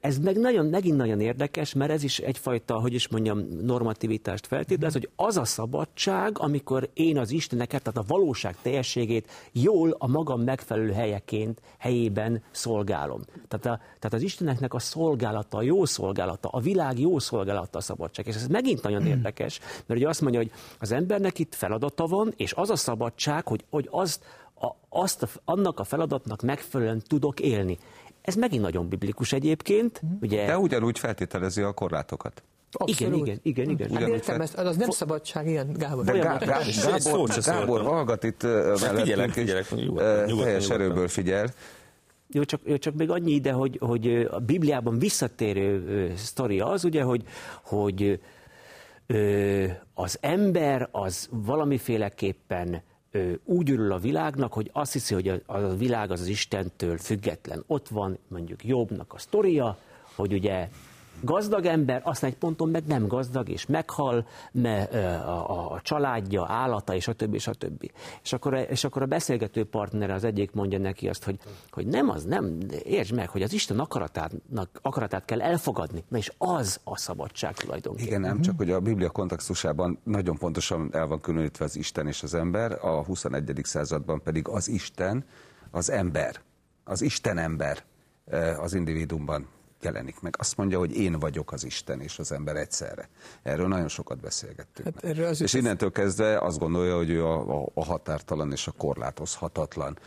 Ez 0.00 0.18
meg 0.18 0.36
nagyon, 0.36 0.66
megint 0.66 0.96
nagyon 0.96 1.20
érdekes, 1.20 1.72
mert 1.74 1.90
ez 1.90 2.02
is 2.02 2.18
egyfajta, 2.18 2.78
hogy 2.78 2.94
is 2.94 3.08
mondjam, 3.08 3.38
normativitást 3.62 4.46
feltételez, 4.46 4.92
hogy 4.92 5.08
az 5.16 5.36
a 5.36 5.44
szabadság, 5.44 6.38
amikor 6.38 6.88
én 6.94 7.18
az 7.18 7.30
Isteneket, 7.30 7.82
tehát 7.82 7.98
a 7.98 8.14
valóság 8.14 8.56
teljességét 8.62 9.30
jól 9.52 9.96
a 9.98 10.06
magam 10.06 10.40
megfelelő 10.40 10.92
helyeként, 10.92 11.60
helyében 11.78 12.42
szolgálom. 12.50 13.20
Tehát, 13.48 13.66
a, 13.66 13.84
tehát 13.98 14.12
az 14.12 14.22
Isteneknek 14.22 14.74
a 14.74 14.78
szolgálata, 14.78 15.56
a 15.56 15.62
jó 15.62 15.84
szolgálata, 15.84 16.48
a 16.48 16.60
világ 16.60 16.98
jó 16.98 17.18
szolgálata 17.18 17.78
a 17.78 17.82
szabadság. 17.82 18.26
És 18.26 18.34
ez 18.34 18.46
megint 18.46 18.82
nagyon 18.82 19.06
érdekes, 19.06 19.58
mert 19.58 20.00
ugye 20.00 20.08
azt 20.08 20.20
mondja, 20.20 20.40
hogy 20.40 20.50
az 20.78 20.92
embernek 20.92 21.38
itt 21.38 21.54
feladata 21.54 22.06
van, 22.06 22.32
és 22.36 22.52
az 22.52 22.70
a 22.70 22.76
szabadság, 22.76 23.46
hogy, 23.46 23.64
hogy 23.70 23.88
azt, 23.90 24.24
a, 24.60 24.68
azt 24.88 25.40
annak 25.44 25.80
a 25.80 25.84
feladatnak 25.84 26.42
megfelelően 26.42 27.02
tudok 27.06 27.40
élni. 27.40 27.78
Ez 28.30 28.36
megint 28.36 28.62
nagyon 28.62 28.88
biblikus 28.88 29.32
egyébként. 29.32 30.02
Ugye... 30.20 30.46
De 30.46 30.58
ugyanúgy 30.58 30.98
feltételezi 30.98 31.62
a 31.62 31.72
korlátokat. 31.72 32.42
Igen, 32.84 33.14
igen, 33.14 33.38
igen, 33.42 33.70
igen. 33.70 33.90
Hát 33.94 34.08
értem, 34.08 34.40
ez, 34.40 34.52
az 34.56 34.76
nem 34.76 34.90
szabadság, 34.90 35.46
ilyen, 35.46 35.72
Gábor. 35.72 36.04
De 36.04 36.12
Gá, 36.12 36.36
Gá, 36.38 36.60
Gábor, 36.86 37.28
Gábor 37.44 37.82
hallgat 37.82 38.24
itt 38.24 38.42
mellettünk, 38.42 39.48
és 39.48 39.66
teljes 40.26 40.70
erőből 40.70 41.08
figyel. 41.08 41.48
Jó, 42.28 42.44
csak, 42.44 42.60
jó, 42.64 42.76
csak 42.76 42.94
még 42.94 43.10
annyi 43.10 43.32
ide, 43.32 43.52
hogy, 43.52 43.78
hogy 43.80 44.28
a 44.30 44.38
Bibliában 44.38 44.98
visszatérő 44.98 46.12
sztori 46.16 46.60
az, 46.60 46.84
ugye, 46.84 47.02
hogy, 47.02 47.22
hogy 47.64 48.20
ö, 49.06 49.64
az 49.94 50.18
ember 50.20 50.88
az 50.92 51.28
valamiféleképpen 51.30 52.82
úgy 53.44 53.70
örül 53.70 53.92
a 53.92 53.98
világnak, 53.98 54.52
hogy 54.52 54.70
azt 54.72 54.92
hiszi, 54.92 55.14
hogy 55.14 55.28
a, 55.28 55.38
a 55.46 55.76
világ 55.76 56.10
az 56.10 56.20
az 56.20 56.26
Istentől 56.26 56.98
független. 56.98 57.64
Ott 57.66 57.88
van 57.88 58.18
mondjuk 58.28 58.64
Jobbnak 58.64 59.12
a 59.12 59.18
sztoria, 59.18 59.78
hogy 60.14 60.32
ugye 60.32 60.68
gazdag 61.20 61.64
ember, 61.64 62.00
aztán 62.04 62.30
egy 62.30 62.36
ponton 62.36 62.68
meg 62.68 62.84
nem 62.86 63.06
gazdag, 63.06 63.48
és 63.48 63.66
meghal 63.66 64.26
mert 64.52 64.94
a, 64.94 65.50
a, 65.50 65.72
a 65.72 65.80
családja, 65.80 66.46
állata, 66.48 66.94
és 66.94 67.08
a 67.08 67.12
többi, 67.12 67.36
és 67.36 67.46
a 67.46 67.54
többi. 67.54 67.90
És 68.22 68.32
akkor, 68.32 68.66
és 68.70 68.84
akkor 68.84 69.02
a 69.02 69.06
beszélgető 69.06 69.64
partnere 69.64 70.14
az 70.14 70.24
egyik 70.24 70.52
mondja 70.52 70.78
neki 70.78 71.08
azt, 71.08 71.24
hogy, 71.24 71.38
hogy 71.70 71.86
nem 71.86 72.08
az, 72.08 72.24
nem, 72.24 72.58
értsd 72.82 73.14
meg, 73.14 73.28
hogy 73.28 73.42
az 73.42 73.52
Isten 73.52 73.78
akaratának, 73.78 74.78
akaratát 74.82 75.24
kell 75.24 75.40
elfogadni, 75.40 76.04
na 76.08 76.16
és 76.16 76.32
az 76.38 76.80
a 76.84 76.96
szabadság 76.96 77.54
tulajdonképpen. 77.54 78.08
Igen, 78.08 78.20
nem 78.20 78.40
csak, 78.40 78.56
hogy 78.56 78.70
a 78.70 78.80
Biblia 78.80 79.10
kontextusában 79.10 79.98
nagyon 80.04 80.36
pontosan 80.36 80.88
el 80.92 81.06
van 81.06 81.20
különítve 81.20 81.64
az 81.64 81.76
Isten 81.76 82.06
és 82.06 82.22
az 82.22 82.34
ember, 82.34 82.78
a 82.84 83.04
21. 83.04 83.60
században 83.62 84.22
pedig 84.22 84.48
az 84.48 84.68
Isten, 84.68 85.24
az 85.70 85.90
ember, 85.90 86.40
az 86.84 87.02
Isten 87.02 87.38
ember 87.38 87.82
az 88.58 88.74
individumban 88.74 89.46
jelenik 89.82 90.20
meg. 90.20 90.34
Azt 90.38 90.56
mondja, 90.56 90.78
hogy 90.78 90.96
én 90.96 91.18
vagyok 91.18 91.52
az 91.52 91.64
Isten 91.64 92.00
és 92.00 92.18
az 92.18 92.32
ember 92.32 92.56
egyszerre. 92.56 93.08
Erről 93.42 93.68
nagyon 93.68 93.88
sokat 93.88 94.20
beszélgettünk. 94.20 94.94
Hát 94.94 95.04
erről 95.04 95.26
az 95.26 95.40
és 95.40 95.54
innentől 95.54 95.92
kezdve 95.92 96.38
azt 96.38 96.58
gondolja, 96.58 96.96
hogy 96.96 97.10
ő 97.10 97.24
a, 97.24 97.62
a, 97.62 97.68
a 97.74 97.84
határtalan 97.84 98.52
és 98.52 98.66
a 98.66 98.72
korlátozhatatlan 98.72 99.98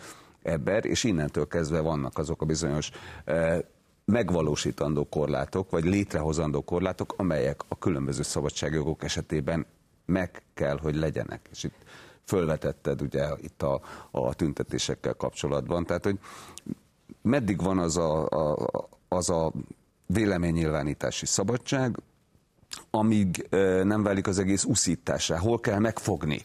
ember, 0.43 0.85
és 0.85 1.03
innentől 1.03 1.47
kezdve 1.47 1.79
vannak 1.79 2.17
azok 2.17 2.41
a 2.41 2.45
bizonyos 2.45 2.91
e, 3.25 3.65
megvalósítandó 4.05 5.07
korlátok, 5.09 5.69
vagy 5.69 5.83
létrehozandó 5.83 6.61
korlátok, 6.61 7.13
amelyek 7.17 7.61
a 7.67 7.77
különböző 7.77 8.21
szabadságjogok 8.21 9.03
esetében 9.03 9.65
meg 10.05 10.43
kell, 10.53 10.77
hogy 10.77 10.95
legyenek. 10.95 11.47
És 11.51 11.63
itt 11.63 11.83
fölvetetted 12.25 13.01
ugye 13.01 13.29
itt 13.41 13.61
a, 13.61 13.81
a 14.11 14.33
tüntetésekkel 14.33 15.13
kapcsolatban. 15.13 15.85
Tehát, 15.85 16.03
hogy 16.03 16.19
meddig 17.21 17.61
van 17.61 17.77
az 17.77 17.97
a, 17.97 18.27
a, 18.27 18.89
az 19.13 19.29
a 19.29 19.51
véleménynyilvánítási 20.05 21.25
szabadság, 21.25 21.97
amíg 22.89 23.47
nem 23.83 24.03
válik 24.03 24.27
az 24.27 24.39
egész 24.39 24.63
uszítássá. 24.63 25.37
Hol 25.37 25.59
kell 25.59 25.79
megfogni, 25.79 26.41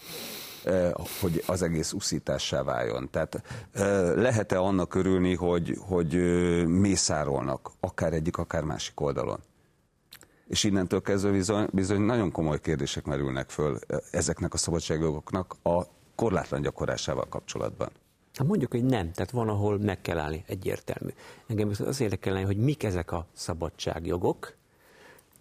hogy 1.20 1.42
az 1.46 1.62
egész 1.62 1.92
uszítássá 1.92 2.62
váljon. 2.62 3.08
Tehát 3.10 3.42
lehet-e 4.16 4.58
annak 4.58 4.94
örülni, 4.94 5.34
hogy, 5.34 5.78
hogy 5.80 6.14
mészárolnak 6.66 7.70
akár 7.80 8.12
egyik, 8.12 8.36
akár 8.36 8.62
másik 8.62 9.00
oldalon? 9.00 9.40
És 10.46 10.64
innentől 10.64 11.02
kezdve 11.02 11.30
bizony, 11.30 11.68
bizony 11.72 12.00
nagyon 12.00 12.30
komoly 12.30 12.60
kérdések 12.60 13.04
merülnek 13.04 13.50
föl 13.50 13.78
ezeknek 14.10 14.54
a 14.54 14.56
szabadságjogoknak 14.56 15.56
a 15.62 15.82
korlátlan 16.14 16.60
gyakorlásával 16.62 17.26
kapcsolatban. 17.28 17.90
Hát 18.38 18.46
mondjuk, 18.46 18.70
hogy 18.70 18.84
nem, 18.84 19.12
tehát 19.12 19.30
van, 19.30 19.48
ahol 19.48 19.78
meg 19.78 20.00
kell 20.00 20.18
állni, 20.18 20.44
egyértelmű. 20.46 21.10
Engem 21.46 21.70
az 21.84 22.00
érdekelne, 22.00 22.42
hogy 22.42 22.56
mik 22.56 22.82
ezek 22.82 23.12
a 23.12 23.26
szabadságjogok, 23.32 24.56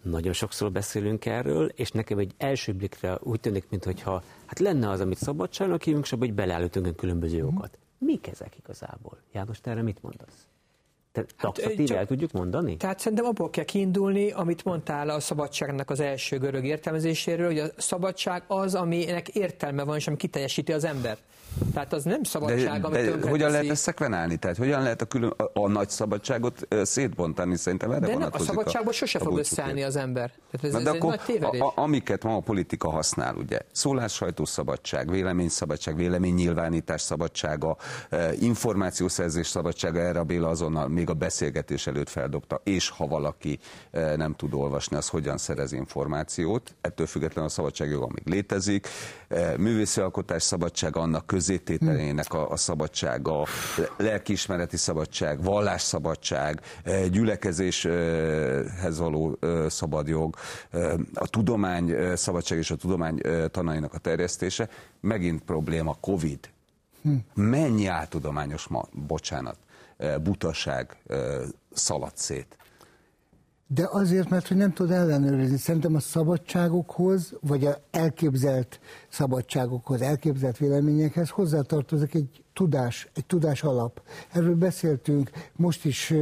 nagyon 0.02 0.32
sokszor 0.32 0.72
beszélünk 0.72 1.26
erről, 1.26 1.68
és 1.74 1.90
nekem 1.90 2.18
egy 2.18 2.34
első 2.36 2.72
blikre 2.72 3.18
úgy 3.22 3.40
tűnik, 3.40 3.66
mintha 3.70 4.22
hát 4.46 4.58
lenne 4.58 4.88
az, 4.88 5.00
amit 5.00 5.18
szabadságnak 5.18 5.82
hívunk, 5.82 6.04
és 6.04 6.10
hogy 6.10 6.34
beleállítunk 6.34 6.96
különböző 6.96 7.36
jogokat. 7.36 7.78
Mik 7.98 8.26
ezek 8.26 8.56
igazából? 8.58 9.18
János, 9.32 9.60
te 9.60 9.70
erre 9.70 9.82
mit 9.82 10.02
mondasz? 10.02 10.48
taxatív 11.12 11.88
hát, 11.88 11.98
el 11.98 12.06
tudjuk 12.06 12.32
mondani? 12.32 12.76
Tehát 12.76 12.98
szerintem 12.98 13.26
abból 13.26 13.50
kell 13.50 13.64
kiindulni, 13.64 14.30
amit 14.30 14.64
mondtál 14.64 15.10
a 15.10 15.20
szabadságnak 15.20 15.90
az 15.90 16.00
első 16.00 16.38
görög 16.38 16.64
értelmezéséről, 16.64 17.46
hogy 17.46 17.58
a 17.58 17.66
szabadság 17.76 18.42
az, 18.46 18.74
aminek 18.74 19.28
értelme 19.28 19.84
van, 19.84 19.96
és 19.96 20.06
ami 20.06 20.16
kiteljesíti 20.16 20.72
az 20.72 20.84
ember. 20.84 21.18
Tehát 21.72 21.92
az 21.92 22.04
nem 22.04 22.22
szabadság, 22.22 22.80
de, 22.80 22.86
amit 22.86 23.18
de 23.18 23.28
hogyan 23.28 23.50
lehet 23.50 23.68
ezt 23.68 23.82
szekvenálni? 23.82 24.36
Tehát 24.36 24.56
hogyan 24.56 24.82
lehet 24.82 25.02
a, 25.02 25.04
külön, 25.04 25.32
a, 25.36 25.60
a 25.60 25.68
nagy 25.68 25.88
szabadságot 25.88 26.68
szétbontani? 26.82 27.56
Szerintem 27.56 27.90
erre 27.90 28.06
De 28.06 28.16
nem, 28.16 28.28
a 28.32 28.38
szabadságból 28.38 28.92
sose 28.92 29.18
a 29.18 29.24
fog 29.24 29.38
összeállni 29.38 29.82
az 29.82 29.96
ember. 29.96 30.32
Tehát 30.50 30.76
ez, 30.76 30.82
de 30.82 30.90
ez 30.90 30.96
akkor 30.96 31.12
egy 31.12 31.18
nagy 31.18 31.26
tévedés. 31.26 31.60
A, 31.60 31.66
a, 31.66 31.72
amiket 31.74 32.24
ma 32.24 32.36
a 32.36 32.40
politika 32.40 32.90
használ, 32.90 33.34
ugye, 33.34 33.58
szólásszabadság, 33.72 35.10
véleményszabadság, 35.10 35.96
véleménynyilvánítás 35.96 37.00
szabadsága, 37.00 37.76
információszerzés 38.38 39.46
szabadsága, 39.46 40.00
erre 40.00 40.18
a 40.18 40.24
Béla 40.24 40.48
azonnal 40.48 40.88
még 40.88 41.10
a 41.10 41.14
beszélgetés 41.14 41.86
előtt 41.86 42.08
feldobta, 42.08 42.60
és 42.64 42.88
ha 42.88 43.06
valaki 43.06 43.58
nem 44.16 44.34
tud 44.34 44.54
olvasni, 44.54 44.96
az 44.96 45.08
hogyan 45.08 45.38
szerez 45.38 45.72
információt. 45.72 46.74
Ettől 46.80 47.06
függetlenül 47.06 47.50
a 47.50 47.52
szabadságjoga 47.52 48.06
még 48.06 48.34
létezik. 48.34 48.88
Művészi 49.56 50.00
alkotás 50.00 50.42
szabadsága, 50.42 51.00
annak 51.00 51.26
közétételének 51.38 52.32
a, 52.32 52.50
a 52.50 52.56
szabadsága, 52.56 53.44
lelkiismereti 53.96 54.76
szabadság, 54.76 55.42
vallásszabadság, 55.42 56.60
gyülekezéshez 57.10 58.98
való 58.98 59.38
szabadjog, 59.68 60.36
a 61.14 61.28
tudomány 61.28 61.94
szabadság 62.16 62.58
és 62.58 62.70
a 62.70 62.76
tudomány 62.76 63.20
tanainak 63.50 63.94
a 63.94 63.98
terjesztése. 63.98 64.68
Megint 65.00 65.42
probléma 65.42 65.96
Covid. 66.00 66.50
Mennyi 67.34 67.86
áltudományos 67.86 68.66
ma, 68.66 68.84
bocsánat, 68.92 69.56
butaság 70.22 70.96
szaladt 71.72 72.16
szét. 72.16 72.56
De 73.70 73.88
azért, 73.90 74.28
mert 74.28 74.48
hogy 74.48 74.56
nem 74.56 74.72
tud 74.72 74.90
ellenőrizni. 74.90 75.56
Szerintem 75.56 75.94
a 75.94 76.00
szabadságokhoz, 76.00 77.32
vagy 77.40 77.66
a 77.66 77.76
elképzelt 77.90 78.80
szabadságokhoz, 79.08 80.00
elképzelt 80.00 80.58
véleményekhez 80.58 81.28
hozzátartozik 81.28 82.14
egy 82.14 82.44
tudás, 82.52 83.08
egy 83.14 83.26
tudás 83.26 83.62
alap. 83.62 84.02
Erről 84.32 84.54
beszéltünk 84.54 85.30
most 85.56 85.84
is 85.84 86.14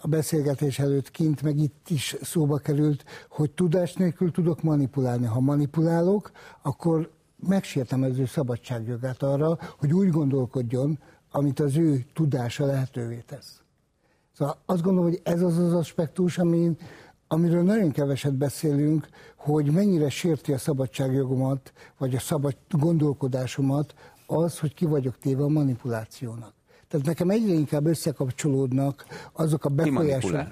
a 0.00 0.08
beszélgetés 0.08 0.78
előtt 0.78 1.10
kint, 1.10 1.42
meg 1.42 1.58
itt 1.58 1.88
is 1.88 2.16
szóba 2.22 2.58
került, 2.58 3.04
hogy 3.28 3.50
tudás 3.50 3.94
nélkül 3.94 4.30
tudok 4.30 4.62
manipulálni. 4.62 5.26
Ha 5.26 5.40
manipulálok, 5.40 6.30
akkor 6.62 7.10
megsértem 7.48 8.02
az 8.02 8.18
ő 8.18 8.26
szabadságjogát 8.26 9.22
arra, 9.22 9.58
hogy 9.78 9.92
úgy 9.92 10.10
gondolkodjon, 10.10 10.98
amit 11.30 11.60
az 11.60 11.76
ő 11.76 12.04
tudása 12.12 12.66
lehetővé 12.66 13.22
tesz. 13.26 13.63
Szóval 14.38 14.56
azt 14.66 14.82
gondolom, 14.82 15.10
hogy 15.10 15.20
ez 15.22 15.42
az 15.42 15.58
az 15.58 15.72
aspektus, 15.72 16.38
amin, 16.38 16.76
amiről 17.28 17.62
nagyon 17.62 17.90
keveset 17.90 18.34
beszélünk, 18.34 19.08
hogy 19.36 19.70
mennyire 19.70 20.08
sérti 20.08 20.52
a 20.52 20.58
szabadságjogomat, 20.58 21.72
vagy 21.98 22.14
a 22.14 22.18
szabad 22.18 22.56
gondolkodásomat 22.70 23.94
az, 24.26 24.58
hogy 24.58 24.74
ki 24.74 24.84
vagyok 24.84 25.18
téve 25.18 25.42
a 25.42 25.48
manipulációnak. 25.48 26.54
Tehát 26.88 27.06
nekem 27.06 27.30
egyre 27.30 27.52
inkább 27.52 27.86
összekapcsolódnak 27.86 29.04
azok 29.32 29.64
a 29.64 29.68
befolyások. 29.68 30.46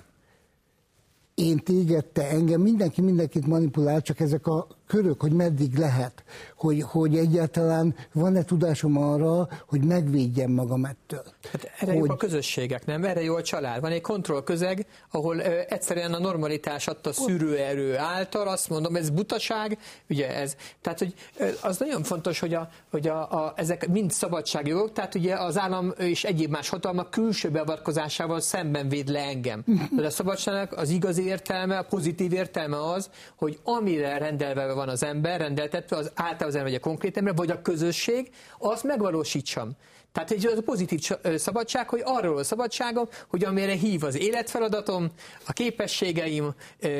Én 1.34 1.58
téged, 1.58 2.04
te 2.06 2.28
engem, 2.28 2.60
mindenki 2.60 3.00
mindenkit 3.00 3.46
manipulál, 3.46 4.00
csak 4.00 4.20
ezek 4.20 4.46
a 4.46 4.66
körök, 4.92 5.20
hogy 5.20 5.32
meddig 5.32 5.78
lehet, 5.78 6.24
hogy, 6.56 6.82
hogy 6.82 7.16
egyáltalán 7.16 7.94
van-e 8.12 8.42
tudásom 8.42 8.96
arra, 8.96 9.48
hogy 9.66 9.84
megvédjem 9.84 10.50
magam 10.50 10.84
ettől. 10.84 11.22
Hát 11.52 11.70
erre 11.78 11.92
hogy... 11.92 12.06
jó 12.06 12.12
a 12.12 12.16
közösségek, 12.16 12.86
nem? 12.86 13.04
Erre 13.04 13.22
jó 13.22 13.34
a 13.34 13.42
család. 13.42 13.80
Van 13.80 13.90
egy 13.90 14.00
kontrollközeg, 14.00 14.86
ahol 15.10 15.36
ö, 15.36 15.60
egyszerűen 15.68 16.14
a 16.14 16.18
normalitás 16.18 16.86
adta 16.86 17.12
szűrőerő 17.12 17.96
által 17.96 18.48
azt 18.48 18.68
mondom, 18.68 18.96
ez 18.96 19.10
butaság, 19.10 19.78
ugye 20.08 20.36
ez. 20.36 20.56
Tehát, 20.80 20.98
hogy 20.98 21.14
ö, 21.36 21.48
az 21.62 21.78
nagyon 21.78 22.02
fontos, 22.02 22.38
hogy, 22.38 22.54
a, 22.54 22.68
hogy 22.90 23.08
a, 23.08 23.20
a, 23.30 23.52
ezek 23.56 23.88
mind 23.88 24.10
szabadságjogok, 24.10 24.92
tehát 24.92 25.14
ugye 25.14 25.34
az 25.34 25.58
állam 25.58 25.92
és 25.98 26.24
egyéb 26.24 26.50
más 26.50 26.68
hatalmak 26.68 27.10
külső 27.10 27.50
beavatkozásával 27.50 28.40
szemben 28.40 28.88
véd 28.88 29.08
le 29.08 29.20
engem. 29.20 29.64
De 29.96 30.06
a 30.06 30.10
szabadságnak 30.10 30.72
az 30.72 30.90
igazi 30.90 31.26
értelme, 31.26 31.78
a 31.78 31.82
pozitív 31.82 32.32
értelme 32.32 32.90
az, 32.90 33.10
hogy 33.36 33.58
amire 33.64 34.18
rendelve 34.18 34.72
van 34.72 34.81
az 34.88 35.02
ember, 35.02 35.40
rendeltetve, 35.40 35.96
az 35.96 36.10
által 36.14 36.48
az 36.48 36.54
ember, 36.54 36.70
vagy 36.70 36.80
a 36.80 36.84
konkrét 36.84 37.16
ember, 37.16 37.34
vagy 37.34 37.50
a 37.50 37.62
közösség, 37.62 38.30
azt 38.58 38.84
megvalósítsam. 38.84 39.72
Tehát 40.12 40.30
egy 40.30 40.46
az 40.46 40.58
a 40.58 40.62
pozitív 40.62 41.10
szabadság, 41.36 41.88
hogy 41.88 42.02
arról 42.04 42.38
a 42.38 42.44
szabadságom, 42.44 43.08
hogy 43.28 43.44
amire 43.44 43.72
hív 43.72 44.04
az 44.04 44.18
életfeladatom, 44.18 45.10
a 45.46 45.52
képességeim 45.52 46.54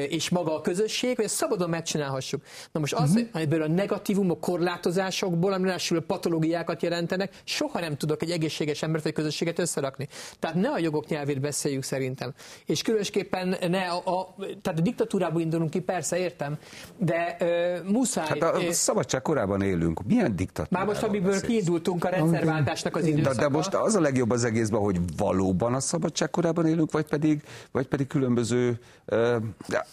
és 0.09 0.29
maga 0.29 0.55
a 0.55 0.61
közösség, 0.61 1.17
hogy 1.17 1.25
ezt 1.25 1.35
szabadon 1.35 1.71
megcsinálhassuk. 1.71 2.43
Na 2.73 2.81
most 2.81 2.95
az, 2.95 3.11
uh-huh. 3.11 3.43
ebből 3.43 3.63
a 3.63 3.69
negatívumok, 3.69 4.41
korlátozásokból, 4.41 5.53
ami 5.53 5.71
a 5.71 6.01
patológiákat 6.07 6.83
jelentenek, 6.83 7.41
soha 7.45 7.81
nem 7.81 7.97
tudok 7.97 8.23
egy 8.23 8.31
egészséges 8.31 8.83
embert 8.83 9.05
vagy 9.05 9.13
közösséget 9.13 9.59
összerakni. 9.59 10.09
Tehát 10.39 10.57
ne 10.57 10.69
a 10.69 10.79
jogok 10.79 11.07
nyelvét 11.07 11.41
beszéljük 11.41 11.83
szerintem. 11.83 12.33
És 12.67 12.83
különösképpen 12.83 13.57
ne 13.69 13.81
a, 13.81 13.97
a 13.97 14.35
tehát 14.63 14.79
a 14.79 14.83
diktatúrából 14.83 15.41
indulunk 15.41 15.71
ki, 15.71 15.81
persze 15.81 16.19
értem, 16.19 16.59
de 16.99 17.37
uh, 17.41 17.91
muszáj. 17.91 18.27
Hát 18.27 18.43
a 18.43 18.73
szabadság 18.73 19.23
korában 19.23 19.63
élünk. 19.63 20.03
Milyen 20.07 20.37
diktatúra? 20.37 20.79
Már 20.79 20.87
most, 20.87 21.03
amiből 21.03 21.41
kiindultunk 21.41 22.05
a 22.05 22.09
rendszerváltásnak 22.09 22.97
az 22.97 23.02
időszaka. 23.07 23.35
De, 23.35 23.41
de 23.41 23.49
most 23.49 23.75
az 23.75 23.95
a 23.95 24.01
legjobb 24.01 24.31
az 24.31 24.45
egészben, 24.45 24.81
hogy 24.81 25.01
valóban 25.17 25.75
a 25.75 25.81
szabadság 25.81 26.31
korában 26.31 26.67
élünk, 26.67 26.93
vagy 26.93 27.07
pedig, 27.07 27.43
vagy 27.71 27.87
pedig 27.87 28.07
különböző 28.07 28.79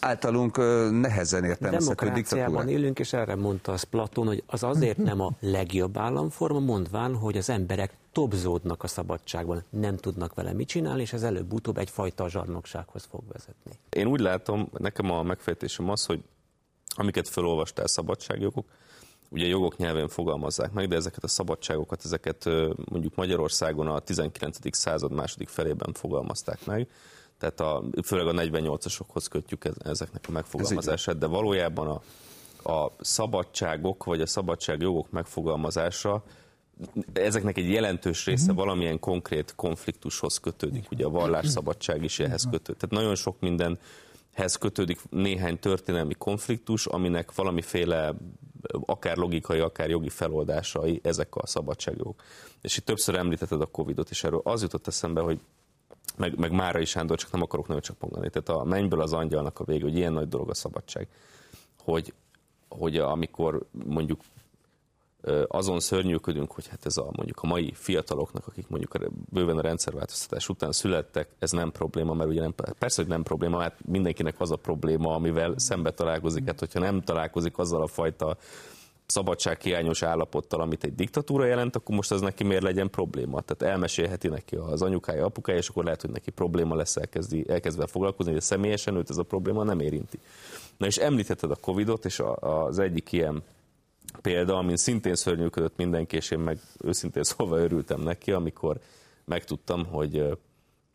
általunk 0.00 0.58
uh, 0.58 0.90
nehezen 0.90 1.44
értelmezhető 1.44 2.10
diktatúrák. 2.10 2.68
élünk, 2.68 2.98
és 2.98 3.12
erre 3.12 3.34
mondta 3.34 3.72
az 3.72 3.82
Platon, 3.82 4.26
hogy 4.26 4.42
az 4.46 4.62
azért 4.62 4.98
nem 4.98 5.20
a 5.20 5.30
legjobb 5.40 5.98
államforma, 5.98 6.58
mondván, 6.60 7.14
hogy 7.14 7.36
az 7.36 7.50
emberek 7.50 7.92
tobzódnak 8.12 8.82
a 8.82 8.86
szabadságban, 8.86 9.62
nem 9.70 9.96
tudnak 9.96 10.34
vele 10.34 10.52
mit 10.52 10.68
csinálni, 10.68 11.00
és 11.00 11.12
ez 11.12 11.22
előbb-utóbb 11.22 11.78
egyfajta 11.78 12.28
zsarnoksághoz 12.28 13.08
fog 13.10 13.22
vezetni. 13.32 13.72
Én 13.90 14.06
úgy 14.06 14.20
látom, 14.20 14.68
nekem 14.78 15.10
a 15.10 15.22
megfejtésem 15.22 15.90
az, 15.90 16.04
hogy 16.04 16.22
amiket 16.94 17.28
felolvastál 17.28 17.86
szabadságjogok, 17.86 18.66
ugye 19.30 19.46
jogok 19.46 19.76
nyelven 19.76 20.08
fogalmazzák 20.08 20.72
meg, 20.72 20.88
de 20.88 20.96
ezeket 20.96 21.24
a 21.24 21.28
szabadságokat, 21.28 22.04
ezeket 22.04 22.44
mondjuk 22.84 23.14
Magyarországon 23.14 23.86
a 23.86 23.98
19. 23.98 24.76
század 24.76 25.12
második 25.12 25.48
felében 25.48 25.92
fogalmazták 25.92 26.64
meg, 26.66 26.88
tehát 27.38 27.60
a, 27.60 27.84
főleg 28.04 28.26
a 28.26 28.32
48-asokhoz 28.32 29.26
kötjük 29.30 29.68
ezeknek 29.78 30.24
a 30.28 30.32
megfogalmazását, 30.32 31.18
de 31.18 31.26
valójában 31.26 31.88
a, 31.88 32.02
a 32.72 32.92
szabadságok 33.00 34.04
vagy 34.04 34.20
a 34.20 34.26
szabadságjogok 34.26 35.10
megfogalmazása 35.10 36.24
ezeknek 37.12 37.58
egy 37.58 37.70
jelentős 37.70 38.26
része 38.26 38.52
mhm. 38.52 38.60
valamilyen 38.60 38.98
konkrét 38.98 39.52
konfliktushoz 39.56 40.38
kötődik, 40.38 40.90
ugye 40.90 41.04
a 41.04 41.10
vallásszabadság 41.10 42.04
is 42.04 42.18
ehhez 42.18 42.42
kötődik. 42.42 42.80
Tehát 42.80 42.90
nagyon 42.90 43.14
sok 43.14 43.40
mindenhez 43.40 44.56
kötődik 44.60 44.98
néhány 45.10 45.58
történelmi 45.58 46.14
konfliktus, 46.18 46.86
aminek 46.86 47.34
valamiféle 47.34 48.14
akár 48.86 49.16
logikai, 49.16 49.58
akár 49.58 49.88
jogi 49.88 50.08
feloldásai 50.08 51.00
ezek 51.02 51.36
a 51.36 51.46
szabadságjogok. 51.46 52.22
És 52.60 52.76
itt 52.76 52.84
többször 52.84 53.14
említetted 53.14 53.60
a 53.60 53.66
Covid-ot, 53.66 54.10
és 54.10 54.24
erről 54.24 54.40
az 54.44 54.62
jutott 54.62 54.86
eszembe, 54.86 55.20
hogy 55.20 55.40
meg, 56.16 56.38
meg 56.38 56.52
Márai 56.52 56.84
Sándor, 56.84 57.18
csak 57.18 57.32
nem 57.32 57.42
akarok 57.42 57.66
nagyon 57.66 57.82
csak 57.82 58.00
mondani, 58.00 58.30
tehát 58.30 58.48
a 58.48 58.64
mennyből 58.64 59.00
az 59.00 59.12
angyalnak 59.12 59.60
a 59.60 59.64
vége, 59.64 59.84
hogy 59.84 59.96
ilyen 59.96 60.12
nagy 60.12 60.28
dolog 60.28 60.50
a 60.50 60.54
szabadság, 60.54 61.08
hogy, 61.78 62.12
hogy 62.68 62.96
amikor 62.96 63.66
mondjuk 63.72 64.20
azon 65.46 65.80
szörnyűködünk, 65.80 66.52
hogy 66.52 66.66
hát 66.66 66.86
ez 66.86 66.96
a 66.96 67.08
mondjuk 67.12 67.38
a 67.42 67.46
mai 67.46 67.72
fiataloknak, 67.74 68.46
akik 68.46 68.68
mondjuk 68.68 69.10
bőven 69.30 69.58
a 69.58 69.60
rendszerváltoztatás 69.60 70.48
után 70.48 70.72
születtek, 70.72 71.28
ez 71.38 71.50
nem 71.50 71.72
probléma, 71.72 72.14
mert 72.14 72.30
ugye 72.30 72.40
nem, 72.40 72.54
persze, 72.78 73.02
hogy 73.02 73.10
nem 73.10 73.22
probléma, 73.22 73.60
hát 73.60 73.76
mindenkinek 73.84 74.40
az 74.40 74.50
a 74.50 74.56
probléma, 74.56 75.14
amivel 75.14 75.54
szembe 75.56 75.90
találkozik, 75.90 76.46
hát 76.46 76.58
hogyha 76.58 76.78
nem 76.78 77.00
találkozik 77.00 77.58
azzal 77.58 77.82
a 77.82 77.86
fajta 77.86 78.36
szabadsághiányos 79.06 80.02
állapottal, 80.02 80.60
amit 80.60 80.84
egy 80.84 80.94
diktatúra 80.94 81.44
jelent, 81.44 81.76
akkor 81.76 81.94
most 81.94 82.10
az 82.10 82.20
neki 82.20 82.44
miért 82.44 82.62
legyen 82.62 82.90
probléma? 82.90 83.40
Tehát 83.40 83.74
elmesélheti 83.74 84.28
neki 84.28 84.56
az 84.56 84.82
anyukája, 84.82 85.24
apukája, 85.24 85.58
és 85.58 85.68
akkor 85.68 85.84
lehet, 85.84 86.00
hogy 86.00 86.10
neki 86.10 86.30
probléma 86.30 86.74
lesz 86.74 86.96
elkezdi, 86.96 87.44
elkezdve 87.48 87.86
foglalkozni, 87.86 88.32
de 88.32 88.40
személyesen 88.40 88.96
őt 88.96 89.10
ez 89.10 89.16
a 89.16 89.22
probléma 89.22 89.64
nem 89.64 89.80
érinti. 89.80 90.18
Na 90.76 90.86
és 90.86 90.96
említetted 90.96 91.50
a 91.50 91.56
Covid-ot, 91.56 92.04
és 92.04 92.22
az 92.40 92.78
egyik 92.78 93.12
ilyen 93.12 93.42
példa, 94.20 94.56
amin 94.56 94.76
szintén 94.76 95.14
szörnyűködött 95.14 95.76
mindenki, 95.76 96.16
és 96.16 96.30
én 96.30 96.38
meg 96.38 96.58
őszintén 96.84 97.22
szólva 97.22 97.58
örültem 97.58 98.00
neki, 98.00 98.32
amikor 98.32 98.80
megtudtam, 99.24 99.86
hogy 99.86 100.38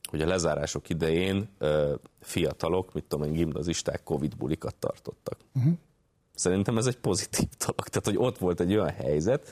hogy 0.09 0.21
a 0.21 0.27
lezárások 0.27 0.89
idején 0.89 1.49
fiatalok, 2.19 2.93
mit 2.93 3.03
tudom 3.03 3.27
én, 3.27 3.33
gimnazisták 3.33 4.03
Covid 4.03 4.37
bulikat 4.37 4.75
tartottak. 4.75 5.37
Uh-huh. 5.55 5.73
Szerintem 6.35 6.77
ez 6.77 6.85
egy 6.85 6.97
pozitív 6.97 7.47
dolog. 7.59 7.87
Tehát, 7.87 8.05
hogy 8.05 8.17
ott 8.17 8.37
volt 8.37 8.59
egy 8.59 8.73
olyan 8.73 8.89
helyzet, 8.89 9.51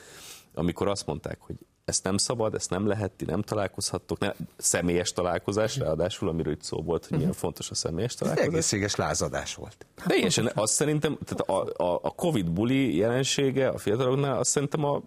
amikor 0.54 0.88
azt 0.88 1.06
mondták, 1.06 1.38
hogy 1.40 1.56
ezt 1.84 2.04
nem 2.04 2.16
szabad, 2.16 2.54
ezt 2.54 2.70
nem 2.70 2.86
lehet, 2.86 3.12
ti 3.12 3.24
nem 3.24 3.42
találkozhattok, 3.42 4.18
ne, 4.18 4.32
személyes 4.56 5.12
találkozás, 5.12 5.76
ráadásul, 5.76 6.28
amiről 6.28 6.52
itt 6.52 6.62
szó 6.62 6.82
volt, 6.82 7.06
hogy 7.06 7.16
milyen 7.16 7.30
mhm. 7.30 7.38
fontos 7.38 7.70
a 7.70 7.74
személyes 7.74 8.14
találkozás. 8.14 8.46
Ez 8.48 8.52
egészséges 8.52 8.94
lázadás 8.94 9.54
volt. 9.54 9.86
Teljesen, 10.06 10.50
azt 10.54 10.72
szerintem, 10.72 11.18
tehát 11.24 11.40
a, 11.40 11.84
a, 11.84 11.98
a 12.02 12.10
Covid 12.10 12.50
buli 12.50 12.96
jelensége 12.96 13.68
a 13.68 13.78
fiataloknál, 13.78 14.38
azt 14.38 14.50
szerintem 14.50 14.84
a 14.84 15.02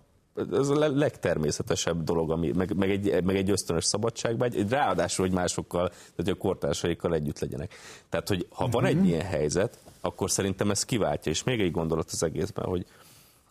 ez 0.52 0.70
a 0.70 0.90
legtermészetesebb 0.90 2.04
dolog, 2.04 2.32
ami, 2.32 2.52
meg, 2.52 2.76
meg, 2.76 2.90
egy, 2.90 3.24
meg 3.24 3.36
egy 3.36 3.50
ösztönös 3.50 3.86
szabadságban, 3.86 4.48
egy, 4.48 4.58
egy 4.58 4.70
ráadásul, 4.70 5.26
hogy 5.26 5.36
másokkal, 5.36 5.88
tehát 5.88 6.14
hogy 6.16 6.30
a 6.30 6.36
kortársaikkal 6.36 7.14
együtt 7.14 7.40
legyenek. 7.40 7.76
Tehát, 8.10 8.28
hogy 8.28 8.48
ha 8.50 8.68
van 8.68 8.86
egy 8.86 8.96
mhm. 8.96 9.06
ilyen 9.06 9.26
helyzet, 9.26 9.78
akkor 10.02 10.32
szerintem 10.32 10.72
ez 10.72 10.84
kiváltja, 10.84 11.32
és 11.32 11.44
még 11.44 11.62
egy 11.62 11.72
gondolat 11.72 12.10
az 12.12 12.24
egészben, 12.24 12.66
hogy, 12.66 12.86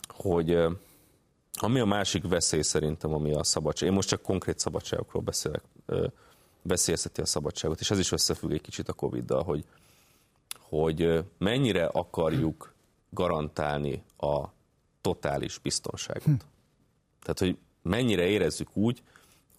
hogy 0.07 0.57
ami 1.61 1.79
a 1.79 1.85
másik 1.85 2.27
veszély 2.27 2.61
szerintem, 2.61 3.13
ami 3.13 3.33
a 3.33 3.43
szabadság. 3.43 3.89
Én 3.89 3.95
most 3.95 4.07
csak 4.07 4.21
konkrét 4.21 4.59
szabadságokról 4.59 5.21
beszélek, 5.21 5.61
veszélyezteti 6.61 7.21
a 7.21 7.25
szabadságot, 7.25 7.79
és 7.79 7.91
ez 7.91 7.99
is 7.99 8.11
összefügg 8.11 8.51
egy 8.51 8.61
kicsit 8.61 8.89
a 8.89 8.93
Covid-dal, 8.93 9.43
hogy, 9.43 9.65
hogy 10.59 11.23
mennyire 11.37 11.85
akarjuk 11.85 12.73
garantálni 13.09 14.03
a 14.17 14.43
totális 15.01 15.57
biztonságot. 15.57 16.23
Hm. 16.23 16.33
Tehát, 17.21 17.39
hogy 17.39 17.57
mennyire 17.81 18.25
érezzük 18.25 18.69
úgy, 18.73 19.03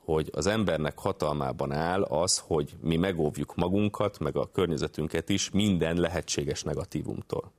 hogy 0.05 0.30
az 0.32 0.46
embernek 0.46 0.99
hatalmában 0.99 1.72
áll 1.72 2.03
az, 2.03 2.38
hogy 2.38 2.76
mi 2.80 2.96
megóvjuk 2.96 3.55
magunkat, 3.55 4.18
meg 4.18 4.36
a 4.36 4.51
környezetünket 4.51 5.28
is 5.28 5.51
minden 5.51 5.96
lehetséges 5.96 6.62
negatívumtól 6.62 7.53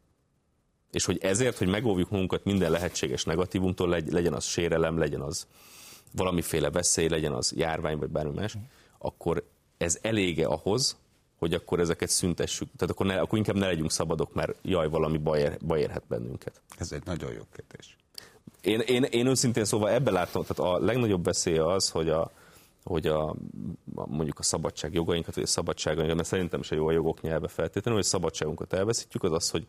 és 0.91 1.05
hogy 1.05 1.17
ezért, 1.21 1.57
hogy 1.57 1.67
megóvjuk 1.67 2.09
magunkat 2.09 2.43
minden 2.43 2.71
lehetséges 2.71 3.23
negatívumtól, 3.23 3.89
legyen 4.09 4.33
az 4.33 4.45
sérelem, 4.45 4.97
legyen 4.97 5.21
az 5.21 5.47
valamiféle 6.11 6.69
veszély, 6.69 7.07
legyen 7.07 7.33
az 7.33 7.53
járvány, 7.55 7.97
vagy 7.97 8.09
bármi 8.09 8.33
más, 8.33 8.57
akkor 8.97 9.43
ez 9.77 9.97
elége 10.01 10.45
ahhoz, 10.45 10.97
hogy 11.37 11.53
akkor 11.53 11.79
ezeket 11.79 12.09
szüntessük. 12.09 12.69
Tehát 12.77 12.93
akkor, 12.93 13.05
ne, 13.05 13.19
akkor 13.19 13.37
inkább 13.37 13.55
ne 13.55 13.65
legyünk 13.65 13.91
szabadok, 13.91 14.33
mert 14.33 14.55
jaj, 14.61 14.89
valami 14.89 15.17
baj, 15.17 15.39
ér, 15.39 15.57
baj 15.65 15.79
érhet 15.79 16.03
bennünket. 16.07 16.61
Ez 16.77 16.91
egy 16.91 17.05
nagyon 17.05 17.31
jó 17.31 17.41
kérdés. 17.55 17.97
Én, 18.61 18.79
én, 18.79 19.03
én 19.03 19.27
őszintén 19.27 19.65
szóval 19.65 19.89
ebben 19.89 20.13
látom, 20.13 20.43
tehát 20.45 20.73
a 20.73 20.85
legnagyobb 20.85 21.23
veszélye 21.23 21.65
az, 21.65 21.89
hogy 21.89 22.09
a, 22.09 22.31
hogy 22.83 23.07
a, 23.07 23.35
mondjuk 23.93 24.39
a 24.39 24.43
szabadság 24.43 24.93
jogainkat, 24.93 25.35
vagy 25.35 25.43
a 25.43 25.47
szabadságainkat, 25.47 26.15
mert 26.15 26.27
szerintem 26.27 26.61
se 26.61 26.75
jó 26.75 26.87
a 26.87 26.91
jogok 26.91 27.21
nyelve 27.21 27.47
feltétlenül, 27.47 27.99
hogy 27.99 28.07
a 28.07 28.09
szabadságunkat 28.09 28.73
elveszítjük, 28.73 29.23
az 29.23 29.31
az, 29.31 29.49
hogy 29.49 29.67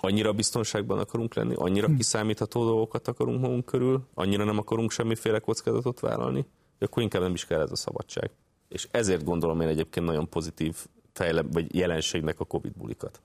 annyira 0.00 0.32
biztonságban 0.32 0.98
akarunk 0.98 1.34
lenni, 1.34 1.54
annyira 1.56 1.86
hm. 1.86 1.96
kiszámítható 1.96 2.64
dolgokat 2.64 3.08
akarunk 3.08 3.40
magunk 3.40 3.64
körül, 3.64 4.06
annyira 4.14 4.44
nem 4.44 4.58
akarunk 4.58 4.90
semmiféle 4.90 5.38
kockázatot 5.38 6.00
vállalni, 6.00 6.46
akkor 6.78 7.02
inkább 7.02 7.22
nem 7.22 7.34
is 7.34 7.46
kell 7.46 7.60
ez 7.60 7.70
a 7.70 7.76
szabadság. 7.76 8.30
És 8.68 8.88
ezért 8.90 9.24
gondolom 9.24 9.60
én 9.60 9.68
egyébként 9.68 10.06
nagyon 10.06 10.28
pozitív 10.28 10.76
fejle, 11.12 11.42
vagy 11.42 11.74
jelenségnek 11.74 12.40
a 12.40 12.44
Covid 12.44 12.72
bulikat. 12.72 13.20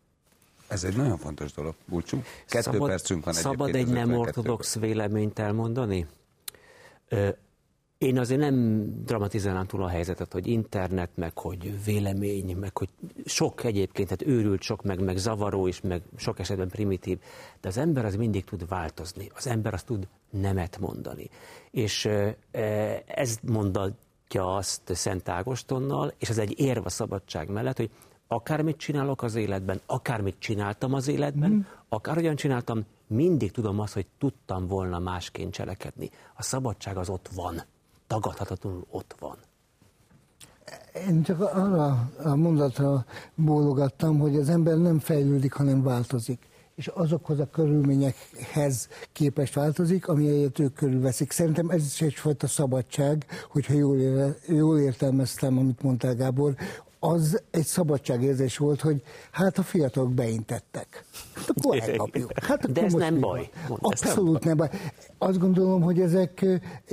Ez 0.67 0.84
egy 0.84 0.95
nagyon 0.95 1.17
fontos 1.17 1.51
dolog, 1.51 1.74
Bulcsú. 1.86 2.24
Kettő 2.47 2.72
szabad, 2.72 2.89
percünk 2.89 3.26
van 3.26 3.34
Szabad 3.34 3.76
egy 3.76 3.88
nem 3.88 4.13
ortodox 4.13 4.80
véleményt 4.80 5.39
elmondani? 5.39 6.07
Én 8.02 8.20
azért 8.20 8.39
nem 8.39 8.86
dramatizálnám 9.06 9.66
túl 9.66 9.84
a 9.84 9.88
helyzetet, 9.88 10.34
hogy 10.34 10.47
internet, 10.47 11.10
meg 11.16 11.38
hogy 11.38 11.84
vélemény, 11.86 12.56
meg 12.58 12.78
hogy 12.78 12.89
sok 13.26 13.64
egyébként, 13.64 14.08
tehát 14.08 14.38
őrült 14.38 14.62
sok, 14.62 14.84
meg, 14.84 14.99
meg 14.99 15.18
zavaró 15.18 15.68
is, 15.68 15.82
meg 15.82 16.02
sok 16.16 16.39
esetben 16.39 16.70
primitív, 16.70 17.20
de 17.60 17.68
az 17.68 17.78
ember 17.78 18.06
az 18.06 18.16
mindig 18.16 18.43
tud 18.43 18.68
változni, 18.68 19.32
az 19.36 19.47
ember 19.47 19.74
az 19.74 19.84
tud 19.84 20.08
nemet 20.30 20.80
mondani. 20.80 21.30
És 21.72 22.10
ez 23.06 23.38
mondatja 23.41 24.56
azt 24.56 24.82
Szent 24.86 25.30
Ágostonnal, 25.30 26.14
és 26.18 26.30
ez 26.30 26.38
egy 26.38 26.60
érv 26.60 26.86
a 26.86 26.89
szabadság 26.89 27.49
mellett, 27.49 27.78
hogy 27.78 27.89
akármit 28.28 28.78
csinálok 28.78 29.24
az 29.24 29.36
életben, 29.36 29.82
akármit 29.86 30.36
csináltam 30.39 30.93
az 30.93 31.08
életben, 31.08 31.52
mm. 31.52 31.60
akárhogyan 31.89 32.36
csináltam, 32.36 32.86
mindig 33.08 33.52
tudom 33.52 33.80
azt, 33.80 33.93
hogy 33.93 34.06
tudtam 34.18 34.68
volna 34.68 34.99
másként 34.99 35.54
cselekedni. 35.54 36.10
A 36.36 36.43
szabadság 36.43 36.97
az 36.97 37.10
ott 37.10 37.30
van 37.36 37.64
tagadhatatlanul 38.12 38.86
ott 38.89 39.16
van. 39.20 39.38
Én 41.07 41.24
csak 41.24 41.41
arra 41.41 42.09
a 42.24 42.36
mondatra 42.36 43.05
bólogattam, 43.36 44.20
hogy 44.20 44.36
az 44.36 44.49
ember 44.49 44.78
nem 44.78 44.99
fejlődik, 44.99 45.53
hanem 45.53 45.84
változik 45.84 46.49
és 46.76 46.88
azokhoz 46.88 47.39
a 47.39 47.49
körülményekhez 47.49 48.88
képest 49.12 49.53
változik, 49.53 50.07
amelyet 50.07 50.59
ők 50.59 50.74
körülveszik. 50.74 51.32
Szerintem 51.32 51.70
ez 51.70 51.86
is 51.86 52.01
egyfajta 52.01 52.47
szabadság, 52.47 53.26
hogyha 53.49 53.74
jól, 53.74 54.36
jól 54.47 54.80
értelmeztem, 54.80 55.57
amit 55.57 55.82
mondtál 55.82 56.16
Gábor, 56.16 56.55
az 56.99 57.41
egy 57.51 57.66
szabadságérzés 57.66 58.57
volt, 58.57 58.82
hogy 58.82 59.03
hát 59.32 59.57
a 59.57 59.64
fiatalok 59.64 60.14
beintettek. 60.14 61.05
Hát 61.42 61.50
akkor 61.58 61.80
elkapjuk. 61.80 62.39
Hát 62.39 62.72
De 62.72 62.84
ez 62.84 62.94
nem 62.94 63.20
baj. 63.20 63.50
Abszolút 63.80 64.44
nem 64.44 64.58
baj. 64.58 64.70
Azt 65.18 65.39
gondolom, 65.39 65.82
hogy 65.82 66.00
ezek 66.02 66.46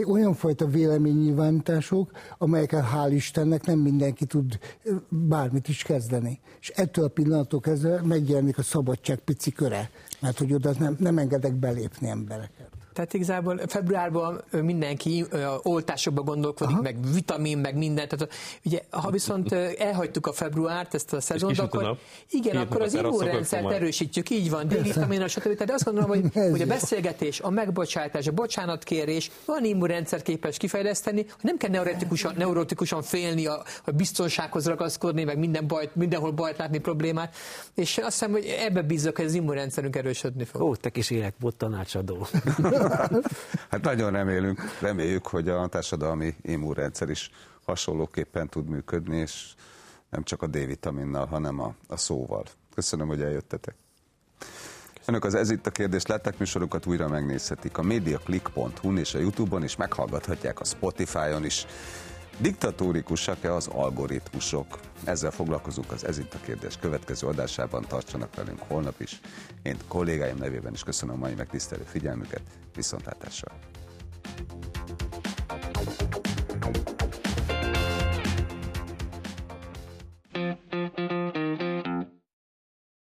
olyan 0.06 0.34
fajta 0.34 0.66
véleménynyilvánítások, 0.66 2.10
amelyekkel 2.38 2.88
hál' 2.94 3.10
Istennek 3.12 3.66
nem 3.66 3.78
mindenki 3.78 4.24
tud 4.24 4.58
bármit 5.08 5.68
is 5.68 5.82
kezdeni. 5.82 6.40
És 6.60 6.68
ettől 6.68 7.04
a 7.04 7.08
pillanatok 7.08 7.62
kezdve 7.62 8.00
megjelenik 8.02 8.58
a 8.58 8.62
szabadság 8.62 9.18
pici 9.18 9.52
köre, 9.52 9.90
mert 10.20 10.38
hogy 10.38 10.52
oda 10.52 10.72
nem, 10.78 10.96
nem 10.98 11.18
engedek 11.18 11.54
belépni 11.54 12.08
embereket. 12.08 12.57
Tehát 12.98 13.14
igazából 13.14 13.60
februárban 13.66 14.44
mindenki 14.50 15.24
oltásokba 15.62 16.22
gondolkodik, 16.22 16.74
Aha. 16.74 16.82
meg 16.82 16.96
vitamin, 17.12 17.58
meg 17.58 17.76
mindent. 17.76 18.08
Tehát, 18.08 18.34
ugye, 18.64 18.80
ha 18.90 19.10
viszont 19.10 19.52
elhagytuk 19.52 20.26
a 20.26 20.32
februárt, 20.32 20.94
ezt 20.94 21.12
a 21.12 21.20
szezont, 21.20 21.58
akkor 21.58 21.82
nap, 21.82 21.98
igen, 22.30 22.56
akkor 22.56 22.82
az 22.82 22.94
immunrendszert 22.94 23.70
erősítjük, 23.70 24.30
így 24.30 24.50
van, 24.50 24.68
D-vitamin, 24.68 25.28
stb. 25.28 25.54
Tehát 25.54 25.70
azt 25.70 25.84
gondolom, 25.84 26.08
hogy, 26.10 26.50
hogy 26.50 26.62
a 26.62 26.66
beszélgetés, 26.66 27.40
a 27.40 27.50
megbocsátás, 27.50 28.26
a 28.26 28.32
bocsánatkérés 28.32 29.30
van 29.44 29.64
immunrendszer 29.64 30.22
képes 30.22 30.56
kifejleszteni, 30.56 31.20
hogy 31.20 31.42
nem 31.42 31.56
kell 31.56 31.70
neurotikusan, 31.70 32.34
neurotikusan 32.36 33.02
félni, 33.02 33.46
a, 33.46 33.62
a 33.84 33.90
biztonsághoz 33.90 34.66
ragaszkodni, 34.66 35.24
meg 35.24 35.38
minden 35.38 35.66
bajt, 35.66 35.94
mindenhol 35.94 36.30
bajt 36.30 36.56
látni, 36.56 36.78
problémát. 36.78 37.36
És 37.74 37.98
azt 37.98 38.12
hiszem, 38.12 38.30
hogy 38.30 38.56
ebbe 38.58 38.82
bízok, 38.82 39.16
hogy 39.16 39.24
az 39.24 39.34
immunrendszerünk 39.34 39.96
erősödni 39.96 40.44
fog. 40.44 40.62
Ó, 40.62 40.74
te 40.74 40.90
kis 40.90 41.10
életbot 41.10 41.54
tanácsadó. 41.54 42.26
hát 43.70 43.82
nagyon 43.82 44.10
remélünk, 44.10 44.60
reméljük, 44.80 45.26
hogy 45.26 45.48
a 45.48 45.66
társadalmi 45.66 46.34
immunrendszer 46.42 47.10
is 47.10 47.30
hasonlóképpen 47.64 48.48
tud 48.48 48.68
működni, 48.68 49.16
és 49.16 49.54
nem 50.10 50.22
csak 50.22 50.42
a 50.42 50.46
D-vitaminnal, 50.46 51.26
hanem 51.26 51.60
a, 51.60 51.74
a 51.86 51.96
szóval. 51.96 52.44
Köszönöm, 52.74 53.06
hogy 53.06 53.22
eljöttetek. 53.22 53.74
Önök 55.08 55.24
az 55.24 55.34
Ez 55.34 55.50
itt 55.50 55.66
a 55.66 55.70
kérdés 55.70 56.06
lettek 56.06 56.38
műsorokat 56.38 56.86
újra 56.86 57.08
megnézhetik 57.08 57.78
a 57.78 57.82
mediaclick.hu-n 57.82 58.96
és 58.96 59.14
a 59.14 59.18
Youtube-on, 59.18 59.62
és 59.62 59.76
meghallgathatják 59.76 60.60
a 60.60 60.64
Spotify-on 60.64 61.44
is. 61.44 61.66
Diktatórikusak-e 62.40 63.54
az 63.54 63.66
algoritmusok? 63.66 64.78
Ezzel 65.04 65.30
foglalkozunk 65.30 65.92
az 65.92 66.04
Ez 66.04 66.18
itt 66.18 66.34
a 66.34 66.38
kérdés 66.44 66.76
következő 66.80 67.26
adásában. 67.26 67.84
Tartsanak 67.88 68.34
velünk 68.34 68.60
holnap 68.66 69.00
is. 69.00 69.20
Én 69.62 69.76
kollégáim 69.88 70.36
nevében 70.36 70.72
is 70.72 70.82
köszönöm 70.82 71.14
a 71.14 71.18
mai 71.18 71.34
megtisztelő 71.34 71.82
figyelmüket 71.86 72.42
viszontlátásra. 72.78 73.50